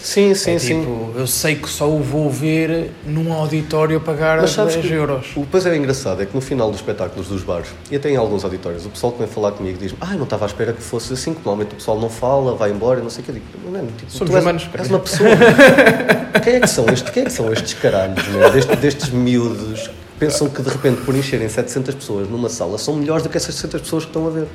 Sim, 0.01 0.33
sim, 0.33 0.55
é 0.55 0.59
sim. 0.59 0.79
Tipo, 0.81 1.11
eu 1.15 1.27
sei 1.27 1.55
que 1.55 1.69
só 1.69 1.89
o 1.89 2.01
vou 2.01 2.29
ver 2.29 2.91
num 3.05 3.31
auditório 3.31 3.97
a 3.97 3.99
pagar 3.99 4.41
Mas 4.41 4.55
10 4.55 4.75
que, 4.77 4.91
euros. 4.91 5.27
O 5.35 5.45
que 5.45 5.67
é 5.67 5.75
engraçado 5.75 6.21
é 6.21 6.25
que 6.25 6.33
no 6.33 6.41
final 6.41 6.69
dos 6.71 6.79
espetáculos 6.79 7.27
dos 7.27 7.43
bares, 7.43 7.67
e 7.89 7.95
até 7.95 8.09
em 8.09 8.15
alguns 8.15 8.43
auditórios, 8.43 8.85
o 8.85 8.89
pessoal 8.89 9.13
que 9.13 9.19
vem 9.19 9.27
falar 9.27 9.51
comigo 9.51 9.77
diz 9.77 9.93
ah, 10.01 10.15
não 10.15 10.23
estava 10.23 10.45
à 10.45 10.47
espera 10.47 10.73
que 10.73 10.81
fosse 10.81 11.13
assim, 11.13 11.33
que 11.33 11.41
normalmente 11.45 11.73
o 11.73 11.75
pessoal 11.75 11.99
não 11.99 12.09
fala, 12.09 12.55
vai 12.55 12.71
embora, 12.71 13.01
não 13.01 13.09
sei 13.09 13.21
o 13.21 13.25
que. 13.25 13.31
Eu 13.31 13.35
digo, 13.35 13.45
mano, 13.71 13.89
tipo, 13.97 14.11
Somos 14.11 14.29
tu 14.29 14.35
és, 14.35 14.43
humanos. 14.43 14.69
És 14.73 14.87
uma 14.89 14.99
pessoa. 14.99 15.29
quem, 16.43 16.53
é 16.55 16.59
que 16.59 16.67
são 16.67 16.85
estes, 16.85 17.09
quem 17.11 17.23
é 17.23 17.25
que 17.25 17.31
são 17.31 17.53
estes 17.53 17.73
caralhos, 17.75 18.23
Deste, 18.51 18.75
destes 18.77 19.09
miúdos 19.09 19.87
que 19.87 19.93
pensam 20.19 20.49
que 20.49 20.61
de 20.61 20.69
repente 20.69 21.01
por 21.01 21.15
encherem 21.15 21.47
700 21.47 21.95
pessoas 21.95 22.29
numa 22.29 22.49
sala 22.49 22.77
são 22.77 22.95
melhores 22.95 23.23
do 23.23 23.29
que 23.29 23.37
essas 23.37 23.55
700 23.55 23.81
pessoas 23.81 24.03
que 24.03 24.09
estão 24.09 24.27
a 24.27 24.29
ver. 24.31 24.47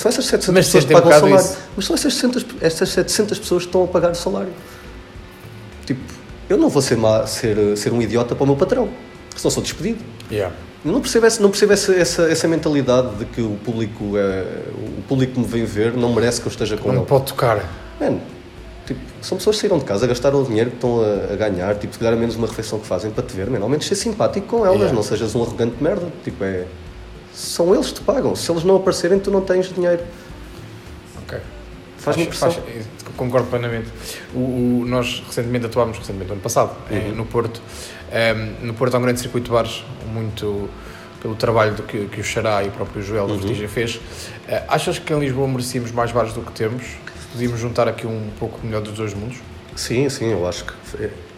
São 0.00 0.08
essas 0.08 0.24
700 0.24 0.54
mas 0.54 0.66
pessoas 0.66 0.84
que 0.86 0.92
pagam 0.94 1.10
o 1.10 1.12
salário. 1.12 1.44
Isso. 1.44 1.58
Mas 1.76 1.84
são 1.84 1.94
essas 1.94 2.14
700, 2.14 2.46
essas 2.62 2.88
700 2.88 3.38
pessoas 3.38 3.62
que 3.64 3.68
estão 3.68 3.84
a 3.84 3.86
pagar 3.86 4.12
o 4.12 4.14
salário. 4.14 4.52
Tipo, 5.84 6.00
eu 6.48 6.56
não 6.56 6.70
vou 6.70 6.80
ser, 6.80 6.96
má, 6.96 7.26
ser, 7.26 7.76
ser 7.76 7.92
um 7.92 8.00
idiota 8.00 8.34
para 8.34 8.44
o 8.44 8.46
meu 8.46 8.56
patrão, 8.56 8.88
senão 9.36 9.50
sou 9.50 9.62
despedido. 9.62 10.02
Yeah. 10.32 10.56
Eu 10.82 10.92
não 10.92 11.02
percebo, 11.02 11.26
essa, 11.26 11.42
não 11.42 11.50
percebo 11.50 11.74
essa, 11.74 11.94
essa, 11.94 12.22
essa 12.22 12.48
mentalidade 12.48 13.14
de 13.16 13.26
que 13.26 13.42
o 13.42 13.58
público, 13.62 14.16
é, 14.16 14.42
o 14.98 15.02
público 15.02 15.34
que 15.34 15.40
me 15.40 15.46
vem 15.46 15.66
ver 15.66 15.92
não 15.92 16.14
merece 16.14 16.40
que 16.40 16.46
eu 16.46 16.50
esteja 16.50 16.78
com 16.78 16.84
não 16.84 16.94
ele. 16.94 17.00
Não 17.00 17.06
pode 17.06 17.26
tocar. 17.26 17.58
Man, 18.00 18.20
tipo, 18.86 19.00
são 19.20 19.36
pessoas 19.36 19.56
que 19.56 19.60
saíram 19.60 19.78
de 19.78 19.84
casa, 19.84 20.06
gastaram 20.06 20.40
o 20.40 20.44
dinheiro 20.46 20.70
que 20.70 20.76
estão 20.76 21.02
a, 21.02 21.34
a 21.34 21.36
ganhar, 21.36 21.74
tipo, 21.74 21.92
se 21.92 21.98
calhar 21.98 22.14
a 22.14 22.16
menos 22.16 22.36
uma 22.36 22.46
refeição 22.46 22.78
que 22.78 22.86
fazem 22.86 23.10
para 23.10 23.22
te 23.22 23.36
ver, 23.36 23.50
man, 23.50 23.60
ao 23.60 23.68
menos 23.68 23.84
ser 23.84 23.96
simpático 23.96 24.46
com 24.46 24.64
elas, 24.64 24.78
yeah. 24.78 24.94
não 24.94 25.02
sejas 25.02 25.34
um 25.34 25.42
arrogante 25.42 25.74
merda. 25.78 26.06
Tipo, 26.24 26.42
é, 26.42 26.64
são 27.40 27.74
eles 27.74 27.88
que 27.88 27.94
te 27.94 28.00
pagam. 28.02 28.36
Se 28.36 28.50
eles 28.50 28.64
não 28.64 28.76
aparecerem, 28.76 29.18
tu 29.18 29.30
não 29.30 29.40
tens 29.40 29.72
dinheiro. 29.72 30.02
Ok. 31.22 31.38
Faz-me 31.96 32.24
impressão. 32.24 32.50
Faz, 32.50 32.86
concordo 33.16 33.48
plenamente. 33.48 33.88
O, 34.34 34.38
o, 34.38 34.84
nós 34.86 35.22
recentemente 35.26 35.66
atuámos, 35.66 35.98
recentemente, 35.98 36.32
ano 36.32 36.40
passado, 36.40 36.76
uhum. 36.90 37.14
no 37.14 37.24
Porto. 37.24 37.60
Um, 38.12 38.66
no 38.66 38.74
Porto 38.74 38.94
há 38.94 38.98
um 38.98 39.02
grande 39.02 39.20
circuito 39.20 39.46
de 39.46 39.52
bares, 39.52 39.84
muito 40.12 40.68
pelo 41.22 41.34
trabalho 41.34 41.74
do 41.74 41.82
que, 41.82 42.06
que 42.06 42.20
o 42.20 42.24
Xará 42.24 42.62
e 42.64 42.68
o 42.68 42.70
próprio 42.72 43.02
Joel 43.02 43.24
uhum. 43.24 43.38
Vertigem 43.38 43.68
fez. 43.68 43.96
Uh, 43.96 44.00
achas 44.68 44.98
que 44.98 45.12
em 45.12 45.18
Lisboa 45.18 45.48
merecíamos 45.48 45.92
mais 45.92 46.12
bares 46.12 46.32
do 46.32 46.42
que 46.42 46.52
temos? 46.52 46.84
Podíamos 47.32 47.60
juntar 47.60 47.88
aqui 47.88 48.06
um 48.06 48.28
pouco 48.38 48.58
melhor 48.64 48.82
dos 48.82 48.94
dois 48.94 49.14
mundos? 49.14 49.38
Sim, 49.76 50.08
sim, 50.08 50.30
eu 50.30 50.46
acho 50.46 50.64
que 50.64 50.72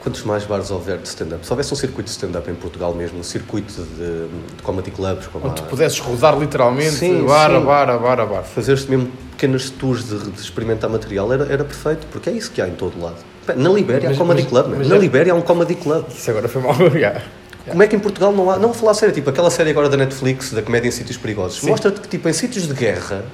quantos 0.02 0.24
mais 0.24 0.44
bares 0.44 0.70
houver 0.70 0.98
de 0.98 1.06
stand-up, 1.06 1.46
se 1.46 1.52
houvesse 1.52 1.72
um 1.72 1.76
circuito 1.76 2.04
de 2.04 2.10
stand-up 2.10 2.50
em 2.50 2.54
Portugal 2.54 2.92
mesmo, 2.92 3.20
um 3.20 3.22
circuito 3.22 3.72
de, 3.72 4.26
de 4.56 4.62
comedy 4.62 4.90
clubs, 4.90 5.28
como 5.28 5.46
Onde 5.46 5.62
tu 5.62 5.62
pudesses 5.62 5.98
rodar 6.00 6.36
literalmente, 6.36 6.96
sim, 6.96 7.24
bar, 7.24 7.50
sim. 7.50 7.56
a 7.56 7.60
bar, 7.60 7.88
a 7.88 7.98
bar, 7.98 8.20
a 8.20 8.26
bar. 8.26 8.42
Fazer-se 8.42 8.90
mesmo 8.90 9.10
pequenas 9.30 9.70
tours 9.70 10.08
de, 10.08 10.18
de, 10.18 10.40
experimentar 10.40 10.90
material 10.90 11.32
era, 11.32 11.44
era 11.44 11.64
perfeito, 11.64 12.06
porque 12.10 12.30
é 12.30 12.32
isso 12.32 12.50
que 12.50 12.60
há 12.60 12.66
em 12.66 12.74
todo 12.74 13.00
lado. 13.00 13.16
Na 13.56 13.70
Libéria 13.70 14.10
há 14.10 14.14
comedy 14.14 14.42
mas, 14.42 14.50
club, 14.50 14.74
mas 14.78 14.88
na 14.88 14.96
é... 14.96 14.98
Libéria 14.98 15.32
há 15.32 15.36
um 15.36 15.42
comedy 15.42 15.76
club. 15.76 16.04
Isso 16.08 16.30
agora 16.30 16.48
foi 16.48 16.62
mal 16.62 16.74
yeah. 16.94 17.22
Como 17.68 17.82
é 17.82 17.86
que 17.86 17.94
em 17.94 18.00
Portugal 18.00 18.32
não 18.32 18.50
há. 18.50 18.58
Não 18.58 18.68
vou 18.68 18.74
falar 18.74 18.94
sério, 18.94 19.14
tipo 19.14 19.30
aquela 19.30 19.50
série 19.50 19.70
agora 19.70 19.88
da 19.88 19.96
Netflix, 19.96 20.52
da 20.52 20.62
comédia 20.62 20.88
em 20.88 20.90
sítios 20.90 21.16
perigosos, 21.16 21.62
mostra-te 21.62 22.00
que 22.00 22.08
tipo 22.08 22.28
em 22.28 22.32
sítios 22.32 22.66
de 22.66 22.74
guerra 22.74 23.24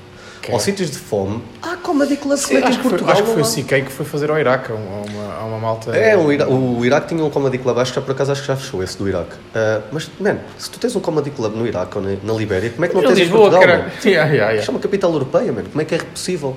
Okay. 0.48 0.54
Ou 0.54 0.61
sítios 0.61 0.90
de 0.90 0.96
fome. 0.96 1.42
Ah, 1.61 1.76
comedy 1.76 2.16
club, 2.16 2.38
Sim, 2.38 2.56
acho, 2.56 2.80
que 2.80 2.88
foi, 2.88 3.11
acho 3.11 3.22
que 3.22 3.30
foi 3.32 3.42
o 3.42 3.44
CK 3.44 3.84
que 3.84 3.92
foi 3.92 4.06
fazer 4.06 4.30
ao 4.30 4.38
Iraque, 4.38 4.72
a 4.72 4.74
uma, 4.74 5.34
a 5.34 5.44
uma 5.44 5.58
malta. 5.58 5.94
É, 5.94 6.16
o, 6.16 6.32
Ira 6.32 6.48
o 6.48 6.82
Iraque 6.87 7.08
tinha 7.08 7.22
um 7.22 7.28
comedy 7.28 7.58
club, 7.58 7.76
acho 7.76 7.92
que 7.92 8.00
já 8.00 8.02
por 8.04 8.12
acaso 8.12 8.32
acho 8.32 8.40
que 8.40 8.48
já 8.48 8.56
fechou 8.56 8.82
esse 8.82 8.96
do 8.96 9.06
Iraque. 9.06 9.34
Uh, 9.34 9.82
mas, 9.92 10.11
man, 10.18 10.38
se 10.56 10.70
tu 10.70 10.78
tens 10.78 10.96
um 10.96 11.00
comedy 11.00 11.30
club 11.30 11.54
no 11.54 11.66
Iraque 11.66 11.98
ou 11.98 12.02
na, 12.02 12.16
na 12.22 12.32
Libéria, 12.32 12.70
como 12.70 12.82
é 12.82 12.88
que 12.88 12.94
não 12.94 13.02
tens 13.02 13.18
Lisboa, 13.18 13.48
em 13.48 13.50
Portugal? 13.50 13.78
Cara... 13.78 13.92
Yeah, 14.02 14.32
yeah, 14.32 14.52
yeah. 14.52 14.66
é 14.66 14.70
uma 14.70 14.80
capital 14.80 15.12
europeia, 15.12 15.52
man. 15.52 15.64
como 15.64 15.82
é 15.82 15.84
que 15.84 15.94
é 15.94 15.98
possível? 15.98 16.56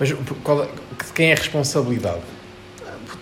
Mas 0.00 0.10
qual, 0.42 0.66
quem 1.14 1.28
é 1.28 1.32
a 1.34 1.36
responsabilidade? 1.36 2.22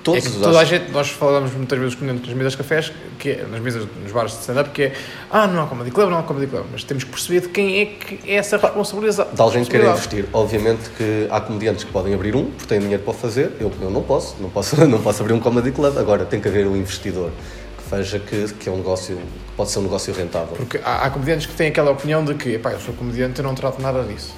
Todos 0.02 0.24
é 0.24 0.28
que 0.28 0.36
toda 0.38 0.58
a 0.58 0.64
gente, 0.64 0.90
nós 0.92 1.10
falamos 1.10 1.52
muitas 1.52 1.78
vezes 1.78 2.00
nas 2.00 2.34
mesas 2.34 2.52
de 2.52 2.58
cafés, 2.58 2.92
que 3.18 3.30
é, 3.30 3.46
nas 3.50 3.60
mesas, 3.60 3.86
nos 4.02 4.12
bares 4.12 4.32
de 4.32 4.38
stand-up, 4.38 4.70
que 4.70 4.84
é 4.84 4.92
ah, 5.30 5.46
não 5.46 5.62
há 5.62 5.66
comedy 5.66 5.90
club, 5.90 6.08
não 6.08 6.18
há 6.18 6.22
comedy 6.22 6.46
club, 6.46 6.64
mas 6.72 6.84
temos 6.84 7.04
que 7.04 7.10
perceber 7.10 7.40
de 7.40 7.48
quem 7.48 7.80
é 7.80 7.86
que 7.86 8.18
é 8.30 8.36
essa 8.36 8.56
responsabilidade. 8.56 9.34
De 9.34 9.40
alguém 9.40 9.64
que 9.64 9.70
quer 9.70 9.84
investir. 9.84 10.24
Obviamente 10.32 10.90
que 10.96 11.28
há 11.30 11.40
comediantes 11.40 11.84
que 11.84 11.92
podem 11.92 12.14
abrir 12.14 12.34
um, 12.34 12.46
porque 12.46 12.66
têm 12.66 12.80
dinheiro 12.80 13.02
para 13.02 13.10
o 13.10 13.14
fazer, 13.14 13.52
eu, 13.60 13.70
eu 13.80 13.90
não 13.90 14.02
posso, 14.02 14.36
não 14.40 14.48
posso, 14.48 14.76
não 14.86 15.00
posso 15.00 15.22
abrir 15.22 15.34
um 15.34 15.40
comedy 15.40 15.70
club, 15.70 15.98
agora 15.98 16.24
tem 16.24 16.40
que 16.40 16.48
haver 16.48 16.66
um 16.66 16.76
investidor 16.76 17.30
que 17.76 17.94
veja 17.94 18.18
que, 18.18 18.54
que 18.54 18.68
é 18.68 18.72
um 18.72 18.76
negócio, 18.76 19.16
que 19.16 19.52
pode 19.56 19.70
ser 19.70 19.80
um 19.80 19.82
negócio 19.82 20.14
rentável. 20.14 20.56
Porque 20.56 20.80
há, 20.82 21.04
há 21.04 21.10
comediantes 21.10 21.46
que 21.46 21.52
têm 21.54 21.68
aquela 21.68 21.90
opinião 21.90 22.24
de 22.24 22.34
que, 22.34 22.58
pá, 22.58 22.72
eu 22.72 22.80
sou 22.80 22.94
comediante 22.94 23.40
e 23.40 23.42
não 23.42 23.54
trato 23.54 23.82
nada 23.82 24.02
disso. 24.02 24.34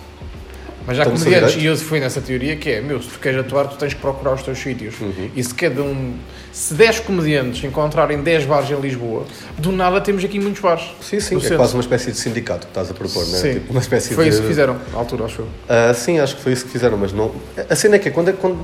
Mas 0.87 0.99
há 0.99 1.05
comediantes, 1.05 1.57
e 1.57 1.67
eu 1.67 1.77
fui 1.77 2.01
nessa 2.01 2.21
teoria, 2.21 2.57
que 2.57 2.71
é, 2.71 2.81
meu, 2.81 3.01
se 3.01 3.09
tu 3.09 3.19
queres 3.19 3.39
atuar, 3.39 3.69
tu 3.69 3.77
tens 3.77 3.95
que 3.95 4.01
procurar 4.01 4.35
os 4.35 4.43
teus 4.43 4.59
sítios. 4.59 5.01
Uhum. 5.01 5.31
E 5.35 5.43
se 5.43 5.55
cada 5.55 5.83
um, 5.83 6.15
se 6.53 6.75
10 6.75 7.01
comediantes 7.01 7.63
encontrarem 7.65 8.23
10 8.23 8.45
bares 8.47 8.71
em 8.71 8.81
Lisboa, 8.81 9.25
do 9.57 9.71
nada 9.73 10.01
temos 10.01 10.25
aqui 10.25 10.39
muitos 10.41 10.61
bares. 10.61 10.85
Sim, 11.01 11.21
sim, 11.21 11.37
é 11.37 11.41
centro. 11.41 11.57
quase 11.57 11.75
uma 11.75 11.81
espécie 11.81 12.11
de 12.11 12.19
sindicato 12.19 12.67
que 12.67 12.71
estás 12.71 12.91
a 12.91 12.95
propor, 12.95 13.27
não 13.27 13.35
é? 13.35 13.39
Sim. 13.39 13.53
Tipo 13.55 13.71
uma 13.73 13.81
espécie 13.81 14.15
foi 14.15 14.25
de... 14.25 14.31
isso 14.31 14.43
que 14.43 14.49
fizeram, 14.49 14.77
na 14.93 14.99
altura, 14.99 15.25
acho 15.25 15.43
eu. 15.43 15.47
Uh, 15.47 15.95
sim, 15.95 16.19
acho 16.19 16.37
que 16.37 16.43
foi 16.43 16.53
isso 16.53 16.65
que 16.65 16.71
fizeram, 16.71 16.97
mas 16.97 17.13
não... 17.13 17.33
A 17.69 17.77
cena 17.77 17.97
é 17.97 17.99
que 17.99 18.09
é 18.09 18.11
quando, 18.11 18.29
é, 18.29 18.33
quando, 18.33 18.59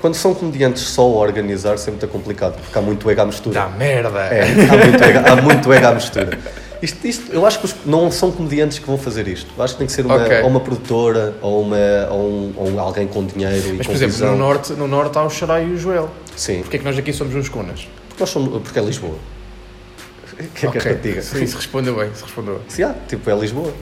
quando 0.00 0.14
são 0.14 0.34
comediantes 0.34 0.82
só 0.82 1.02
a 1.02 1.06
organizar, 1.06 1.78
sempre 1.78 2.04
é 2.04 2.08
complicado, 2.08 2.60
porque 2.60 2.78
há 2.78 2.82
muito 2.82 3.10
ego 3.10 3.20
à 3.22 3.26
mistura. 3.26 3.54
Dá 3.54 3.68
merda! 3.68 4.20
É, 4.20 4.42
há 4.42 4.86
muito 4.86 5.04
ego, 5.04 5.18
há 5.26 5.36
muito 5.36 5.72
ego 5.72 5.86
à 5.86 5.94
mistura. 5.94 6.38
Isto, 6.80 7.06
isto, 7.06 7.32
eu 7.32 7.44
acho 7.44 7.58
que 7.58 7.68
não 7.84 8.10
são 8.10 8.30
comediantes 8.30 8.78
que 8.78 8.86
vão 8.86 8.96
fazer 8.96 9.26
isto. 9.26 9.50
Eu 9.56 9.64
acho 9.64 9.74
que 9.74 9.78
tem 9.78 9.86
que 9.86 9.92
ser 9.92 10.06
uma, 10.06 10.16
okay. 10.16 10.42
ou 10.42 10.48
uma 10.48 10.60
produtora 10.60 11.36
ou, 11.42 11.62
uma, 11.62 11.76
ou, 12.10 12.20
um, 12.20 12.52
ou 12.56 12.80
alguém 12.80 13.06
com 13.06 13.24
dinheiro 13.26 13.56
Mas, 13.76 13.80
e 13.80 13.88
por 13.88 13.94
exemplo, 13.94 14.14
visão. 14.14 14.32
no 14.32 14.38
norte, 14.38 14.72
no 14.74 14.88
norte 14.88 15.18
há 15.18 15.24
o 15.24 15.30
Xará 15.30 15.60
e 15.60 15.72
o 15.72 15.76
Joel. 15.76 16.08
Sim. 16.36 16.60
Porquê 16.60 16.76
é 16.76 16.78
que 16.78 16.84
nós 16.84 16.96
aqui 16.96 17.12
somos 17.12 17.34
uns 17.34 17.48
conas? 17.48 17.88
Porque, 18.08 18.22
nós 18.22 18.30
somos, 18.30 18.62
porque 18.62 18.78
é 18.78 18.82
Lisboa. 18.82 19.16
O 20.38 20.50
que 20.54 20.66
é 20.66 20.68
okay. 20.68 20.80
que 20.80 20.88
é 20.88 20.94
diga? 20.94 21.22
Sim, 21.22 21.44
se 21.44 21.56
respondeu 21.56 21.96
bem, 21.96 22.14
se 22.14 22.22
respondeu 22.22 22.60
Sim, 22.68 22.84
ah, 22.84 22.94
tipo, 23.08 23.28
é 23.28 23.34
Lisboa. 23.34 23.74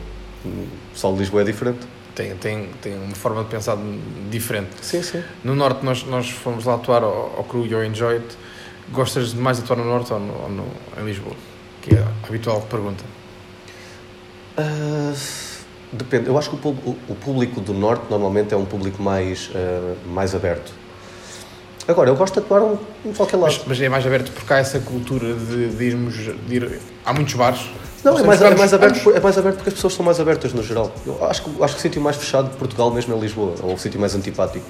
O 0.42 0.66
sol 0.94 1.12
de 1.12 1.18
Lisboa 1.18 1.42
é 1.42 1.44
diferente. 1.44 1.80
Tem, 2.14 2.34
tem, 2.36 2.70
tem 2.80 2.94
uma 2.94 3.14
forma 3.14 3.42
de 3.44 3.50
pensar 3.50 3.76
diferente. 4.30 4.70
Sim, 4.80 5.02
sim. 5.02 5.22
No 5.44 5.54
Norte, 5.54 5.84
nós, 5.84 6.02
nós 6.04 6.30
fomos 6.30 6.64
lá 6.64 6.76
atuar 6.76 7.02
ao, 7.02 7.34
ao 7.36 7.44
Cru 7.44 7.66
e 7.66 7.74
ao 7.74 7.84
Enjoy 7.84 8.14
It. 8.14 8.26
Gostas 8.90 9.32
de 9.32 9.36
mais 9.36 9.58
atuar 9.58 9.76
no 9.76 9.84
Norte 9.84 10.14
ou, 10.14 10.18
no, 10.18 10.32
ou 10.44 10.48
no, 10.48 10.66
em 10.98 11.04
Lisboa? 11.04 11.34
Que 11.86 11.94
é 11.94 11.98
a 11.98 12.26
habitual 12.26 12.60
pergunta. 12.62 13.04
Uh, 14.58 15.16
depende. 15.92 16.26
Eu 16.26 16.36
acho 16.36 16.50
que 16.50 16.66
o, 16.66 16.70
o, 17.08 17.14
público 17.14 17.60
do 17.60 17.72
Norte 17.72 18.06
normalmente 18.10 18.52
é 18.52 18.56
um 18.56 18.64
público 18.64 19.00
mais, 19.00 19.50
uh, 19.50 19.96
mais 20.08 20.34
aberto. 20.34 20.72
Agora, 21.86 22.10
eu 22.10 22.16
gosto 22.16 22.34
de 22.34 22.40
atuar 22.40 22.76
em 23.04 23.12
qualquer 23.12 23.36
lado. 23.36 23.54
Mas, 23.58 23.64
mas, 23.66 23.80
é 23.80 23.88
mais 23.88 24.04
aberto 24.04 24.32
porque 24.32 24.52
há 24.52 24.58
essa 24.58 24.80
cultura 24.80 25.32
de, 25.32 25.68
de 25.68 25.84
irmos. 25.84 26.14
De 26.14 26.56
ir, 26.56 26.80
há 27.04 27.12
muitos 27.12 27.34
bares. 27.34 27.70
Não, 28.02 28.18
é 28.18 28.22
mais, 28.24 28.42
é, 28.42 28.54
mais 28.54 28.74
aberto, 28.74 29.10
é 29.12 29.20
mais 29.20 29.38
aberto 29.38 29.56
porque 29.56 29.68
as 29.68 29.74
pessoas 29.74 29.94
são 29.94 30.04
mais 30.04 30.18
abertas 30.18 30.52
no 30.52 30.64
geral. 30.64 30.92
Eu 31.06 31.24
acho, 31.24 31.42
que, 31.42 31.62
acho 31.62 31.74
que 31.74 31.78
o 31.78 31.82
sítio 31.82 32.02
mais 32.02 32.16
fechado 32.16 32.50
de 32.50 32.56
Portugal 32.56 32.90
mesmo 32.90 33.14
é 33.14 33.18
Lisboa, 33.18 33.54
ou 33.62 33.74
o 33.74 33.78
sítio 33.78 34.00
mais 34.00 34.14
antipático. 34.14 34.66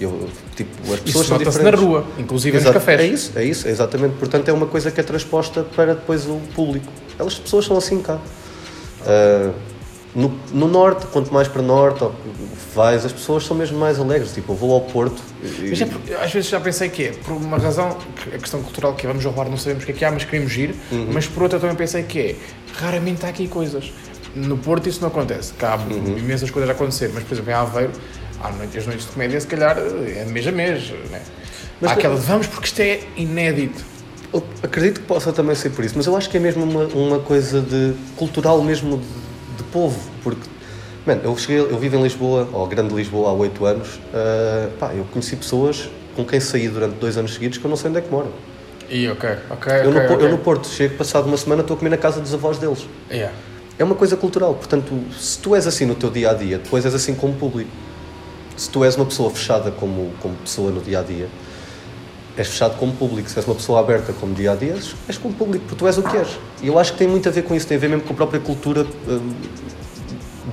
Eu, 0.00 0.28
tipo, 0.56 0.70
as 0.92 1.00
pessoas 1.00 1.26
isso 1.26 1.34
nota-se 1.34 1.62
na 1.62 1.70
rua, 1.70 2.06
inclusive 2.18 2.56
Exato. 2.56 2.74
nos 2.74 2.84
cafés. 2.84 3.00
É 3.00 3.06
isso, 3.06 3.32
é 3.36 3.44
isso, 3.44 3.68
é 3.68 3.70
exatamente. 3.70 4.16
Portanto, 4.16 4.48
é 4.48 4.52
uma 4.52 4.66
coisa 4.66 4.90
que 4.90 4.98
é 4.98 5.02
transposta 5.02 5.62
para 5.62 5.94
depois 5.94 6.26
o 6.26 6.40
público. 6.54 6.90
Elas, 7.18 7.34
as 7.34 7.38
pessoas 7.38 7.66
são 7.66 7.76
assim 7.76 8.00
cá. 8.00 8.18
Uh, 9.02 9.52
no, 10.14 10.34
no, 10.52 10.66
norte, 10.66 11.06
quanto 11.06 11.32
mais 11.32 11.46
para 11.46 11.62
norte 11.62 12.04
vais, 12.74 13.04
as 13.04 13.12
pessoas 13.12 13.44
são 13.44 13.56
mesmo 13.56 13.78
mais 13.78 13.98
alegres. 13.98 14.32
Tipo, 14.32 14.52
eu 14.52 14.56
vou 14.56 14.72
ao 14.72 14.80
Porto. 14.80 15.22
E... 15.42 15.72
É 16.10 16.24
às 16.24 16.32
vezes 16.32 16.48
já 16.48 16.58
pensei 16.58 16.88
que 16.88 17.04
é 17.04 17.12
por 17.12 17.32
uma 17.32 17.58
razão, 17.58 17.96
a 18.26 18.38
questão 18.38 18.62
cultural 18.62 18.94
que 18.94 19.06
é, 19.06 19.08
vamos 19.08 19.24
ao 19.24 19.32
bar, 19.32 19.48
não 19.48 19.56
sabemos 19.56 19.84
o 19.84 19.86
que 19.86 19.92
é 19.92 19.94
que 19.94 20.04
há, 20.04 20.10
mas 20.10 20.24
queremos 20.24 20.56
ir. 20.56 20.74
Uhum. 20.90 21.10
Mas 21.12 21.26
por 21.26 21.42
outra 21.42 21.60
também 21.60 21.76
pensei 21.76 22.02
que 22.02 22.18
é 22.18 22.36
raramente 22.74 23.24
há 23.24 23.28
aqui 23.28 23.46
coisas. 23.46 23.92
No 24.34 24.56
Porto 24.56 24.88
isso 24.88 25.00
não 25.00 25.08
acontece. 25.08 25.52
Cá 25.54 25.74
há 25.74 25.76
uhum. 25.76 26.16
imensas 26.18 26.50
coisas 26.50 26.68
a 26.68 26.72
acontecer, 26.72 27.10
mas 27.14 27.22
por 27.22 27.34
exemplo 27.34 27.50
em 27.50 27.54
Aveiro, 27.54 27.92
à 28.42 28.50
noite, 28.50 28.78
as 28.78 28.86
noites 28.86 29.06
de 29.06 29.12
comédia, 29.12 29.40
se 29.40 29.46
calhar 29.46 29.76
é 29.78 30.24
de 30.24 30.32
mês 30.32 30.46
a 30.46 30.52
mês. 30.52 30.90
Né? 31.10 31.20
Mas 31.80 31.90
há 31.90 31.94
aquela 31.94 32.14
de 32.14 32.22
vamos 32.22 32.46
porque 32.46 32.66
isto 32.66 32.80
é 32.80 33.00
inédito. 33.16 33.84
Eu 34.32 34.44
acredito 34.62 35.00
que 35.00 35.06
possa 35.06 35.32
também 35.32 35.54
ser 35.56 35.70
por 35.70 35.84
isso, 35.84 35.94
mas 35.96 36.06
eu 36.06 36.16
acho 36.16 36.30
que 36.30 36.36
é 36.36 36.40
mesmo 36.40 36.64
uma, 36.64 36.84
uma 36.84 37.18
coisa 37.18 37.60
de 37.60 37.94
cultural 38.16 38.62
mesmo 38.62 38.98
de, 38.98 39.56
de 39.56 39.62
povo, 39.70 39.98
porque 40.22 40.48
Mano, 41.06 41.22
eu, 41.24 41.36
cheguei, 41.36 41.58
eu 41.58 41.78
vivo 41.78 41.96
em 41.96 42.02
Lisboa, 42.02 42.48
ou 42.52 42.66
Grande 42.66 42.94
Lisboa, 42.94 43.30
há 43.30 43.32
8 43.32 43.64
anos. 43.64 43.88
Uh, 43.94 44.70
pá, 44.78 44.92
eu 44.94 45.04
conheci 45.04 45.34
pessoas 45.34 45.88
com 46.14 46.24
quem 46.24 46.38
saí 46.40 46.68
durante 46.68 46.96
dois 46.96 47.16
anos 47.16 47.32
seguidos 47.32 47.58
que 47.58 47.64
eu 47.64 47.68
não 47.70 47.76
sei 47.76 47.88
onde 47.88 47.98
é 47.98 48.02
que 48.02 48.10
moram. 48.10 48.30
E 48.88 49.08
ok, 49.08 49.30
ok, 49.50 49.72
eu, 49.72 49.76
ok. 49.76 49.92
no, 49.92 50.14
ok. 50.14 50.26
eu 50.26 50.30
no 50.30 50.38
Porto, 50.38 50.68
chego 50.68 50.96
passado 50.96 51.26
uma 51.26 51.36
semana, 51.36 51.62
estou 51.62 51.74
a 51.74 51.78
comer 51.78 51.90
na 51.90 51.96
casa 51.96 52.20
dos 52.20 52.34
avós 52.34 52.58
deles. 52.58 52.86
Yeah. 53.10 53.34
É 53.78 53.84
uma 53.84 53.94
coisa 53.94 54.16
cultural, 54.16 54.54
portanto, 54.54 54.92
se 55.18 55.38
tu 55.38 55.54
és 55.54 55.66
assim 55.66 55.86
no 55.86 55.94
teu 55.94 56.10
dia 56.10 56.30
a 56.30 56.34
dia, 56.34 56.58
depois 56.58 56.84
és 56.84 56.94
assim 56.94 57.14
como 57.14 57.34
público. 57.34 57.70
Se 58.60 58.68
tu 58.68 58.84
és 58.84 58.94
uma 58.94 59.06
pessoa 59.06 59.30
fechada 59.30 59.70
como, 59.70 60.12
como 60.20 60.34
pessoa 60.34 60.70
no 60.70 60.82
dia 60.82 61.00
a 61.00 61.02
dia, 61.02 61.30
és 62.36 62.46
fechado 62.46 62.76
como 62.76 62.92
público. 62.92 63.30
Se 63.30 63.38
és 63.38 63.46
uma 63.46 63.54
pessoa 63.54 63.80
aberta 63.80 64.12
como 64.12 64.34
dia 64.34 64.52
a 64.52 64.54
dia, 64.54 64.74
és, 65.08 65.16
como 65.16 65.32
público, 65.32 65.64
porque 65.64 65.78
tu 65.78 65.86
és 65.86 65.96
o 65.96 66.02
que 66.02 66.14
és. 66.14 66.28
E 66.60 66.66
eu 66.66 66.78
acho 66.78 66.92
que 66.92 66.98
tem 66.98 67.08
muito 67.08 67.26
a 67.26 67.32
ver 67.32 67.40
com 67.40 67.54
isso, 67.54 67.66
tem 67.66 67.78
a 67.78 67.80
ver 67.80 67.88
mesmo 67.88 68.04
com 68.04 68.12
a 68.12 68.16
própria 68.16 68.38
cultura 68.38 68.86
hum, 69.08 69.32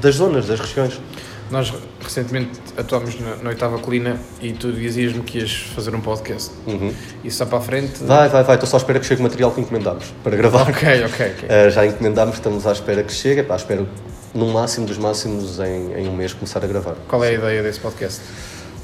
das 0.01 0.15
zonas, 0.15 0.47
das 0.47 0.57
regiões. 0.57 1.01
Nós 1.51 1.73
recentemente 2.01 2.51
atuámos 2.77 3.19
na, 3.19 3.35
na 3.43 3.49
oitava 3.49 3.77
colina 3.77 4.17
e 4.41 4.53
tu 4.53 4.71
dizias-me 4.71 5.23
que 5.23 5.39
ias 5.39 5.51
fazer 5.75 5.93
um 5.93 5.99
podcast. 5.99 6.51
Uhum. 6.65 6.93
Isso 7.25 7.43
está 7.43 7.45
para 7.45 7.57
a 7.57 7.61
frente? 7.61 8.01
Vai, 8.05 8.29
vai, 8.29 8.43
vai, 8.45 8.55
estou 8.55 8.69
só 8.69 8.77
à 8.77 8.79
espera 8.79 9.01
que 9.01 9.05
chegue 9.05 9.19
o 9.19 9.23
material 9.23 9.51
que 9.51 9.59
encomendámos 9.59 10.13
para 10.23 10.37
gravar. 10.37 10.61
Ok, 10.61 11.03
ok, 11.03 11.33
ok. 11.35 11.49
Uh, 11.49 11.69
já 11.75 11.85
encomendámos, 11.85 12.35
estamos 12.35 12.65
à 12.65 12.71
espera 12.71 13.03
que 13.03 13.11
chegue, 13.11 13.41
Epá, 13.41 13.57
espero 13.57 13.85
no 14.33 14.47
máximo 14.47 14.85
dos 14.85 14.97
máximos 14.97 15.59
em, 15.59 15.93
em 15.93 16.07
um 16.07 16.15
mês 16.15 16.33
começar 16.33 16.63
a 16.63 16.67
gravar. 16.67 16.95
Qual 17.07 17.23
é 17.23 17.29
a 17.29 17.33
ideia 17.33 17.63
desse 17.63 17.79
podcast? 17.79 18.21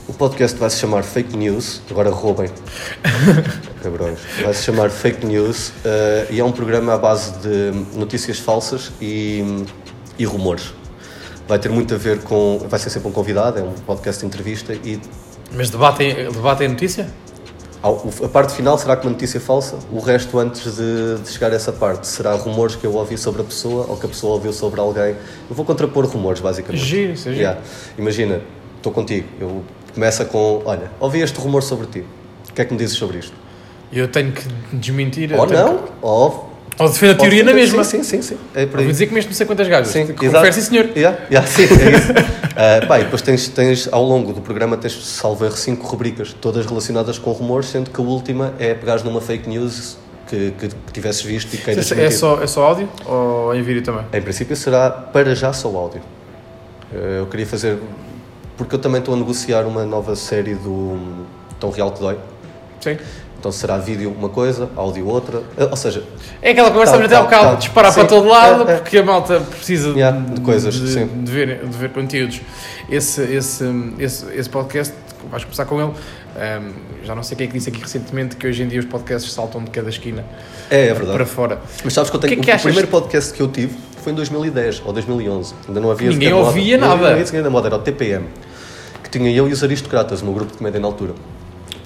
O 0.07 0.13
podcast 0.13 0.59
vai 0.59 0.69
se 0.69 0.77
chamar 0.77 1.03
Fake 1.03 1.35
News, 1.37 1.81
agora 1.89 2.09
roubem. 2.09 2.49
Cabrões. 3.81 4.19
Vai 4.43 4.53
se 4.53 4.63
chamar 4.63 4.89
Fake 4.89 5.25
News 5.25 5.69
uh, 5.69 5.73
e 6.29 6.39
é 6.39 6.43
um 6.43 6.51
programa 6.51 6.93
à 6.93 6.97
base 6.97 7.31
de 7.39 7.71
notícias 7.97 8.37
falsas 8.37 8.91
e, 9.01 9.65
e 10.19 10.25
rumores. 10.25 10.73
Vai 11.47 11.57
ter 11.57 11.69
muito 11.69 11.93
a 11.93 11.97
ver 11.97 12.19
com. 12.19 12.65
Vai 12.69 12.79
ser 12.79 12.89
sempre 12.89 13.09
um 13.09 13.11
convidado, 13.11 13.59
é 13.59 13.63
um 13.63 13.73
podcast 13.73 14.19
de 14.21 14.25
entrevista 14.25 14.73
e 14.73 14.99
Mas 15.51 15.69
debatem, 15.69 16.29
debatem 16.31 16.67
notícia? 16.67 17.07
A 17.83 18.29
parte 18.29 18.53
final 18.53 18.77
será 18.77 18.95
com 18.95 19.03
uma 19.07 19.11
notícia 19.11 19.39
falsa, 19.41 19.77
o 19.91 19.99
resto 19.99 20.39
antes 20.39 20.77
de, 20.77 21.19
de 21.21 21.29
chegar 21.29 21.51
a 21.51 21.55
essa 21.55 21.71
parte 21.73 22.07
será 22.07 22.33
rumores 22.35 22.75
que 22.77 22.85
eu 22.87 22.93
ouvi 22.95 23.17
sobre 23.17 23.41
a 23.41 23.43
pessoa 23.43 23.85
ou 23.89 23.97
que 23.97 24.05
a 24.05 24.09
pessoa 24.09 24.33
ouviu 24.35 24.53
sobre 24.53 24.79
alguém. 24.79 25.15
Eu 25.49 25.55
vou 25.55 25.65
contrapor 25.65 26.05
rumores, 26.05 26.39
basicamente. 26.39 26.81
Giro, 26.83 27.11
isso 27.13 27.27
é 27.27 27.31
giro. 27.31 27.41
Yeah. 27.43 27.59
Imagina, 27.97 28.41
estou 28.77 28.91
contigo, 28.93 29.27
eu 29.39 29.63
começa 29.93 30.23
com, 30.23 30.61
olha, 30.63 30.89
ouvi 30.99 31.19
este 31.19 31.37
rumor 31.39 31.61
sobre 31.61 31.87
ti. 31.87 32.05
O 32.49 32.53
que 32.53 32.61
é 32.61 32.65
que 32.65 32.71
me 32.73 32.79
dizes 32.79 32.95
sobre 32.97 33.17
isto? 33.17 33.33
Eu 33.91 34.07
tenho 34.07 34.31
que 34.31 34.43
desmentir. 34.71 35.33
Ou 35.37 35.45
não, 35.45 35.77
que- 35.79 35.91
ou... 36.01 36.52
Ou 36.79 36.89
defender 36.89 37.13
a 37.13 37.15
teoria 37.15 37.43
na 37.43 37.53
mesma. 37.53 37.83
Sim, 37.83 38.03
sim, 38.03 38.21
sim. 38.21 38.35
sim. 38.35 38.37
É 38.55 38.61
aí. 38.61 38.87
dizer 38.87 39.05
que 39.05 39.09
comeste 39.09 39.29
não 39.29 39.35
sei 39.35 39.45
quantas 39.45 39.67
gajas. 39.67 39.89
Sim, 39.89 40.07
Confere, 40.07 40.53
sim, 40.53 40.61
senhor. 40.61 40.89
Yeah, 40.95 41.19
yeah, 41.29 41.47
sim, 41.47 41.63
é 41.63 41.97
isso. 41.97 42.11
uh, 42.13 42.87
pá, 42.87 42.99
e 42.99 43.03
depois 43.03 43.21
tens, 43.21 43.47
tens, 43.49 43.87
ao 43.91 44.03
longo 44.03 44.33
do 44.33 44.41
programa, 44.41 44.75
tens, 44.75 44.93
salvo 45.05 45.45
erro, 45.45 45.55
cinco 45.55 45.85
rubricas, 45.85 46.33
todas 46.33 46.65
relacionadas 46.65 47.19
com 47.19 47.31
rumores, 47.31 47.67
sendo 47.69 47.91
que 47.91 48.01
a 48.01 48.03
última 48.03 48.53
é 48.57 48.73
pegares 48.73 49.03
numa 49.03 49.21
fake 49.21 49.47
news 49.47 49.97
que, 50.27 50.51
que, 50.57 50.67
que 50.69 50.91
tivesses 50.93 51.21
visto 51.21 51.53
e 51.53 51.57
queiras 51.57 51.85
É 51.91 51.95
desmentir. 51.95 52.17
só, 52.17 52.41
é 52.41 52.47
só 52.47 52.63
áudio 52.63 52.89
ou 53.05 53.53
em 53.53 53.61
vídeo 53.61 53.83
também? 53.83 54.05
Em 54.11 54.21
princípio 54.21 54.55
será 54.55 54.89
para 54.89 55.35
já 55.35 55.53
só 55.53 55.69
áudio. 55.69 56.01
Eh, 56.93 57.19
Eu 57.19 57.27
queria 57.27 57.45
fazer. 57.45 57.77
Porque 58.57 58.75
eu 58.75 58.79
também 58.79 58.99
estou 58.99 59.13
a 59.13 59.17
negociar 59.17 59.63
uma 59.65 59.85
nova 59.85 60.15
série 60.15 60.53
do 60.55 60.97
Tão 61.59 61.69
Real 61.71 61.91
que 61.91 61.99
Dói. 61.99 62.17
Sim. 62.79 62.97
Então 63.43 63.51
será 63.51 63.77
vídeo 63.77 64.09
uma 64.17 64.29
coisa, 64.29 64.69
áudio 64.73 65.05
outra. 65.05 65.41
Eh, 65.57 65.67
Ou 65.69 65.75
seja, 65.75 66.01
É 66.41 66.51
aquela 66.51 66.71
conversa 66.71 66.93
Tá, 66.97 66.99
até 67.03 67.13
tá, 67.13 67.23
bocado, 67.23 67.57
disparar 67.57 67.91
Sim, 67.91 67.99
para 67.99 68.07
todo 68.07 68.25
lado, 68.29 68.69
é, 68.69 68.75
é. 68.75 68.77
porque 68.77 68.97
a 68.99 69.03
malta 69.03 69.37
precisa 69.41 69.89
Yeah, 69.89 70.17
de 70.17 70.39
coisas, 70.39 70.73
de, 70.73 70.87
sim. 70.87 71.05
de 71.07 71.29
ver, 71.29 71.59
de 71.65 71.77
ver 71.77 71.89
conteúdos. 71.89 72.39
Esse, 72.89 73.21
esse, 73.21 73.65
esse, 73.99 74.25
esse 74.33 74.49
podcast, 74.49 74.93
vais 75.29 75.43
começar 75.43 75.65
com 75.65 75.81
ele. 75.81 75.91
ehm, 76.39 76.71
já 77.03 77.13
não 77.13 77.21
sei 77.21 77.35
quem 77.35 77.43
é 77.43 77.47
que 77.49 77.57
disse 77.57 77.67
aqui 77.67 77.81
recentemente 77.81 78.37
que 78.37 78.47
hoje 78.47 78.63
em 78.63 78.67
dia 78.69 78.79
os 78.79 78.85
podcasts 78.85 79.33
saltam 79.33 79.61
de 79.61 79.71
cada 79.71 79.89
esquina 79.89 80.23
é, 80.71 80.87
é 80.87 80.93
para 80.93 81.03
verdade. 81.05 81.29
fora. 81.29 81.59
Mas 81.83 81.91
sabes 81.91 82.09
que 82.09 82.15
eu 82.15 82.21
tenho. 82.21 82.39
O 82.39 82.41
que 82.41 82.41
é 82.43 82.45
que 82.45 82.51
o 82.51 82.55
achas? 82.55 82.63
primeiro 82.63 82.87
podcast 82.87 83.33
que 83.33 83.41
eu 83.41 83.49
tive 83.49 83.75
foi 84.01 84.13
em 84.13 84.15
2010 84.15 84.83
ou 84.85 84.93
2011. 84.93 85.53
Ainda 85.67 85.81
não 85.81 85.91
havia. 85.91 86.09
Ninguém 86.11 86.29
sequer 86.29 86.33
moda. 86.39 86.47
ouvia 86.47 86.77
Não 86.77 86.87
nada. 86.87 87.11
havia 87.11 87.49
moda, 87.49 87.67
era 87.67 87.75
o 87.75 87.79
TPM. 87.79 88.25
Que 89.03 89.09
tinha 89.09 89.29
eu 89.29 89.49
e 89.49 89.51
os 89.51 89.61
aristocratas, 89.61 90.21
o 90.21 90.23
meu 90.23 90.33
grupo 90.33 90.53
de 90.53 90.57
comédia 90.59 90.79
na 90.79 90.87
altura. 90.87 91.13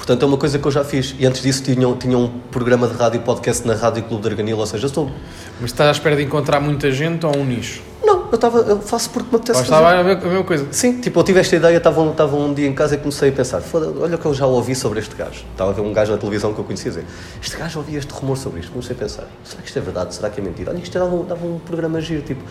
Portanto, 0.08 0.24
é 0.24 0.26
uma 0.26 0.38
coisa 0.38 0.58
que 0.58 0.66
eu 0.66 0.72
já 0.72 0.86
fiz. 0.86 1.14
E 1.20 1.26
antes 1.26 1.42
disso 1.42 1.62
tinha, 1.64 1.94
tinha 1.98 2.18
um 2.18 2.30
programa 2.50 2.88
de 2.88 2.96
rádio 2.96 3.20
podcast 3.20 3.68
na 3.68 3.74
Rádio 3.74 4.04
Clube 4.04 4.24
de 4.24 4.30
Arganil, 4.30 4.58
ou 4.58 4.66
seja, 4.66 4.88
estou 4.88 5.12
Mas 5.60 5.72
estás 5.72 5.90
à 5.90 5.92
espera 5.92 6.16
de 6.16 6.24
encontrar 6.24 6.62
muita 6.62 6.90
gente 6.94 7.26
ou 7.26 7.36
um 7.36 7.44
nicho? 7.44 7.82
Não, 8.02 8.28
eu, 8.32 8.36
estava, 8.36 8.60
eu 8.60 8.80
faço 8.80 9.10
porque 9.10 9.28
me 9.30 9.36
apetece 9.36 9.64
estava 9.64 9.90
a 9.90 10.00
a 10.00 10.04
mesma 10.06 10.44
coisa? 10.46 10.66
Sim, 10.72 11.02
tipo, 11.02 11.20
eu 11.20 11.24
tive 11.26 11.42
esta 11.42 11.58
ideia, 11.58 11.76
estava, 11.76 12.00
um- 12.00 12.12
estava 12.12 12.38
um 12.38 12.54
dia 12.54 12.66
em 12.66 12.72
casa 12.74 12.96
e 12.96 12.98
comecei 12.98 13.28
a 13.28 13.32
pensar, 13.34 13.62
olha 13.74 14.16
o 14.16 14.18
que 14.18 14.26
eu 14.26 14.34
já 14.34 14.46
ouvi 14.46 14.76
sobre 14.76 15.00
este 15.00 15.14
gajo. 15.14 15.44
Estava 15.52 15.72
a 15.72 15.74
ver 15.74 15.82
um 15.82 15.92
gajo 15.92 16.14
na 16.14 16.18
televisão 16.18 16.54
que 16.54 16.60
eu 16.60 16.64
conhecia 16.64 16.90
dizer, 16.90 17.06
este 17.44 17.58
gajo 17.58 17.80
ouvia 17.80 18.00
este 18.00 18.14
rumor 18.14 18.38
sobre 18.38 18.62
isto. 18.62 18.72
Comecei 18.72 18.96
a 18.96 19.00
pensar, 19.00 19.26
será 19.44 19.62
que 19.62 19.68
isto 19.68 19.78
é 19.78 19.82
verdade? 19.82 20.16
Será 20.16 20.30
que 20.30 20.40
é 20.40 20.44
mentira? 20.44 20.72
Olha, 20.72 20.80
isto 20.80 20.98
dava 20.98 21.14
um, 21.14 21.26
dava 21.26 21.46
um 21.46 21.60
programa 21.60 22.00
giro, 22.00 22.22
tipo, 22.22 22.42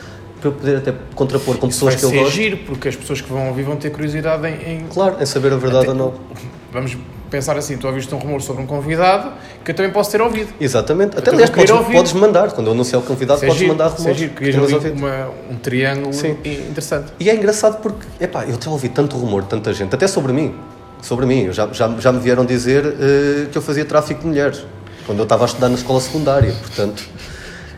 para 0.42 0.51
eu 0.51 0.53
poder 0.53 0.77
até 0.77 0.92
contrapor 1.14 1.57
com 1.57 1.69
pessoas 1.69 1.95
que 1.95 2.05
eu 2.05 2.11
ser 2.11 2.19
gosto. 2.19 2.35
giro, 2.35 2.59
porque 2.66 2.88
as 2.88 2.97
pessoas 2.97 3.23
que 3.23 3.33
vão 3.33 3.49
ouvir 3.49 3.62
vão 3.62 3.77
ter 3.77 3.88
curiosidade 3.88 4.47
em... 4.47 4.75
em- 4.81 4.87
Claro, 4.92 5.16
em 5.19 5.25
saber 5.25 5.55
a 5.55 5.57
verdade 5.57 5.85
Até- 5.85 5.92
ou 5.92 5.97
não. 5.97 6.14
Vamos 6.71 6.95
pensar 7.37 7.57
assim, 7.59 7.77
tu 7.77 7.87
ouviste 7.87 8.14
um 8.14 8.18
rumor 8.18 8.40
sobre 8.40 8.62
um 8.62 8.66
convidado 8.66 9.31
que 9.62 9.70
eu 9.70 9.75
também 9.75 9.92
posso 9.92 10.11
ter 10.11 10.22
ouvido. 10.22 10.49
Exatamente. 10.59 11.18
Até 11.18 11.31
aliás, 11.31 11.51
podes, 11.51 11.70
ouvir. 11.70 11.92
podes 11.92 12.12
mandar, 12.14 12.53
quando 12.53 12.68
eu 12.68 12.72
anunciar 12.72 13.03
o 13.03 13.05
convidado, 13.05 13.44
é 13.44 13.49
podes 13.49 13.68
mandar 13.68 13.88
rumores. 13.88 14.16
giro, 14.16 14.33
que 14.33 14.59
ouvir 14.59 14.92
uma, 14.92 15.29
um 15.51 15.57
triângulo 15.57 16.14
Sim. 16.14 16.37
interessante. 16.70 17.12
E 17.20 17.29
é 17.29 17.35
engraçado 17.35 17.83
porque, 17.83 18.07
epá, 18.18 18.44
eu 18.46 18.55
até 18.55 18.70
ouvi 18.70 18.88
tanto 18.88 19.16
rumor 19.18 19.42
de 19.42 19.49
tanta 19.49 19.75
gente, 19.75 19.94
até 19.94 20.07
sobre 20.07 20.33
mim. 20.33 20.55
Sobre 21.03 21.27
mim. 21.27 21.53
Já, 21.53 21.68
já, 21.72 21.94
já 21.99 22.11
me 22.11 22.20
vieram 22.20 22.44
dizer 22.44 22.87
eh, 22.87 23.46
que 23.53 23.59
eu 23.59 23.62
fazia 23.62 23.85
tráfico 23.85 24.22
de 24.22 24.29
mulheres. 24.29 24.64
Quando 25.05 25.18
eu 25.18 25.25
estava 25.25 25.44
a 25.44 25.46
estudar 25.46 25.68
na 25.68 25.75
escola 25.75 26.01
secundária. 26.01 26.55
Portanto, 26.62 27.05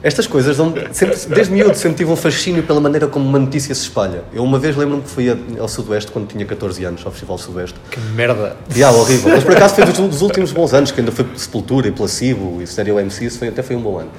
estas 0.03 0.27
coisas, 0.27 0.57
dão 0.57 0.73
sempre, 0.93 1.17
desde 1.35 1.53
miúdo, 1.53 1.75
sempre 1.77 1.99
tive 1.99 2.11
um 2.11 2.17
fascínio 2.17 2.63
pela 2.63 2.81
maneira 2.81 3.09
como 3.09 3.29
uma 3.29 3.39
notícia 3.39 3.75
se 3.75 3.83
espalha. 3.83 4.23
Eu 4.33 4.45
uma 4.45 4.59
vez 4.59 4.77
lembro-me 4.77 5.03
que 5.03 5.09
fui 5.09 5.27
ao 5.59 5.69
Sudoeste 5.69 6.13
quando 6.13 6.29
tinha 6.29 6.45
14 6.47 6.85
anos, 6.85 7.05
ao 7.05 7.11
Festival 7.11 7.37
Sudoeste. 7.39 7.79
Que 7.91 7.99
merda. 8.01 8.57
Diabo, 8.69 8.99
horrível. 8.99 9.31
Mas 9.31 9.43
por 9.43 9.57
acaso 9.57 9.75
foi 9.75 9.85
dos, 9.85 10.23
últimos 10.23 10.53
bons 10.53 10.73
anos, 10.73 10.91
que 10.93 11.01
ainda 11.01 11.11
foi 11.11 11.27
Sepultura 11.37 11.89
e 11.89 11.93
Placebo 11.93 12.63
e 12.63 12.67
Stereo 12.67 12.99
MC, 13.01 13.25
isso 13.27 13.39
foi, 13.39 13.49
até 13.49 13.63
foi 13.63 13.75
um 13.75 13.81
bom 13.83 13.99
ano. 13.99 14.11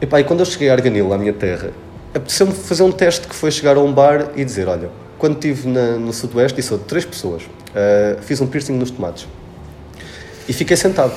E 0.00 0.06
pá, 0.06 0.20
e 0.20 0.24
quando 0.24 0.40
eu 0.40 0.46
cheguei 0.46 0.70
a 0.70 0.72
Arganil, 0.74 1.12
à 1.12 1.18
minha 1.18 1.32
terra, 1.32 1.70
apeteceu-me 2.14 2.52
fazer 2.52 2.82
um 2.84 2.92
teste 2.92 3.26
que 3.26 3.34
foi 3.34 3.50
chegar 3.50 3.76
a 3.76 3.80
um 3.80 3.92
bar 3.92 4.28
e 4.36 4.44
dizer, 4.44 4.68
olha, 4.68 4.90
quando 5.18 5.34
estive 5.34 5.68
na- 5.68 5.96
no 5.96 6.12
Sudoeste, 6.12 6.60
e 6.60 6.62
sou 6.62 6.78
de 6.78 6.84
três 6.84 7.04
pessoas, 7.04 7.42
ah, 7.74 8.16
fiz 8.22 8.40
um 8.40 8.46
piercing 8.46 8.74
nos 8.74 8.90
tomates. 8.90 9.26
E 10.48 10.52
fiquei 10.52 10.76
sentado. 10.76 11.12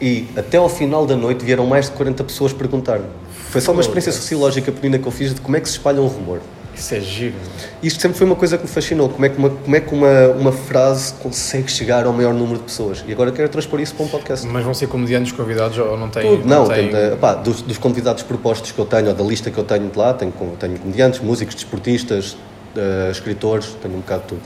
E 0.00 0.26
até 0.36 0.56
ao 0.56 0.68
final 0.68 1.04
da 1.04 1.14
noite 1.14 1.44
vieram 1.44 1.66
mais 1.66 1.86
de 1.86 1.92
40 1.92 2.24
pessoas 2.24 2.52
perguntar-me. 2.52 3.04
Foi 3.50 3.60
só 3.60 3.72
uma 3.72 3.80
experiência 3.80 4.12
sociológica 4.12 4.70
pequenina 4.72 4.98
que 4.98 5.06
eu 5.06 5.12
fiz 5.12 5.34
de 5.34 5.40
como 5.40 5.56
é 5.56 5.60
que 5.60 5.68
se 5.68 5.76
espalha 5.76 6.00
um 6.00 6.06
rumor. 6.06 6.40
Isso 6.74 6.94
é 6.94 7.00
giro. 7.00 7.34
Isto 7.82 8.00
sempre 8.00 8.16
foi 8.16 8.26
uma 8.26 8.36
coisa 8.36 8.56
que 8.56 8.62
me 8.62 8.68
fascinou, 8.70 9.08
como 9.08 9.26
é 9.26 9.28
que 9.28 9.36
uma, 9.36 9.50
como 9.50 9.76
é 9.76 9.80
que 9.80 9.92
uma, 9.94 10.28
uma 10.38 10.52
frase 10.52 11.12
consegue 11.14 11.70
chegar 11.70 12.06
ao 12.06 12.12
maior 12.12 12.32
número 12.32 12.58
de 12.58 12.64
pessoas. 12.64 13.04
E 13.06 13.12
agora 13.12 13.32
quero 13.32 13.48
transpor 13.48 13.80
isso 13.80 13.94
para 13.94 14.06
um 14.06 14.08
podcast. 14.08 14.46
Mas 14.46 14.64
vão 14.64 14.72
ser 14.72 14.86
comediantes 14.86 15.32
convidados 15.32 15.76
ou 15.78 15.98
não 15.98 16.08
têm? 16.08 16.36
Tudo. 16.36 16.48
Não, 16.48 16.66
têm- 16.68 16.88
tem, 16.90 17.16
pá, 17.16 17.34
dos, 17.34 17.60
dos 17.60 17.76
convidados 17.76 18.22
propostos 18.22 18.70
que 18.72 18.78
eu 18.78 18.86
tenho, 18.86 19.08
ou 19.08 19.14
da 19.14 19.24
lista 19.24 19.50
que 19.50 19.58
eu 19.58 19.64
tenho 19.64 19.90
de 19.90 19.98
lá, 19.98 20.14
tenho, 20.14 20.32
tenho 20.58 20.78
comediantes, 20.78 21.20
músicos, 21.20 21.54
desportistas, 21.56 22.36
eh, 22.76 23.08
escritores, 23.10 23.76
tenho 23.82 23.94
um 23.96 24.00
bocado 24.00 24.22
de 24.22 24.28
tudo. 24.28 24.42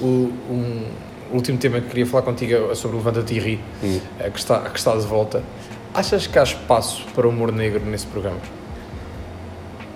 O, 0.00 0.32
um, 0.52 0.82
último 1.32 1.58
tema 1.58 1.80
que 1.80 1.88
queria 1.88 2.06
falar 2.06 2.22
contigo 2.24 2.72
é 2.72 2.74
sobre 2.74 2.96
o 2.96 2.98
Levanta-te 2.98 3.34
e 3.34 3.38
Ri, 3.38 3.60
Hum. 3.84 4.00
eh, 4.18 4.30
que, 4.30 4.38
está, 4.38 4.58
que 4.60 4.78
está 4.78 4.96
de 4.96 5.06
volta. 5.06 5.42
Achas 5.94 6.26
que 6.26 6.38
há 6.38 6.42
espaço 6.42 7.04
para 7.14 7.28
humor 7.28 7.52
negro 7.52 7.84
nesse 7.84 8.06
programa? 8.06 8.38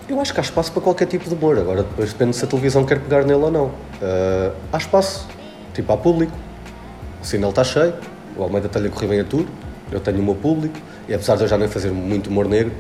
Eu 0.07 0.20
acho 0.20 0.34
que 0.34 0.38
há 0.38 0.42
espaço 0.42 0.70
para 0.70 0.82
qualquer 0.82 1.07
tipo 1.07 1.26
de 1.26 1.34
humor, 1.34 1.59
agora 1.59 1.84
depois 1.84 2.12
depende 2.12 2.36
se 2.36 2.44
a 2.44 2.47
televisão 2.47 2.84
quer 2.84 3.01
pegar 3.01 3.24
nele 3.24 3.42
ou 3.42 3.51
não. 3.51 3.70
Eh, 4.03 4.53
há 4.74 4.76
espaço, 4.76 5.26
tipo, 5.72 5.90
há 5.90 5.97
público, 5.97 6.36
o 7.22 7.24
sinal 7.24 7.49
está 7.49 7.64
cheio, 7.64 7.94
o 8.36 8.42
Almeida 8.42 8.66
está-lhe 8.66 8.88
a 8.88 8.90
correr 8.90 9.07
bem 9.07 9.20
a 9.20 9.24
tudo, 9.24 9.49
eu 9.90 9.99
tenho 9.99 10.20
o 10.20 10.22
meu 10.22 10.34
público, 10.34 10.78
e 11.09 11.14
apesar 11.14 11.36
de 11.36 11.44
eu 11.44 11.49
já 11.49 11.57
nem 11.57 11.66
fazer 11.66 11.90
muito 11.90 12.28
humor 12.28 12.47
negro, 12.47 12.74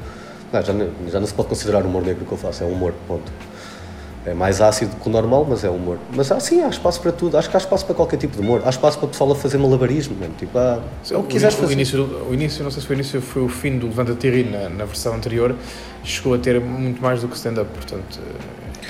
não, 0.52 0.62
já, 0.62 0.74
já 1.08 1.18
não 1.18 1.26
se 1.26 1.32
pode 1.32 1.48
considerar 1.48 1.86
humor 1.86 2.02
negro 2.02 2.22
o 2.22 2.26
que 2.26 2.32
eu 2.32 2.38
faço, 2.38 2.64
é 2.64 2.66
humor, 2.66 2.92
ponto. 3.08 3.32
É 4.26 4.34
mais 4.34 4.60
ácido 4.60 4.96
que 4.96 5.08
o 5.08 5.12
normal, 5.12 5.46
mas 5.48 5.62
é 5.62 5.70
humor. 5.70 5.98
Mas 6.12 6.32
ah, 6.32 6.40
sim, 6.40 6.60
há 6.62 6.68
espaço 6.68 7.00
para 7.00 7.12
tudo, 7.12 7.38
acho 7.38 7.48
que 7.48 7.56
há 7.56 7.58
espaço 7.60 7.86
para 7.86 7.94
qualquer 7.94 8.16
tipo 8.16 8.34
de 8.34 8.42
humor, 8.42 8.60
há 8.64 8.70
espaço 8.70 8.98
para 8.98 9.06
o 9.06 9.08
pessoal 9.08 9.30
a 9.30 9.36
fazer 9.36 9.56
malabarismo, 9.56 10.16
mesmo. 10.16 10.34
tipo, 10.34 10.58
ah, 10.58 10.80
é 11.08 11.16
o 11.16 11.22
que 11.22 11.28
quiseres 11.28 11.54
o, 11.54 11.58
fazer. 11.60 11.72
início, 11.74 12.04
do- 12.04 12.28
o 12.30 12.34
início, 12.34 12.64
não 12.64 12.70
sei 12.72 12.80
se 12.80 12.86
foi 12.88 12.96
o 12.96 12.98
início, 12.98 13.22
foi 13.22 13.42
o 13.42 13.48
fim 13.48 13.78
do 13.78 13.86
Levanta-te 13.86 14.26
e 14.26 14.30
Ri 14.30 14.44
na, 14.50 14.68
na 14.68 14.84
versão 14.84 15.14
anterior, 15.14 15.54
chegou 16.02 16.34
a 16.34 16.38
ter 16.38 16.60
muito 16.60 17.00
mais 17.00 17.20
do 17.20 17.28
que 17.28 17.36
stand-up, 17.36 17.70
portanto, 17.72 18.18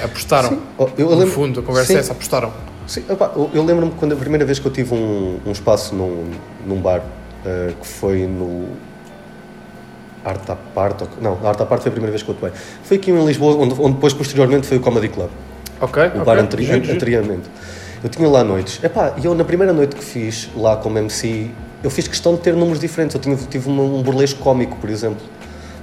eh, 0.01 0.05
apostaram. 0.05 0.49
Sim, 0.49 0.61
eu 0.97 1.11
no 1.11 1.17
lembro- 1.17 1.35
fundo, 1.35 1.61
a 1.61 1.63
conversa 1.63 1.89
sim. 1.93 1.97
é 1.97 2.01
essa, 2.01 2.13
apostaram. 2.13 2.51
Sim, 2.87 3.05
opá, 3.09 3.31
eu, 3.53 3.63
lembro-me 3.63 3.93
quando 3.93 4.13
a 4.13 4.17
primeira 4.17 4.45
vez 4.47 4.59
que 4.59 4.67
eu 4.67 4.73
tive 4.73 4.95
um, 4.95 5.39
um 5.45 5.53
espaço 5.53 5.95
num, 5.95 6.31
num 6.67 6.81
bar, 6.81 7.03
eh, 7.45 7.75
que 7.79 7.87
foi 7.87 8.27
no 8.27 8.69
Arte 10.27 10.51
à 10.51 10.57
Parte, 10.57 11.05
não, 11.21 11.39
Arte 11.47 11.63
à 11.63 11.67
Parte 11.67 11.83
foi 11.83 11.91
a 11.91 11.93
primeira 11.93 12.11
vez 12.11 12.23
que 12.23 12.29
eu 12.29 12.35
atuei. 12.35 12.53
Foi 12.83 12.97
aqui 12.97 13.13
em 13.13 13.25
Lisboa, 13.25 13.55
onde, 13.57 13.75
onde 13.81 13.95
depois 13.95 14.13
posteriormente 14.13 14.67
foi 14.67 14.79
o 14.79 14.81
Comedy 14.81 15.09
Club. 15.09 15.31
Ok, 15.81 16.03
o 16.03 16.07
ok. 16.09 16.21
bar 16.25 16.39
anteri- 16.39 16.65
Giro, 16.65 16.81
giro. 16.83 16.95
anteriormente. 16.97 17.49
Eu 18.03 18.11
tinha 18.11 18.29
lá 18.29 18.43
noites. 18.43 18.83
Epá, 18.83 19.15
e 19.23 19.25
eu 19.25 19.35
na 19.37 19.45
primeira 19.45 19.73
noite 19.73 19.95
que 19.95 20.05
fiz 20.05 20.51
lá 20.57 20.77
como 20.77 20.99
MC, 20.99 21.51
eu 21.83 21.91
fiz 21.91 22.09
questão 22.09 22.35
de 22.35 22.41
ter 22.41 22.55
números 22.55 22.81
diferentes. 22.81 23.15
Eu 23.15 23.21
tinha, 23.21 23.37
tive 23.37 23.69
uma- 23.69 23.83
um 23.85 24.03
burlesco 24.03 24.41
cómico, 24.43 24.77
por 24.79 24.91
exemplo. 24.91 25.25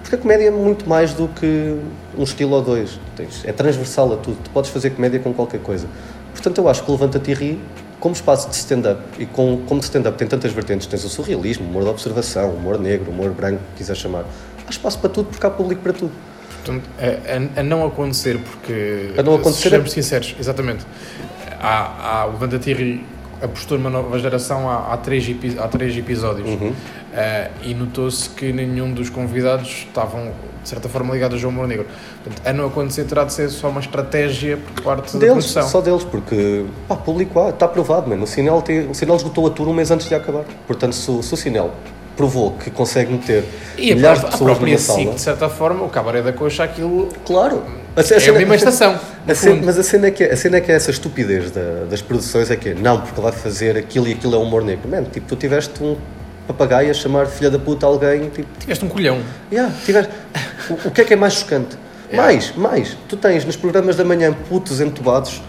Porque 0.01 0.15
a 0.15 0.17
comédia 0.19 0.47
é 0.47 0.51
muito 0.51 0.87
mais 0.89 1.13
do 1.13 1.27
que 1.29 1.77
um 2.17 2.23
estilo 2.23 2.55
ou 2.55 2.61
dois. 2.61 2.99
É 3.45 3.51
transversal 3.53 4.13
a 4.13 4.17
tudo. 4.17 4.37
Tu 4.43 4.49
podes 4.49 4.69
fazer 4.69 4.89
comédia 4.89 5.19
com 5.19 5.33
qualquer 5.33 5.61
coisa. 5.61 5.87
Portanto, 6.33 6.57
eu 6.57 6.67
acho 6.67 6.83
que 6.83 6.89
o 6.91 6.93
Levanta-te 6.93 7.31
e 7.31 7.33
Ri, 7.33 7.59
como 8.03 8.13
espaço 8.13 8.49
de 8.49 8.55
stand-up, 8.57 9.01
e 9.17 9.25
com, 9.25 9.61
como 9.65 9.79
stand-up 9.79 10.17
tem 10.17 10.27
tantas 10.27 10.51
vertentes, 10.51 10.87
tens 10.87 11.05
o 11.05 11.09
surrealismo, 11.09 11.65
humor 11.65 11.83
de 11.83 11.89
observação, 11.89 12.49
humor 12.49 12.77
negro, 12.77 13.09
humor 13.09 13.31
branco, 13.31 13.61
o 13.63 13.71
que 13.71 13.77
quiser 13.77 13.95
chamar. 13.95 14.25
Há 14.67 14.69
espaço 14.69 14.99
para 14.99 15.09
tudo, 15.09 15.29
porque 15.29 15.45
há 15.47 15.49
público 15.49 15.81
para 15.81 15.93
tudo. 15.93 16.11
Portanto, 16.65 16.83
a, 16.99 17.57
a- 17.57 17.61
a 17.61 17.63
não 17.63 17.85
acontecer, 17.85 18.37
porque. 18.39 19.13
A 19.17 19.23
não 19.23 19.35
acontecer 19.35 19.69
Sejamos 19.69 19.89
é- 19.91 19.93
sinceros, 19.93 20.35
exatamente. 20.37 20.85
Há, 21.61 22.23
há, 22.23 22.25
o 22.27 22.33
Vanda 22.33 22.59
Thierry 22.59 23.05
apostou 23.43 23.77
numa 23.77 23.89
nova 23.89 24.17
geração 24.19 24.69
há, 24.69 24.93
há, 24.93 24.97
três, 24.97 25.25
há 25.59 25.67
três 25.67 25.95
episódios. 25.97 26.47
Uhum. 26.49 26.73
Eh, 27.13 27.49
e 27.63 27.73
notou-se 27.73 28.29
que 28.29 28.51
nenhum 28.53 28.91
dos 28.93 29.09
convidados 29.09 29.85
estavam, 29.87 30.31
de 30.63 30.69
certa 30.69 30.87
forma, 30.89 31.13
ligados 31.13 31.43
ao 31.43 31.49
humor 31.49 31.67
negro. 31.67 31.85
Portanto, 32.23 32.47
a 32.47 32.53
não 32.53 32.65
acontecer 32.67 33.03
terá 33.03 33.23
de 33.25 33.33
ser 33.33 33.49
só 33.49 33.69
uma 33.69 33.81
estratégia 33.81 34.57
por 34.57 34.83
parte 34.83 35.13
da 35.13 35.19
Deles, 35.19 35.33
produção. 35.33 35.67
só 35.67 35.81
deles, 35.81 36.03
porque 36.03 36.65
pá, 36.87 36.95
público 36.95 37.39
há, 37.39 37.49
está 37.49 37.67
provado, 37.67 38.09
mano. 38.09 38.23
O 38.23 38.27
Sinel, 38.27 38.61
tem, 38.61 38.89
o 38.89 38.95
Sinel 38.95 39.15
esgotou 39.17 39.45
a 39.45 39.49
tour 39.49 39.67
um 39.67 39.73
mês 39.73 39.91
antes 39.91 40.07
de 40.07 40.15
acabar. 40.15 40.43
Portanto, 40.65 40.93
se, 40.95 41.11
o- 41.11 41.21
se 41.21 41.33
o 41.33 41.37
Sinel 41.37 41.71
provou 42.15 42.51
que 42.53 42.69
consegue 42.69 43.11
meter 43.11 43.43
E 43.77 43.91
a, 43.91 43.95
milhares 43.95 44.19
de 44.21 44.25
a 44.27 44.29
pessoas 44.29 44.51
própria 44.51 44.73
numa 44.73 44.79
sala. 44.79 45.13
De 45.15 45.21
certa 45.21 45.49
forma, 45.49 45.83
o 45.83 45.89
Cabaré 45.89 46.21
da 46.21 46.31
Coxa, 46.31 46.63
aquilo 46.63 47.09
Claro. 47.25 47.63
A, 47.95 47.99
é 47.99 48.03
cena- 48.03 48.35
a 48.35 48.39
mesma 48.39 48.55
estação. 48.55 48.99
a 49.27 49.35
cena- 49.35 49.61
mas 49.63 49.77
a 49.77 49.83
cena, 49.83 50.07
é 50.07 50.11
que, 50.11 50.23
a 50.23 50.35
cena 50.35 50.57
é 50.57 50.61
que 50.61 50.71
é 50.71 50.75
essa 50.75 50.89
estupidez 50.89 51.51
da- 51.51 51.85
das 51.89 52.01
produções 52.01 52.49
é 52.49 52.55
que 52.55 52.69
é, 52.69 52.73
não, 52.73 53.01
porque 53.01 53.21
vai 53.21 53.31
fazer 53.31 53.77
aquilo 53.77 54.07
e 54.07 54.13
aquilo 54.13 54.33
é 54.35 54.37
humor 54.37 54.63
negro. 54.63 54.89
Mano, 54.89 55.07
tipo, 55.11 55.27
tu 55.27 55.35
tiveste 55.35 55.83
um 55.83 55.95
papagaio 56.47 56.89
a 56.89 56.93
chamar 56.93 57.27
filha 57.27 57.51
da 57.51 57.59
puta 57.59 57.85
a 57.85 57.89
alguém, 57.89 58.29
tipo, 58.29 58.47
Tiveste 58.59 58.83
um 58.83 58.89
colhão. 58.89 59.19
Yeah, 59.51 59.71
tiveste- 59.85 60.11
o, 60.69 60.87
o 60.87 60.91
que 60.91 61.01
é 61.01 61.03
que 61.05 61.13
é 61.13 61.15
mais 61.15 61.33
chocante? 61.33 61.77
Yeah. 62.11 62.23
Mais, 62.33 62.53
mais. 62.55 62.97
Tu 63.07 63.15
tens 63.15 63.45
nos 63.45 63.55
programas 63.55 63.95
da 63.95 64.03
manhã 64.03 64.33
putos 64.49 64.81
entubados 64.81 65.41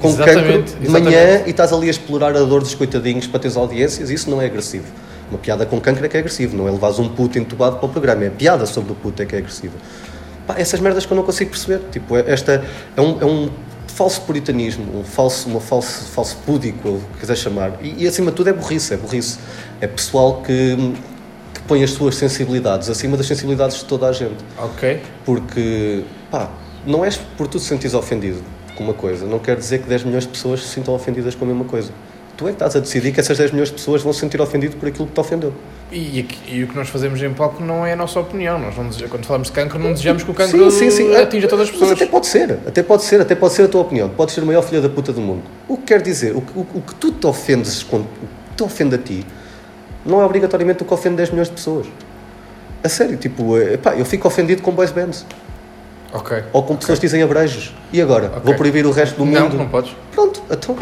com 0.00 0.08
Exatamente, 0.08 0.42
cancro 0.42 0.62
de 0.62 0.86
exatamente. 0.88 1.04
manhã 1.04 1.42
e 1.46 1.50
estás 1.50 1.72
ali 1.72 1.86
a 1.86 1.90
explorar 1.90 2.30
a 2.36 2.40
dor 2.42 2.60
dos 2.62 2.74
coitadinhos 2.74 3.26
para 3.28 3.38
teres 3.38 3.56
audiências, 3.56 4.10
isso 4.10 4.28
não 4.28 4.42
é 4.42 4.46
agressivo. 4.46 4.86
Uma 5.30 5.38
piada 5.38 5.64
com 5.64 5.80
cancro 5.80 6.04
é 6.04 6.08
que 6.08 6.16
é 6.16 6.20
agressivo, 6.20 6.56
não 6.56 6.66
é 6.66 6.70
levares 6.72 6.98
um 6.98 7.08
puto 7.08 7.38
entubado 7.38 7.76
para 7.76 7.86
o 7.86 7.88
programa, 7.88 8.24
é 8.24 8.26
a 8.26 8.30
piada 8.30 8.66
sobre 8.66 8.92
o 8.92 8.94
puto 8.96 9.22
é 9.22 9.24
que 9.26 9.34
é 9.34 9.38
agressiva. 9.38 9.74
Pá, 10.46 10.54
essas 10.58 10.80
merdas 10.80 11.06
que 11.06 11.12
eu 11.12 11.16
não 11.16 11.24
consigo 11.24 11.50
perceber. 11.50 11.80
Tipo, 11.90 12.16
é- 12.16 12.24
esta 12.26 12.64
é 12.96 13.00
um, 13.00 13.20
é 13.20 13.24
um 13.24 13.50
falso 13.86 14.22
puritanismo, 14.22 15.00
um 15.00 15.04
falso, 15.04 15.48
uma 15.48 15.60
falso, 15.60 16.04
falso 16.06 16.36
púdico, 16.44 16.88
ou 16.88 16.94
o 16.96 17.00
que 17.14 17.20
quiser 17.20 17.36
chamar. 17.36 17.72
E, 17.82 18.04
e 18.04 18.06
acima 18.08 18.30
de 18.30 18.36
tudo 18.36 18.50
é 18.50 18.52
burrice, 18.52 18.94
é 18.94 18.96
burrice. 18.96 19.38
É 19.80 19.86
pessoal 19.86 20.42
que, 20.42 20.76
que 21.54 21.60
põe 21.68 21.82
as 21.84 21.90
suas 21.90 22.14
sensibilidades 22.16 22.88
acima 22.88 23.16
das 23.16 23.26
sensibilidades 23.26 23.78
de 23.78 23.84
toda 23.84 24.08
a 24.08 24.12
gente. 24.12 24.44
Ok. 24.58 25.02
Porque, 25.24 26.04
pá, 26.30 26.50
não 26.86 27.04
és 27.04 27.16
por 27.16 27.46
tu 27.46 27.58
te 27.58 27.64
sentires 27.64 27.94
ofendido 27.94 28.42
com 28.74 28.84
uma 28.84 28.94
coisa, 28.94 29.26
não 29.26 29.38
quer 29.38 29.56
dizer 29.56 29.82
que 29.82 29.88
10 29.88 30.04
milhões 30.04 30.24
de 30.24 30.30
pessoas 30.30 30.62
se 30.62 30.68
sintam 30.68 30.94
ofendidas 30.94 31.34
com 31.34 31.44
a 31.44 31.48
mesma 31.48 31.64
coisa. 31.64 31.92
Tu 32.42 32.48
é 32.48 32.50
que 32.50 32.56
estás 32.56 32.74
a 32.74 32.80
decidir 32.80 33.12
que 33.12 33.20
essas 33.20 33.38
10 33.38 33.52
milhões 33.52 33.68
de 33.68 33.74
pessoas 33.74 34.02
vão 34.02 34.12
se 34.12 34.18
sentir 34.18 34.40
ofendidas 34.40 34.74
por 34.74 34.88
aquilo 34.88 35.06
que 35.06 35.12
te 35.12 35.20
ofendeu. 35.20 35.52
E, 35.92 36.18
aqui- 36.20 36.38
e 36.56 36.64
o 36.64 36.66
que 36.66 36.74
nós 36.74 36.88
fazemos 36.88 37.22
em 37.22 37.32
palco 37.32 37.62
não 37.62 37.86
é 37.86 37.92
a 37.92 37.96
nossa 37.96 38.18
opinião. 38.18 38.58
Nós 38.58 38.76
não 38.76 38.90
quando 39.08 39.24
falamos 39.26 39.46
de 39.48 39.52
cancro, 39.52 39.78
não 39.78 39.92
desejamos 39.92 40.24
que 40.24 40.30
o 40.30 40.34
cancro 40.34 40.68
Sim, 40.72 40.90
sim, 40.90 40.90
sim. 40.90 41.14
atinja 41.14 41.46
todas 41.46 41.66
as 41.68 41.70
Mas 41.70 41.78
pessoas. 41.80 42.00
até 42.02 42.06
pode 42.10 42.26
ser, 42.26 42.58
até 42.66 42.82
pode 42.82 43.02
ser, 43.04 43.20
até 43.20 43.34
pode 43.36 43.54
ser 43.54 43.62
a 43.62 43.68
tua 43.68 43.80
opinião. 43.82 44.08
Podes 44.08 44.34
ser 44.34 44.40
a 44.40 44.44
maior 44.44 44.62
filha 44.62 44.80
da 44.80 44.88
puta 44.88 45.12
do 45.12 45.20
mundo. 45.20 45.42
O 45.68 45.76
que 45.76 45.84
quer 45.84 46.02
dizer, 46.02 46.34
o 46.34 46.40
que, 46.40 46.58
o, 46.58 46.66
o 46.74 46.80
que 46.82 46.94
tu 46.96 47.12
te 47.12 47.26
ofendes, 47.28 47.84
quando, 47.84 48.02
o 48.04 48.06
que 48.50 48.56
te 48.56 48.62
ofende 48.64 48.96
a 48.96 48.98
ti, 48.98 49.24
não 50.04 50.20
é 50.20 50.24
obrigatoriamente 50.24 50.82
o 50.82 50.84
que 50.84 50.92
ofende 50.92 51.16
10 51.16 51.30
milhões 51.30 51.48
de 51.48 51.54
pessoas. 51.54 51.86
A 52.82 52.88
sério, 52.88 53.16
tipo, 53.16 53.56
eh, 53.56 53.76
pá, 53.76 53.94
eu 53.94 54.04
fico 54.04 54.26
ofendido 54.26 54.62
com 54.62 54.72
boys 54.72 54.90
bands. 54.90 55.24
Ok. 56.12 56.42
Ou 56.52 56.62
com 56.64 56.74
pessoas 56.74 56.98
que 56.98 57.06
dizem 57.06 57.22
abrejos. 57.22 57.72
E 57.92 58.02
agora? 58.02 58.26
Ok. 58.26 58.40
Vou 58.44 58.54
proibir 58.56 58.84
o 58.84 58.90
resto 58.90 59.16
do 59.16 59.24
Não, 59.24 59.42
mundo? 59.44 59.56
não 59.56 59.68
podes. 59.68 59.94
Pronto, 60.10 60.42
então. 60.50 60.76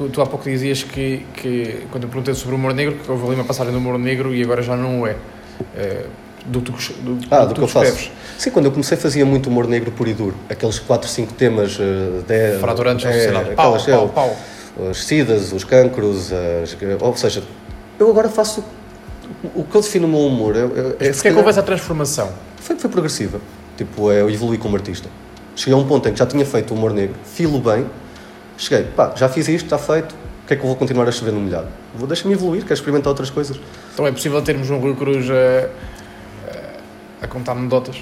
Tu, 0.00 0.08
tu 0.08 0.22
há 0.22 0.26
pouco 0.26 0.48
dizias 0.48 0.82
que, 0.82 1.26
que, 1.34 1.82
quando 1.90 2.04
eu 2.04 2.08
perguntei 2.08 2.32
sobre 2.32 2.54
o 2.54 2.58
humor 2.58 2.72
negro, 2.72 2.94
que 2.94 3.10
houve 3.10 3.22
ali 3.26 3.34
uma 3.34 3.44
passagem 3.44 3.70
do 3.70 3.78
humor 3.78 3.98
negro 3.98 4.34
e 4.34 4.42
agora 4.42 4.62
já 4.62 4.74
não 4.74 5.06
é. 5.06 5.14
Eh, 5.76 6.06
do, 6.46 6.62
que 6.62 6.72
tu- 6.72 6.92
do, 7.02 7.18
Ah, 7.30 7.40
do 7.40 7.48
do 7.48 7.54
que 7.54 7.60
eu 7.60 7.68
faço. 7.68 8.10
Sim, 8.38 8.50
quando 8.50 8.64
eu 8.64 8.70
comecei 8.70 8.96
fazia 8.96 9.26
muito 9.26 9.50
humor 9.50 9.68
negro 9.68 9.90
puro 9.90 10.08
e 10.08 10.14
duro. 10.14 10.34
Aqueles 10.48 10.78
4, 10.78 11.06
5 11.06 11.34
temas. 11.34 11.76
eh, 11.78 12.52
de, 12.54 12.58
Fraturantes 12.60 13.04
é. 13.04 13.30
Pau, 13.54 13.74
aquelas, 13.74 13.84
pau, 13.84 14.06
é, 14.06 14.08
pau. 14.08 14.36
As 14.90 15.04
sidas, 15.04 15.52
os 15.52 15.64
cancros, 15.64 16.32
as, 16.32 16.74
ou 16.98 17.16
seja, 17.18 17.42
eu 17.98 18.08
agora 18.08 18.30
faço. 18.30 18.64
O 19.54 19.64
que 19.64 19.74
eu 19.76 19.82
defino 19.82 20.06
o 20.06 20.10
meu 20.10 20.20
humor 20.20 20.56
é, 20.56 20.60
é, 20.60 20.62
é, 20.62 21.12
porquê 21.12 21.28
é 21.28 21.30
que 21.30 21.36
houve 21.36 21.50
essa 21.50 21.62
transformação? 21.62 22.32
foi, 22.56 22.74
foi 22.78 22.88
progressiva. 22.88 23.38
Tipo, 23.76 24.10
é, 24.10 24.22
eu 24.22 24.30
evolui 24.30 24.56
como 24.56 24.76
artista. 24.76 25.10
Cheguei 25.54 25.74
a 25.74 25.76
um 25.76 25.86
ponto 25.86 26.08
em 26.08 26.12
que 26.14 26.18
já 26.18 26.24
tinha 26.24 26.46
feito 26.46 26.72
o 26.72 26.74
humor 26.74 26.94
negro, 26.94 27.16
filo 27.22 27.60
bem, 27.60 27.84
cheguei, 28.60 28.84
pá, 28.84 29.12
já 29.16 29.28
fiz 29.28 29.48
isto, 29.48 29.64
está 29.64 29.78
feito, 29.78 30.14
o 30.14 30.46
que 30.46 30.54
é 30.54 30.56
que 30.56 30.62
eu 30.62 30.66
vou 30.66 30.76
continuar 30.76 31.08
a 31.08 31.12
chover 31.12 31.32
no 31.32 31.40
molhado? 31.40 31.68
Vou 31.94 32.06
deixar-me 32.06 32.34
evoluir, 32.34 32.62
quero 32.62 32.74
experimentar 32.74 33.08
outras 33.08 33.30
coisas. 33.30 33.58
Então 33.92 34.06
é 34.06 34.12
possível 34.12 34.40
termos 34.42 34.70
um 34.70 34.78
Rui 34.78 34.94
Cruz 34.94 35.26
a, 35.30 37.24
a, 37.24 37.26
contar 37.26 37.52
anedotas? 37.52 37.96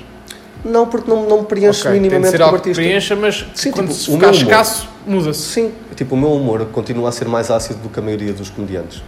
Não, 0.65 0.87
porque 0.87 1.09
não, 1.09 1.29
não 1.29 1.41
me 1.41 1.47
preenche 1.47 1.81
Ok, 1.81 1.93
tem 1.93 2.03
de 2.03 2.09
minimamente 2.09 2.37
como 2.37 2.57
artista. 2.57 2.83
preencha, 2.83 3.15
mas 3.15 3.47
Sim, 3.55 3.71
quando 3.71 3.89
tipo, 3.89 4.01
se 4.01 4.13
ficar 4.13 4.31
escasso, 4.33 4.89
muda-se. 5.07 5.41
Sim, 5.41 5.73
tipo, 5.95 6.17
o 6.17 6.19
meu 6.19 6.33
humor 6.33 6.67
continua 6.67 7.09
a 7.09 7.13
ser 7.13 7.29
mais 7.29 7.51
ácido 7.51 7.79
do 7.81 7.89
que 7.89 8.01
a 8.01 8.03
maioria 8.03 8.33
dos 8.33 8.51
comediantes. 8.51 9.03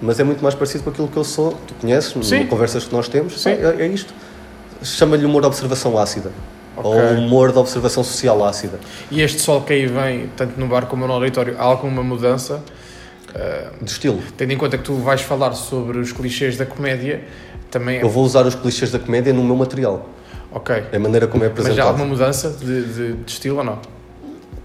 Mas 0.00 0.20
é 0.20 0.24
muito 0.24 0.42
mais 0.42 0.54
parecido 0.54 0.84
com 0.84 0.90
aquilo 0.90 1.08
que 1.08 1.16
eu 1.16 1.24
sou, 1.24 1.52
tu 1.66 1.74
conheces, 1.74 2.14
Sim. 2.26 2.46
conversas 2.46 2.84
que 2.84 2.92
nós 2.92 3.08
temos, 3.08 3.40
Sim. 3.40 3.50
é, 3.50 3.76
é 3.80 3.86
isto. 3.86 4.14
Chama-lhe 4.82 5.24
humor 5.24 5.42
de 5.42 5.48
observação 5.48 5.98
ácida. 5.98 6.30
Ok. 6.76 6.90
Ou 6.90 7.18
humor 7.18 7.52
de 7.52 7.58
observação 7.58 8.02
social 8.02 8.44
ácida. 8.44 8.78
E 9.10 9.20
este 9.20 9.40
sol 9.40 9.60
que 9.62 9.72
aí 9.72 9.86
vem, 9.86 10.30
tanto 10.36 10.58
no 10.58 10.66
bar 10.66 10.86
como 10.86 11.06
no 11.06 11.12
auditório, 11.12 11.56
há 11.58 11.62
alguma 11.62 12.02
mudança? 12.02 12.62
De 13.80 13.90
estilo. 13.90 14.20
Tendo 14.36 14.52
em 14.52 14.58
conta 14.58 14.76
que 14.76 14.84
tu 14.84 14.94
vais 14.96 15.22
falar 15.22 15.52
sobre 15.52 15.98
os 15.98 16.12
clichês 16.12 16.56
da 16.56 16.66
comédia, 16.66 17.22
também 17.70 17.98
é. 17.98 18.02
Eu 18.02 18.10
vou 18.10 18.24
usar 18.24 18.46
os 18.46 18.54
clichês 18.54 18.90
da 18.90 18.98
comédia 18.98 19.32
no 19.32 19.42
meu 19.42 19.56
material. 19.56 20.08
Ok. 20.50 20.84
É 20.92 20.96
a 20.96 21.00
maneira 21.00 21.26
como 21.26 21.42
é 21.42 21.48
Mas 21.48 21.56
já 21.56 21.62
há 21.62 21.62
apresentado. 21.64 21.88
alguma 21.88 22.06
mudança 22.06 22.50
de, 22.50 22.82
de, 22.82 23.12
de 23.14 23.30
estilo 23.30 23.58
ou 23.58 23.64
não? 23.64 23.78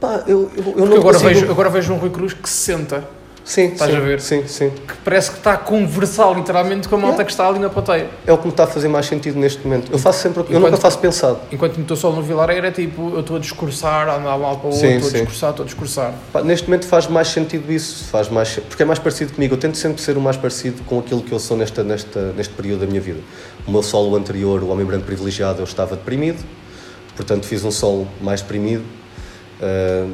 Pá, 0.02 0.24
eu, 0.28 0.52
eu, 0.56 0.74
eu 0.78 0.86
não 0.86 0.98
agora, 0.98 1.18
consigo... 1.18 1.40
vejo, 1.40 1.50
agora 1.52 1.70
vejo 1.70 1.94
um 1.94 1.98
Rui 1.98 2.10
Cruz 2.10 2.34
que 2.34 2.48
se 2.50 2.56
senta, 2.56 3.04
Sim, 3.48 3.68
Estás 3.68 3.90
sim, 3.92 3.96
a 3.96 4.00
ver? 4.02 4.20
Sim, 4.20 4.46
sim. 4.46 4.70
que 4.70 4.94
parece 5.06 5.32
que 5.32 5.38
está 5.38 5.54
a 5.54 5.58
conversar 5.58 6.34
literalmente 6.36 6.90
com 6.90 6.96
a 6.96 6.98
malta 6.98 7.14
Yeah. 7.14 7.24
que 7.26 7.32
está 7.32 7.48
ali 7.48 7.60
na 7.60 7.70
plateia. 7.70 8.10
É 8.26 8.34
o 8.34 8.38
que 8.38 8.44
me 8.44 8.50
está 8.52 8.66
a 8.66 8.68
fazer 8.68 8.90
mais 8.90 9.06
sentido 9.06 9.40
neste 9.40 9.64
momento. 9.66 9.90
Eu 9.90 9.98
faço 9.98 10.22
sempre... 10.22 10.42
Eu 10.42 10.46
Enquanto- 10.48 10.64
nunca 10.64 10.76
faço 10.78 11.00
pensado. 11.00 11.40
Enquanto 11.50 11.78
no 11.78 11.86
teu 11.86 11.96
sol 11.96 12.12
no 12.12 12.22
Vilar 12.22 12.50
era 12.50 12.70
tipo, 12.74 13.10
eu 13.14 13.22
estou 13.22 13.38
a 13.38 13.40
discursar, 13.40 14.10
a 14.10 14.18
andar 14.18 14.38
mal 14.38 14.58
para 14.58 14.68
o 14.70 14.74
outro, 14.74 14.86
estou 14.86 15.10
a 15.10 15.14
discursar, 15.14 15.50
estou 15.52 15.64
a 15.64 15.66
discursar. 15.66 16.14
Pá, 16.34 16.42
neste 16.42 16.68
momento 16.68 16.88
faz 16.88 17.08
mais 17.08 17.30
sentido 17.30 17.72
isso, 17.72 18.04
faz 18.10 18.28
mais, 18.28 18.60
porque 18.68 18.84
é 18.84 18.86
mais 18.86 19.00
parecido 19.00 19.32
comigo. 19.32 19.54
Eu 19.54 19.58
tento 19.58 19.78
sempre 19.78 20.02
ser 20.02 20.18
o 20.18 20.22
mais 20.22 20.36
parecido 20.36 20.84
com 20.84 21.00
aquilo 21.00 21.22
que 21.22 21.32
eu 21.32 21.40
sou 21.40 21.56
nesta, 21.56 21.86
nesta, 21.86 22.34
neste 22.34 22.54
período 22.54 22.82
da 22.82 22.86
minha 22.86 23.00
vida. 23.00 23.22
O 23.66 23.72
meu 23.72 23.82
solo 23.82 24.14
anterior, 24.18 24.62
o 24.62 24.68
Homem 24.68 24.86
Branco 24.86 25.06
Privilegiado, 25.06 25.60
eu 25.60 25.64
estava 25.64 25.96
deprimido, 25.96 26.44
portanto 27.16 27.46
fiz 27.46 27.64
um 27.64 27.72
solo 27.72 28.10
mais 28.22 28.42
deprimido. 28.42 28.84
Uh, 29.60 30.06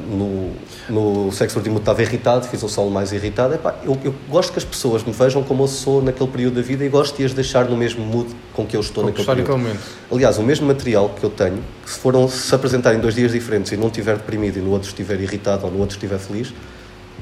no, 0.88 1.24
no 1.26 1.32
Sexo 1.32 1.58
Último 1.58 1.78
estava 1.78 2.00
irritado, 2.00 2.46
fiz 2.46 2.62
um 2.62 2.68
solo 2.68 2.90
mais 2.90 3.12
irritado. 3.12 3.54
Epá, 3.54 3.74
eu, 3.84 3.98
eu 4.02 4.14
gosto 4.28 4.52
que 4.52 4.58
as 4.58 4.64
pessoas 4.64 5.04
me 5.04 5.12
vejam 5.12 5.42
como 5.42 5.64
eu 5.64 5.68
sou 5.68 6.02
naquele 6.02 6.30
período 6.30 6.54
da 6.54 6.62
vida 6.62 6.82
e 6.82 6.88
gosto 6.88 7.16
de 7.16 7.24
as 7.26 7.34
deixar 7.34 7.66
no 7.66 7.76
mesmo 7.76 8.04
mood 8.04 8.34
com 8.54 8.64
que 8.64 8.74
eu 8.74 8.80
estou 8.80 9.04
naquele 9.04 9.26
período. 9.26 9.78
Aliás, 10.10 10.38
o 10.38 10.42
mesmo 10.42 10.66
material 10.66 11.10
que 11.10 11.24
eu 11.24 11.28
tenho, 11.28 11.62
que 11.84 11.90
se 11.90 11.98
foram 11.98 12.26
se 12.26 12.54
apresentar 12.54 12.94
em 12.94 13.00
dois 13.00 13.14
dias 13.14 13.32
diferentes 13.32 13.70
e 13.72 13.76
num 13.76 13.88
estiver 13.88 14.16
deprimido 14.16 14.58
e 14.58 14.62
no 14.62 14.70
outro 14.70 14.88
estiver 14.88 15.20
irritado 15.20 15.66
ou 15.66 15.70
no 15.70 15.78
outro 15.78 15.94
estiver 15.96 16.18
feliz, 16.18 16.52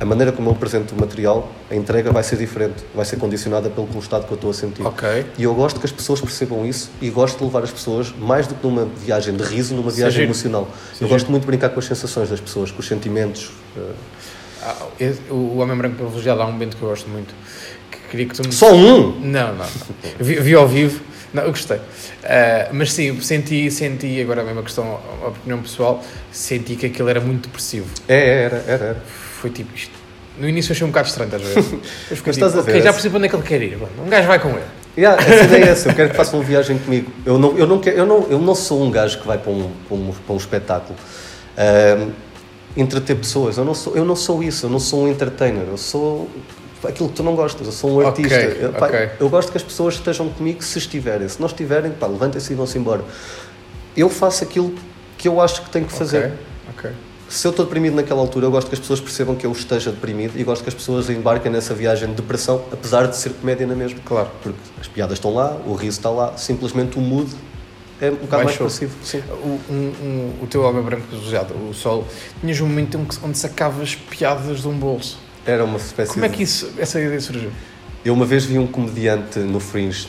a 0.00 0.04
maneira 0.04 0.32
como 0.32 0.48
eu 0.48 0.52
apresento 0.52 0.94
o 0.94 1.00
material, 1.00 1.50
a 1.70 1.74
entrega 1.76 2.10
vai 2.10 2.22
ser 2.22 2.36
diferente, 2.36 2.82
vai 2.94 3.04
ser 3.04 3.16
condicionada 3.16 3.70
pelo 3.70 3.88
estado 3.98 4.26
que 4.26 4.32
eu 4.32 4.36
estou 4.36 4.50
a 4.50 4.54
sentir. 4.54 4.82
Ok. 4.84 5.26
E 5.38 5.44
eu 5.44 5.54
gosto 5.54 5.78
que 5.78 5.86
as 5.86 5.92
pessoas 5.92 6.20
percebam 6.20 6.66
isso 6.66 6.90
e 7.00 7.08
gosto 7.10 7.38
de 7.38 7.44
levar 7.44 7.62
as 7.62 7.70
pessoas, 7.70 8.12
mais 8.18 8.46
do 8.46 8.54
que 8.54 8.66
numa 8.66 8.84
viagem 8.84 9.36
de 9.36 9.42
riso, 9.44 9.74
numa 9.74 9.90
viagem 9.90 10.12
giro. 10.12 10.24
emocional. 10.26 10.68
É 11.00 11.04
eu 11.04 11.08
gosto 11.08 11.30
muito 11.30 11.42
de 11.42 11.46
brincar 11.46 11.68
com 11.70 11.78
as 11.78 11.86
sensações 11.86 12.28
das 12.30 12.40
pessoas, 12.40 12.70
com 12.70 12.80
os 12.80 12.86
sentimentos. 12.88 13.50
eh, 13.76 13.80
Ah, 14.64 14.76
o 15.30 15.58
Homem 15.58 15.76
Branco 15.76 15.96
Privilegiado 15.96 16.40
há 16.42 16.46
um 16.46 16.52
momento 16.52 16.76
que 16.76 16.82
eu 16.82 16.88
gosto 16.88 17.08
muito. 17.08 17.34
Que 17.90 17.98
queria 18.10 18.26
que 18.26 18.34
tu 18.34 18.46
me... 18.46 18.52
Só 18.52 18.72
um! 18.72 19.18
Não, 19.20 19.48
não. 19.54 19.54
não. 19.56 19.66
Vi, 20.20 20.36
vi 20.40 20.54
ao 20.54 20.68
vivo. 20.68 21.00
Não, 21.34 21.42
eu 21.44 21.50
gostei. 21.50 21.80
Ah, 22.24 22.68
mas 22.72 22.92
sim, 22.92 23.20
senti, 23.20 23.70
senti, 23.70 24.20
agora 24.20 24.42
é 24.42 24.58
a 24.58 24.62
questão, 24.62 25.00
a 25.22 25.28
opinião 25.28 25.60
pessoal, 25.62 26.02
senti 26.30 26.76
que 26.76 26.86
aquilo 26.86 27.08
era 27.08 27.20
muito 27.20 27.48
depressivo. 27.48 27.86
É, 28.06 28.14
é, 28.14 28.42
era, 28.44 28.56
era, 28.66 28.84
era. 28.84 29.02
Foi 29.42 29.50
tipo 29.50 29.74
isto. 29.74 29.92
No 30.38 30.48
início 30.48 30.70
achei 30.70 30.86
um 30.86 30.90
bocado 30.90 31.08
estranho, 31.08 31.34
estás 31.34 31.42
a 31.44 31.60
ver? 31.60 31.80
Mas 32.08 32.12
estás 32.12 32.34
tipo, 32.34 32.44
a 32.44 32.62
ver, 32.62 32.70
ok, 32.70 32.80
já 32.80 32.92
para 32.92 33.16
onde 33.16 33.26
é 33.26 33.28
que 33.28 33.34
ele 33.34 33.42
quer 33.42 33.60
ir. 33.60 33.78
Um 33.98 34.08
gajo 34.08 34.28
vai 34.28 34.38
com 34.38 34.50
ele. 34.50 34.62
Yeah, 34.96 35.20
a 35.20 35.26
cena 35.26 35.56
é 35.56 35.62
essa, 35.68 35.88
eu 35.88 35.94
quero 35.96 36.10
que 36.10 36.16
façam 36.16 36.38
uma 36.38 36.44
viagem 36.44 36.78
comigo. 36.78 37.10
Eu 37.26 37.38
não, 37.38 37.58
eu 37.58 37.66
não, 37.66 37.80
quero, 37.80 37.96
eu 37.96 38.06
não, 38.06 38.28
eu 38.30 38.38
não 38.38 38.54
sou 38.54 38.80
um 38.80 38.88
gajo 38.88 39.18
que 39.20 39.26
vai 39.26 39.36
para 39.38 39.50
um, 39.50 39.68
para 39.88 39.96
um, 39.96 40.12
para 40.12 40.32
um 40.32 40.36
espetáculo. 40.36 40.96
Ahm, 41.58 42.12
entreter 42.76 43.16
pessoas. 43.16 43.58
Eu 43.58 43.64
não 43.64 43.74
sou, 43.74 43.96
eu 43.96 44.04
não 44.04 44.14
sou 44.14 44.44
isso, 44.44 44.66
eu 44.66 44.70
não 44.70 44.78
sou 44.78 45.02
um 45.06 45.08
entertainer, 45.08 45.64
eu 45.66 45.76
sou 45.76 46.30
aquilo 46.86 47.08
que 47.08 47.16
tu 47.16 47.24
não 47.24 47.34
gostas, 47.34 47.66
eu 47.66 47.72
sou 47.72 47.90
um 47.90 48.06
artista. 48.06 48.34
Eu, 48.34 48.72
pá, 48.74 48.86
ok. 48.86 49.10
eu 49.18 49.28
gosto 49.28 49.50
que 49.50 49.58
as 49.58 49.64
pessoas 49.64 49.94
estejam 49.94 50.28
comigo 50.28 50.62
se 50.62 50.78
estiverem. 50.78 51.28
Se 51.28 51.40
não 51.40 51.48
estiverem, 51.48 51.90
pá, 51.90 52.06
levantem-se 52.06 52.52
e 52.52 52.54
vão-se 52.54 52.78
embora. 52.78 53.02
Eu 53.96 54.08
faço 54.08 54.44
aquilo 54.44 54.72
que 55.18 55.26
eu 55.26 55.40
acho 55.40 55.62
que 55.62 55.70
tenho 55.70 55.84
que 55.84 55.92
fazer. 55.92 56.18
Ok, 56.18 56.30
ok. 56.30 56.51
Se 57.32 57.46
eu 57.46 57.50
estou 57.50 57.64
deprimido 57.64 57.94
naquela 57.94 58.20
altura, 58.20 58.44
eu 58.44 58.50
gosto 58.50 58.68
que 58.68 58.74
as 58.74 58.78
pessoas 58.78 59.00
percebam 59.00 59.34
que 59.34 59.46
eu 59.46 59.52
esteja 59.52 59.90
deprimido 59.90 60.38
e 60.38 60.44
gosto 60.44 60.62
que 60.62 60.68
as 60.68 60.74
pessoas 60.74 61.08
embarquem 61.08 61.50
nessa 61.50 61.72
viagem 61.72 62.10
de 62.10 62.14
depressão, 62.16 62.62
apesar 62.70 63.06
de 63.06 63.16
ser 63.16 63.30
comédia 63.32 63.66
na 63.66 63.74
mesma. 63.74 63.98
Claro. 64.04 64.28
Porque 64.42 64.58
as 64.78 64.86
piadas 64.86 65.14
estão 65.14 65.32
lá, 65.32 65.56
o 65.66 65.72
riso 65.72 65.96
está 65.96 66.10
lá, 66.10 66.36
simplesmente 66.36 66.98
o 66.98 67.00
mood 67.00 67.30
é 68.02 68.10
um 68.10 68.16
bocado 68.16 68.44
mais 68.44 68.58
passivo. 68.58 68.94
Sim. 69.02 69.22
O, 69.42 69.58
um- 69.72 69.92
um- 70.02 70.32
o 70.42 70.46
teu 70.46 70.62
álbum 70.66 70.82
branco 70.82 71.04
esojado, 71.10 71.54
o 71.54 71.72
sol, 71.72 72.06
tinhas 72.42 72.60
um 72.60 72.66
momento 72.66 73.00
onde 73.24 73.38
sacavas 73.38 73.94
piadas 73.94 74.60
de 74.60 74.68
um 74.68 74.76
bolso. 74.78 75.18
Era 75.46 75.64
uma 75.64 75.78
espécie 75.78 76.12
Como 76.12 76.26
é 76.26 76.28
que 76.28 76.42
isso, 76.42 76.70
essa 76.76 77.00
ideia 77.00 77.18
surgiu? 77.18 77.50
Eu 78.04 78.12
uma 78.12 78.26
vez 78.26 78.44
vi 78.44 78.58
um 78.58 78.66
comediante 78.66 79.38
no 79.38 79.58
Fringe. 79.58 80.06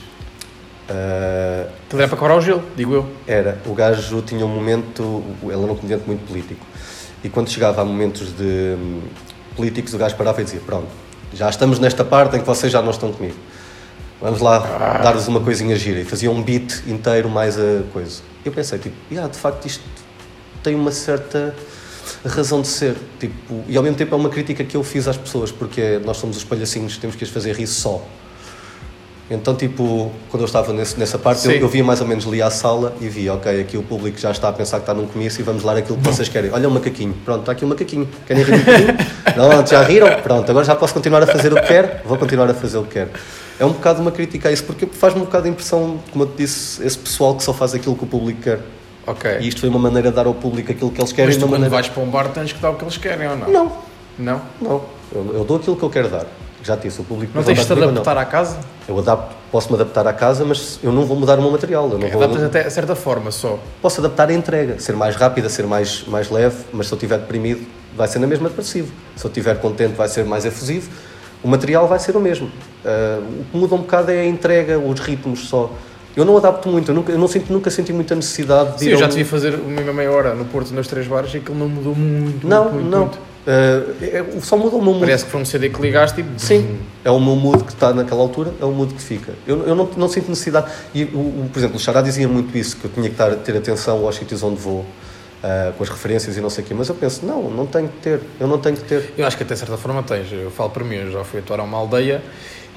Aquilo 0.89 2.01
era 2.01 2.09
para 2.09 2.17
quebrar 2.17 2.35
o 2.35 2.41
gelo, 2.41 2.61
digo 2.75 2.93
eu. 2.93 3.05
era, 3.25 3.61
o 3.65 3.73
gajo 3.73 4.21
tinha 4.23 4.45
um 4.45 4.49
momento, 4.53 5.23
ele 5.41 5.53
era 5.53 5.59
um 5.71 5.75
comediante 5.75 6.03
muito 6.05 6.27
político. 6.27 6.65
E 7.23 7.29
quando 7.29 7.49
chegava 7.49 7.81
a 7.81 7.85
momentos 7.85 8.35
de 8.35 8.75
hum, 8.77 9.01
políticos, 9.55 9.93
o 9.93 9.97
gajo 9.97 10.15
parava 10.15 10.41
e 10.41 10.43
dizia: 10.43 10.61
Pronto, 10.65 10.89
já 11.33 11.49
estamos 11.49 11.79
nesta 11.79 12.03
parte 12.03 12.35
em 12.35 12.39
que 12.39 12.45
vocês 12.45 12.71
já 12.71 12.81
não 12.81 12.91
estão 12.91 13.11
comigo. 13.11 13.37
Vamos 14.21 14.39
lá 14.39 14.59
dar-vos 15.03 15.27
uma 15.27 15.41
coisinha 15.41 15.75
gira. 15.75 15.99
E 15.99 16.05
fazia 16.05 16.31
um 16.31 16.41
beat 16.41 16.83
inteiro 16.87 17.29
mais 17.29 17.57
a 17.59 17.83
coisa. 17.91 18.21
Eu 18.45 18.51
pensei, 18.51 18.79
tipo, 18.79 18.95
yeah, 19.11 19.29
de 19.31 19.37
facto 19.37 19.65
isto 19.65 19.83
tem 20.61 20.75
uma 20.75 20.91
certa 20.91 21.53
razão 22.25 22.61
de 22.61 22.67
ser. 22.67 22.95
Tipo, 23.19 23.63
e 23.67 23.75
ao 23.75 23.83
mesmo 23.83 23.97
tempo 23.97 24.13
é 24.15 24.17
uma 24.17 24.29
crítica 24.29 24.63
que 24.63 24.77
eu 24.77 24.83
fiz 24.83 25.07
às 25.07 25.17
pessoas, 25.17 25.51
porque 25.51 25.99
nós 26.05 26.17
somos 26.17 26.37
os 26.37 26.43
palhacinhos, 26.43 26.97
temos 26.97 27.15
que 27.15 27.23
as 27.23 27.29
fazer 27.29 27.53
rir 27.55 27.67
só. 27.67 28.01
Então, 29.31 29.55
tipo, 29.55 30.11
quando 30.29 30.41
eu 30.41 30.45
estava 30.45 30.73
nesse- 30.73 30.99
nessa 30.99 31.17
parte, 31.17 31.45
eu, 31.47 31.53
eu 31.53 31.67
via 31.69 31.83
mais 31.83 32.01
ou 32.01 32.07
menos 32.07 32.27
ali 32.27 32.41
à 32.41 32.49
sala 32.51 32.93
e 32.99 33.07
via, 33.07 33.33
ok, 33.33 33.61
aqui 33.61 33.77
o 33.77 33.81
público 33.83 34.19
já 34.19 34.29
está 34.31 34.49
a 34.49 34.53
pensar 34.53 34.77
que 34.77 34.83
está 34.83 34.93
num 34.93 35.07
comício 35.07 35.39
e 35.39 35.43
vamos 35.43 35.63
lá 35.63 35.77
aquilo 35.77 35.97
que 35.97 36.03
vocês 36.03 36.27
querem. 36.27 36.51
Olha 36.51 36.67
o 36.67 36.71
macaquinho. 36.71 37.13
Pronto, 37.23 37.39
está 37.39 37.53
aqui 37.53 37.63
o 37.63 37.67
macaquinho. 37.67 38.07
Querem 38.27 38.43
rir 38.43 38.53
um 38.53 38.59
bocadinho? 38.59 38.97
Não, 39.37 39.65
já 39.65 39.81
riram? 39.81 40.21
Pronto, 40.21 40.49
agora 40.49 40.65
já 40.65 40.75
posso 40.75 40.93
continuar 40.93 41.23
a 41.23 41.27
fazer 41.27 41.51
o 41.53 41.55
que 41.55 41.67
quero? 41.67 41.89
Vou 42.05 42.17
continuar 42.17 42.49
a 42.49 42.53
fazer 42.53 42.77
o 42.77 42.83
que 42.83 42.89
quero. 42.91 43.09
É 43.59 43.65
um 43.65 43.71
bocado 43.71 44.01
uma 44.01 44.11
crítica 44.11 44.49
a 44.49 44.51
isso, 44.51 44.65
porque 44.65 44.85
faz-me 44.87 45.21
um 45.21 45.25
bocado 45.25 45.47
a 45.47 45.49
impressão, 45.49 45.99
como 46.11 46.25
eu 46.25 46.27
te 46.27 46.37
disse, 46.37 46.85
esse 46.85 46.97
pessoal 46.97 47.33
que 47.35 47.43
só 47.43 47.53
faz 47.53 47.73
aquilo 47.73 47.95
que 47.95 48.03
o 48.03 48.07
público 48.07 48.41
quer. 48.41 48.59
Ok. 49.07 49.37
E 49.39 49.47
isto 49.47 49.61
foi 49.61 49.69
uma 49.69 49.79
maneira 49.79 50.09
de 50.09 50.15
dar 50.15 50.27
ao 50.27 50.33
público 50.33 50.71
aquilo 50.71 50.91
que 50.91 50.99
eles 50.99 51.11
querem. 51.13 51.27
Mas 51.29 51.37
tu 51.37 51.41
quando 51.45 51.51
maneira... 51.51 51.69
vais 51.69 51.87
para 51.87 52.03
um 52.03 52.09
bar 52.09 52.27
tens 52.29 52.51
que 52.51 52.59
dar 52.59 52.71
o 52.71 52.75
que 52.75 52.83
eles 52.83 52.97
querem 52.97 53.27
ou 53.29 53.37
não? 53.37 53.49
Não, 53.51 53.71
Não? 54.19 54.41
não. 54.61 54.81
Eu, 55.13 55.31
eu 55.35 55.43
dou 55.45 55.57
aquilo 55.57 55.75
que 55.77 55.83
eu 55.83 55.89
quero 55.89 56.09
dar. 56.09 56.25
Já 56.63 56.75
disse, 56.77 57.01
o 57.01 57.03
público 57.03 57.33
Não 57.35 57.43
tens 57.43 57.59
de 57.59 57.65
te 57.65 57.73
adaptar 57.73 58.17
à 58.17 58.23
casa? 58.25 58.57
Eu 58.87 58.97
adapto, 58.97 59.35
posso-me 59.51 59.75
adaptar 59.75 60.07
à 60.07 60.13
casa, 60.13 60.45
mas 60.45 60.79
eu 60.81 60.91
não 60.93 61.05
vou 61.05 61.17
mudar 61.17 61.37
o 61.37 61.41
meu 61.41 61.51
material. 61.51 61.89
Eu 61.91 61.97
não 61.99 62.07
vou, 62.07 62.23
Adaptas 62.23 62.43
até 62.43 62.61
a 62.65 62.69
certa 62.69 62.95
forma 62.95 63.31
só. 63.31 63.59
Posso 63.81 63.99
adaptar 63.99 64.29
a 64.29 64.33
entrega, 64.33 64.79
ser 64.79 64.95
mais 64.95 65.15
rápida, 65.15 65.49
ser 65.49 65.67
mais, 65.67 66.05
mais 66.07 66.29
leve, 66.29 66.55
mas 66.71 66.87
se 66.87 66.93
eu 66.93 66.95
estiver 66.95 67.19
deprimido, 67.19 67.61
vai 67.95 68.07
ser 68.07 68.19
na 68.19 68.27
mesma 68.27 68.47
depressivo. 68.47 68.91
Se 69.15 69.25
eu 69.25 69.29
estiver 69.29 69.59
contente, 69.59 69.93
vai 69.93 70.07
ser 70.07 70.23
mais 70.23 70.45
efusivo. 70.45 70.89
O 71.43 71.47
material 71.49 71.85
vai 71.87 71.99
ser 71.99 72.15
o 72.15 72.19
mesmo. 72.21 72.49
Ah, 72.85 73.19
o 73.21 73.43
que 73.51 73.57
muda 73.57 73.75
um 73.75 73.79
bocado 73.79 74.11
é 74.11 74.21
a 74.21 74.25
entrega, 74.25 74.79
os 74.79 74.99
ritmos 75.01 75.49
só. 75.49 75.69
Eu 76.15 76.23
não 76.23 76.37
adapto 76.37 76.69
muito, 76.69 76.91
eu 76.91 76.95
nunca, 76.95 77.11
eu 77.11 77.17
não 77.17 77.27
sinto, 77.27 77.51
nunca 77.51 77.69
senti 77.71 77.91
muita 77.91 78.15
necessidade 78.15 78.73
de 78.75 78.79
Sim, 78.81 78.89
eu 78.89 78.97
já 78.97 79.07
um- 79.07 79.09
te 79.09 79.15
vi 79.15 79.23
fazer 79.23 79.55
uma 79.55 79.91
meia 79.91 80.11
hora 80.11 80.33
no 80.35 80.45
Porto, 80.45 80.71
nos 80.71 80.87
três 80.87 81.07
bares, 81.07 81.33
e 81.33 81.37
aquilo 81.37 81.57
não 81.57 81.67
mudou 81.67 81.95
muito. 81.95 82.47
Não, 82.47 82.65
muito, 82.65 82.73
muito, 82.75 82.89
não. 82.89 82.99
muito. 82.99 83.19
É- 83.45 84.23
só 84.41 84.55
muda 84.57 84.75
o 84.75 84.81
meu 84.81 84.93
mood. 84.93 85.01
Parece 85.01 85.25
que 85.25 85.31
foi 85.31 85.41
um 85.41 85.45
CD 85.45 85.69
que 85.69 85.81
ligaste 85.81 86.21
e. 86.21 86.25
Sim, 86.39 86.79
é 87.03 87.11
o 87.11 87.19
meu 87.19 87.35
mood 87.35 87.63
que 87.63 87.73
está 87.73 87.93
naquela 87.93 88.21
altura, 88.21 88.53
é 88.61 88.65
o 88.65 88.71
mood 88.71 88.93
que 88.93 89.01
fica. 89.01 89.33
Eu, 89.45 89.67
eu 89.67 89.75
não, 89.75 89.89
não 89.97 90.07
sinto 90.07 90.29
necessidade. 90.29 90.71
E, 90.93 91.03
o, 91.05 91.17
o- 91.17 91.49
por 91.51 91.59
exemplo, 91.59 91.75
o 91.75 91.79
Xará 91.79 92.01
dizia 92.01 92.27
muito 92.27 92.57
isso, 92.57 92.77
que 92.77 92.85
eu 92.85 92.91
tinha 92.91 93.07
que 93.07 93.13
estar, 93.15 93.33
ter 93.37 93.57
atenção 93.57 94.05
aos 94.05 94.15
sítios 94.15 94.41
onde 94.43 94.55
vou, 94.61 94.85
ah, 95.43 95.73
com 95.77 95.83
as 95.83 95.89
referências 95.89 96.37
e 96.37 96.41
não 96.41 96.49
sei 96.49 96.63
o 96.63 96.67
quê. 96.67 96.73
Mas 96.73 96.87
eu 96.87 96.95
penso, 96.95 97.25
não, 97.25 97.49
não 97.49 97.65
tenho 97.65 97.89
que 97.89 97.97
ter, 97.97 98.21
eu 98.39 98.47
não 98.47 98.57
tenho 98.59 98.77
que 98.77 98.83
ter. 98.83 99.13
Eu 99.17 99.27
acho 99.27 99.35
que 99.35 99.43
até 99.43 99.55
certa 99.55 99.75
forma 99.77 100.01
tens. 100.03 100.31
Eu 100.31 100.49
falo 100.49 100.69
para 100.69 100.83
mim, 100.83 100.95
eu 100.95 101.11
já 101.11 101.23
fui 101.23 101.39
atuar 101.39 101.59
a 101.59 101.63
uma 101.63 101.77
aldeia 101.77 102.21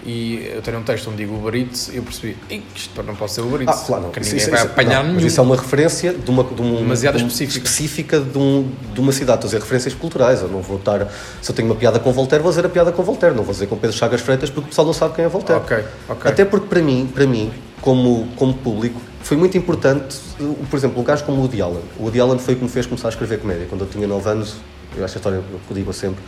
e 0.07 0.53
eu 0.55 0.63
tenho 0.63 0.79
um 0.79 0.83
texto 0.83 1.09
onde 1.09 1.17
digo 1.19 1.35
Uber 1.35 1.55
Eats 1.55 1.89
e 1.93 1.97
eu 1.97 2.03
percebi, 2.05 2.37
"Ih, 2.49 2.63
isto 2.75 3.03
não 3.03 3.15
pode 3.17 3.33
ser 3.33 3.41
Uber 3.41 3.61
Eats, 3.63 3.83
Ah, 3.83 3.87
claro, 3.87 4.03
não. 4.05 4.09
ninguém 4.11 4.37
isso- 4.37 4.51
vai 4.51 4.61
isso- 4.61 4.69
apanhar 4.69 5.03
não. 5.05 5.15
Mas 5.15 5.25
isso 5.25 5.41
é 5.41 5.43
uma 5.43 5.57
referência 5.57 6.13
de 6.15 6.31
uma, 6.31 6.45
de 6.45 6.63
um, 6.63 6.77
Demasiado 6.77 7.19
de 7.19 7.25
um- 7.25 7.27
específica. 7.27 7.67
específica 7.67 8.21
de, 8.21 8.39
um, 8.39 8.71
de 8.95 9.01
uma 9.01 9.11
cidade. 9.13 9.39
Estou 9.39 9.49
a 9.49 9.51
dizer 9.51 9.61
referências 9.61 9.95
culturais. 9.95 10.41
Eu 10.43 10.49
não 10.49 10.63
vou 10.63 10.77
estar. 10.77 11.09
Se 11.43 11.51
eu 11.51 11.55
tenho 11.55 11.69
uma 11.69 11.75
piada 11.75 11.99
com 11.99 12.13
Voltaire, 12.13 12.43
vou 12.43 12.53
dizer 12.53 12.65
a 12.65 12.69
piada 12.69 12.93
com 12.93 13.03
Voltaire. 13.03 13.35
Não 13.35 13.43
vou 13.43 13.53
dizer 13.53 13.67
com 13.67 13.77
Pedro 13.77 13.97
Chagas 13.97 14.21
Freitas 14.21 14.49
porque 14.49 14.67
o 14.67 14.69
pessoal 14.69 14.87
não 14.87 14.95
sabe 14.95 15.15
quem 15.17 15.25
é 15.25 15.29
Voltaire. 15.29 15.61
Ok, 15.61 15.77
ok. 16.09 16.31
Até 16.31 16.45
porque 16.45 16.69
para 16.69 16.81
mim, 16.81 17.11
para 17.13 17.27
mim 17.27 17.53
como, 17.81 18.29
como 18.37 18.55
público, 18.55 19.01
foi 19.23 19.37
muito 19.37 19.59
importante, 19.59 20.17
uh, 20.41 20.55
por 20.71 20.77
exemplo, 20.77 21.01
um 21.01 21.05
gajo 21.05 21.25
como 21.25 21.39
o 21.39 21.41
Woody 21.43 21.61
Allen. 21.61 21.83
O 21.99 22.05
Woody 22.05 22.21
Allen 22.21 22.39
foi 22.39 22.55
o 22.55 22.57
que 22.59 22.63
me 22.65 22.71
fez 22.71 22.87
começar 22.87 23.09
a 23.09 23.11
escrever 23.11 23.39
comédia. 23.41 23.67
Quando 23.69 23.81
eu 23.83 23.87
tinha 23.89 24.07
9 24.07 24.29
anos, 24.31 24.55
eu 24.97 25.05
acho 25.05 25.15
a 25.15 25.19
história 25.19 25.41
que 25.41 25.71
eu 25.73 25.75
digo 25.77 25.93
sempre, 25.93 26.23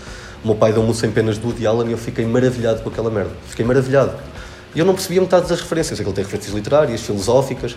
o 0.44 0.46
meu 0.48 0.56
pai 0.56 0.72
deu-me 0.72 0.90
o 0.90 0.94
100 0.94 1.10
penas 1.10 1.38
do 1.38 1.48
Woody 1.48 1.66
Allen 1.66 1.88
e 1.88 1.92
eu 1.92 1.98
fiquei 1.98 2.24
maravilhado 2.26 2.82
com 2.82 2.88
aquela 2.88 3.10
merda. 3.10 3.30
Fiquei 3.48 3.64
maravilhado. 3.64 4.12
E 4.74 4.78
eu 4.78 4.84
não 4.84 4.94
percebia 4.94 5.20
metade 5.20 5.48
das 5.48 5.60
referências. 5.60 5.98
Aquele 5.98 6.14
tem 6.14 6.24
referências 6.24 6.54
literárias, 6.54 7.00
filosóficas, 7.00 7.76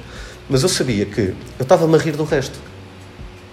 mas 0.49 0.61
eu 0.63 0.69
sabia 0.69 1.05
que 1.05 1.21
eu 1.21 1.63
estava-me 1.63 1.95
a 1.95 1.97
rir 1.97 2.11
do 2.15 2.23
resto. 2.23 2.59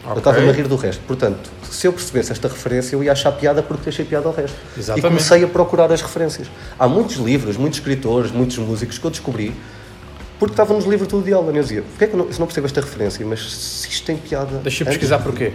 Eu 0.05 0.11
Ok. 0.13 0.19
estava-me 0.19 0.49
a 0.49 0.53
rir 0.53 0.67
do 0.69 0.77
resto. 0.77 1.01
Portanto, 1.07 1.51
se 1.71 1.87
eu 1.87 1.93
percebesse 1.93 2.33
esta 2.33 2.49
referência, 2.49 2.97
eu 2.97 3.03
ia 3.05 3.13
achar 3.13 3.31
piada 3.33 3.63
porque 3.63 3.89
achei 3.91 4.05
piada 4.05 4.27
ao 4.29 4.35
resto. 4.35 4.57
Exatamente. 4.77 5.05
E 5.07 5.09
comecei 5.09 5.45
a 5.45 5.47
procurar 5.49 5.91
as 5.93 6.01
referências. 6.03 6.49
Há 6.79 6.89
muitos 6.89 7.17
livros, 7.17 7.57
muitos 7.57 7.79
escritores, 7.79 8.31
muitos 8.31 8.57
músicos 8.59 8.99
que 8.99 9.05
eu 9.07 9.11
descobri 9.11 9.55
porque 10.39 10.53
estava 10.53 10.73
nos 10.73 10.85
livros 10.85 11.09
do 11.09 11.17
Woody 11.17 11.33
Allen. 11.33 11.57
Eu 11.57 11.63
dizia, 11.63 11.83
porquê 11.83 12.05
é 12.05 12.07
que 12.09 12.15
eu 12.15 12.19
não, 12.19 12.33
se 12.33 12.39
não 12.39 12.47
percebo 12.47 12.67
esta 12.67 12.81
referência? 12.81 13.25
Mas 13.27 13.41
se 13.53 13.89
isto 13.89 14.07
tem 14.07 14.17
piada... 14.17 14.59
Deixa 14.59 14.83
eu 14.83 14.87
antes- 14.87 14.97
pesquisar 14.99 15.19
porquê. 15.19 15.53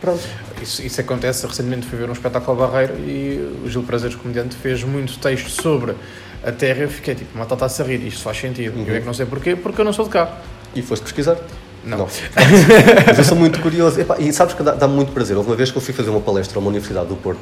Pronto. 0.00 0.20
Isso, 0.62 0.82
isso 0.84 1.00
acontece. 1.00 1.46
Recentemente 1.46 1.86
fui 1.86 1.98
ver 1.98 2.08
um 2.08 2.12
espetáculo 2.12 2.60
ao 2.62 2.68
Barreiro 2.70 2.94
e 2.98 3.62
o 3.64 3.68
Gil 3.68 3.82
Prazeres, 3.82 4.14
comediante, 4.16 4.56
fez 4.56 4.82
muito 4.82 5.18
texto 5.18 5.48
sobre 5.50 5.94
a 6.44 6.50
Terra. 6.52 6.82
Eu 6.82 6.88
fiquei 6.88 7.14
tipo, 7.14 7.36
mata 7.36 7.54
está-se 7.54 7.82
a 7.82 7.84
rir, 7.84 8.06
isto 8.06 8.22
faz 8.22 8.38
sentido. 8.38 8.76
Uhum. 8.78 8.86
Eu 8.86 8.94
é 8.96 9.00
que 9.00 9.06
não 9.06 9.14
sei 9.14 9.26
porquê, 9.26 9.54
porque 9.56 9.80
eu 9.80 9.84
não 9.84 9.92
sou 9.92 10.04
de 10.06 10.10
cá. 10.12 10.38
E 10.74 10.82
foste 10.82 11.02
pesquisar? 11.02 11.36
Não. 11.84 12.06
Mas 13.06 13.18
eu 13.18 13.24
sou 13.24 13.36
muito 13.36 13.60
curioso. 13.60 14.00
Epá, 14.00 14.16
e 14.18 14.32
sabes 14.32 14.54
que 14.54 14.62
dá- 14.62 14.74
dá-me 14.74 14.94
muito 14.94 15.12
prazer. 15.12 15.36
Houve 15.36 15.48
uma 15.50 15.56
vez 15.56 15.70
que 15.70 15.78
eu 15.78 15.82
fui 15.82 15.92
fazer 15.94 16.10
uma 16.10 16.20
palestra 16.20 16.58
a 16.58 16.60
uma 16.60 16.68
universidade 16.68 17.08
do 17.08 17.16
Porto 17.16 17.40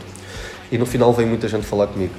e 0.71 0.79
no 0.79 0.87
final 0.87 1.13
veio 1.13 1.29
muita 1.29 1.49
gente 1.49 1.67
falar 1.67 1.87
comigo. 1.89 2.13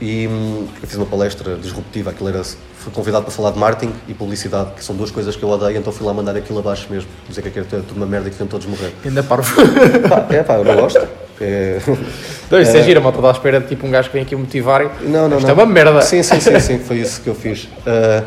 E 0.00 0.26
hum, 0.26 0.66
fiz 0.82 0.96
uma 0.96 1.06
palestra 1.06 1.54
disruptiva, 1.56 2.10
aquilo 2.10 2.28
era, 2.28 2.42
fui 2.44 2.92
convidado 2.92 3.24
para 3.24 3.32
falar 3.32 3.52
de 3.52 3.58
marketing 3.58 3.92
e 4.08 4.14
publicidade, 4.14 4.72
que 4.76 4.84
são 4.84 4.94
duas 4.96 5.10
coisas 5.10 5.36
que 5.36 5.42
eu 5.42 5.48
odeio, 5.48 5.76
então 5.78 5.92
fui 5.92 6.06
lá 6.06 6.12
mandar 6.12 6.36
aquilo 6.36 6.58
abaixo 6.58 6.86
mesmo, 6.90 7.08
dizer 7.28 7.42
que 7.42 7.48
aquilo 7.48 7.66
era 7.70 7.82
tudo 7.82 7.96
uma 7.96 8.06
merda 8.06 8.28
e 8.28 8.30
que 8.32 8.40
iam 8.40 8.48
todos 8.48 8.66
morrer. 8.66 8.92
Ainda 9.04 9.22
parvo. 9.22 9.54
Pá, 10.08 10.26
é 10.34 10.42
pá, 10.42 10.54
eu 10.54 10.64
não 10.64 10.74
gosto. 10.76 11.06
É... 11.40 11.78
Não, 12.50 12.60
isso 12.60 12.76
é, 12.76 12.82
gira, 12.82 13.00
a 13.00 13.02
malta 13.02 13.18
está 13.18 13.28
à 13.28 13.32
espera 13.32 13.60
de 13.60 13.66
tipo 13.68 13.86
um 13.86 13.90
gajo 13.90 14.08
que 14.08 14.14
vem 14.14 14.22
aqui 14.22 14.36
motivar 14.36 14.82
e. 14.82 15.08
Não, 15.08 15.28
não, 15.28 15.38
Isto 15.38 15.46
não. 15.46 15.50
é 15.50 15.64
uma 15.64 15.66
merda. 15.66 16.02
Sim, 16.02 16.22
sim, 16.22 16.38
sim, 16.40 16.60
sim, 16.60 16.78
foi 16.84 16.98
isso 16.98 17.20
que 17.22 17.28
eu 17.28 17.34
fiz. 17.34 17.68
Ah, 17.86 18.24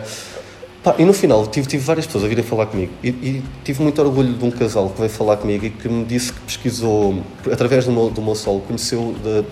pá, 0.83 0.95
e 0.97 1.05
no 1.05 1.13
final 1.13 1.45
tive, 1.47 1.67
tive 1.67 1.83
várias 1.83 2.05
pessoas 2.05 2.23
a 2.23 2.27
virem 2.27 2.43
falar 2.43 2.65
comigo 2.65 2.91
e, 3.03 3.09
e 3.09 3.43
tive 3.63 3.81
muito 3.83 4.01
orgulho 4.01 4.33
de 4.33 4.43
um 4.43 4.51
casal 4.51 4.89
que 4.89 4.97
veio 4.99 5.09
falar 5.09 5.37
comigo 5.37 5.65
e 5.65 5.69
que 5.69 5.87
me 5.87 6.03
disse 6.05 6.33
que 6.33 6.39
pesquisou, 6.41 7.21
através 7.51 7.85
do 7.85 7.91
meu, 7.91 8.09
do 8.09 8.21
meu 8.21 8.35
solo, 8.35 8.61
conheceu, 8.61 9.15
de- 9.23 9.45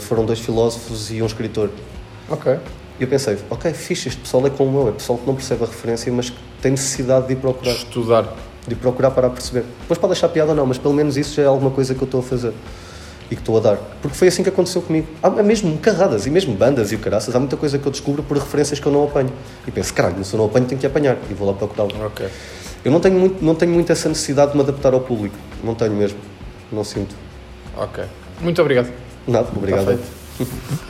foram 0.00 0.24
dois 0.24 0.38
filósofos 0.40 1.10
e 1.10 1.22
um 1.22 1.26
escritor. 1.26 1.70
Ok. 2.28 2.58
E 2.98 3.02
eu 3.02 3.08
pensei, 3.08 3.38
ok, 3.48 3.72
fixe, 3.72 4.08
este 4.08 4.20
pessoal 4.20 4.46
é 4.46 4.50
como 4.50 4.78
eu, 4.80 4.88
é 4.88 4.92
pessoal 4.92 5.18
que 5.18 5.26
não 5.26 5.34
percebe 5.34 5.64
a 5.64 5.66
referência, 5.66 6.12
mas 6.12 6.28
que 6.30 6.36
tem 6.60 6.72
necessidade 6.72 7.26
de 7.26 7.32
ir 7.32 7.36
procurar, 7.36 7.72
Estudar. 7.72 8.34
de 8.66 8.74
ir 8.74 8.76
procurar 8.76 9.10
para 9.10 9.30
perceber. 9.30 9.64
Depois 9.80 9.98
pode 9.98 10.12
achar 10.12 10.28
piada 10.28 10.50
ou 10.50 10.56
não, 10.56 10.66
mas 10.66 10.76
pelo 10.76 10.92
menos 10.92 11.16
isso 11.16 11.34
já 11.34 11.42
é 11.42 11.46
alguma 11.46 11.70
coisa 11.70 11.94
que 11.94 12.02
eu 12.02 12.04
estou 12.04 12.20
a 12.20 12.22
fazer 12.22 12.52
e 13.30 13.34
que 13.36 13.40
estou 13.40 13.56
a 13.56 13.60
dar. 13.60 13.76
Porque 14.02 14.16
foi 14.16 14.28
assim 14.28 14.42
que 14.42 14.50
aconteceu 14.50 14.82
comigo. 14.82 15.06
Há 15.22 15.30
mesmo 15.30 15.78
carradas 15.78 16.26
e 16.26 16.30
mesmo 16.30 16.54
bandas 16.54 16.92
e 16.92 16.96
o 16.96 16.98
caraças, 16.98 17.34
há 17.34 17.38
muita 17.38 17.56
coisa 17.56 17.78
que 17.78 17.86
eu 17.86 17.90
descubro 17.92 18.22
por 18.22 18.36
referências 18.36 18.78
que 18.78 18.86
eu 18.86 18.92
não 18.92 19.04
apanho. 19.04 19.32
E 19.66 19.70
penso, 19.70 19.94
caralho, 19.94 20.22
se 20.22 20.34
eu 20.34 20.38
não 20.38 20.44
apanho 20.46 20.66
tenho 20.66 20.80
que 20.80 20.86
apanhar 20.86 21.16
e 21.30 21.32
vou 21.34 21.48
lá 21.48 21.54
procurá-lo. 21.54 21.90
Ok. 22.04 22.28
Eu 22.84 22.92
não 22.92 23.00
tenho, 23.00 23.18
muito, 23.18 23.42
não 23.44 23.54
tenho 23.54 23.72
muito 23.72 23.90
essa 23.90 24.08
necessidade 24.08 24.52
de 24.52 24.56
me 24.58 24.62
adaptar 24.62 24.92
ao 24.92 25.00
público. 25.00 25.36
Não 25.64 25.74
tenho 25.74 25.92
mesmo. 25.92 26.18
Não 26.70 26.84
sinto. 26.84 27.14
Ok. 27.76 28.04
Muito 28.40 28.60
obrigado. 28.60 28.90
Nada, 29.26 29.48
obrigado. 29.56 29.92
Está 29.92 30.84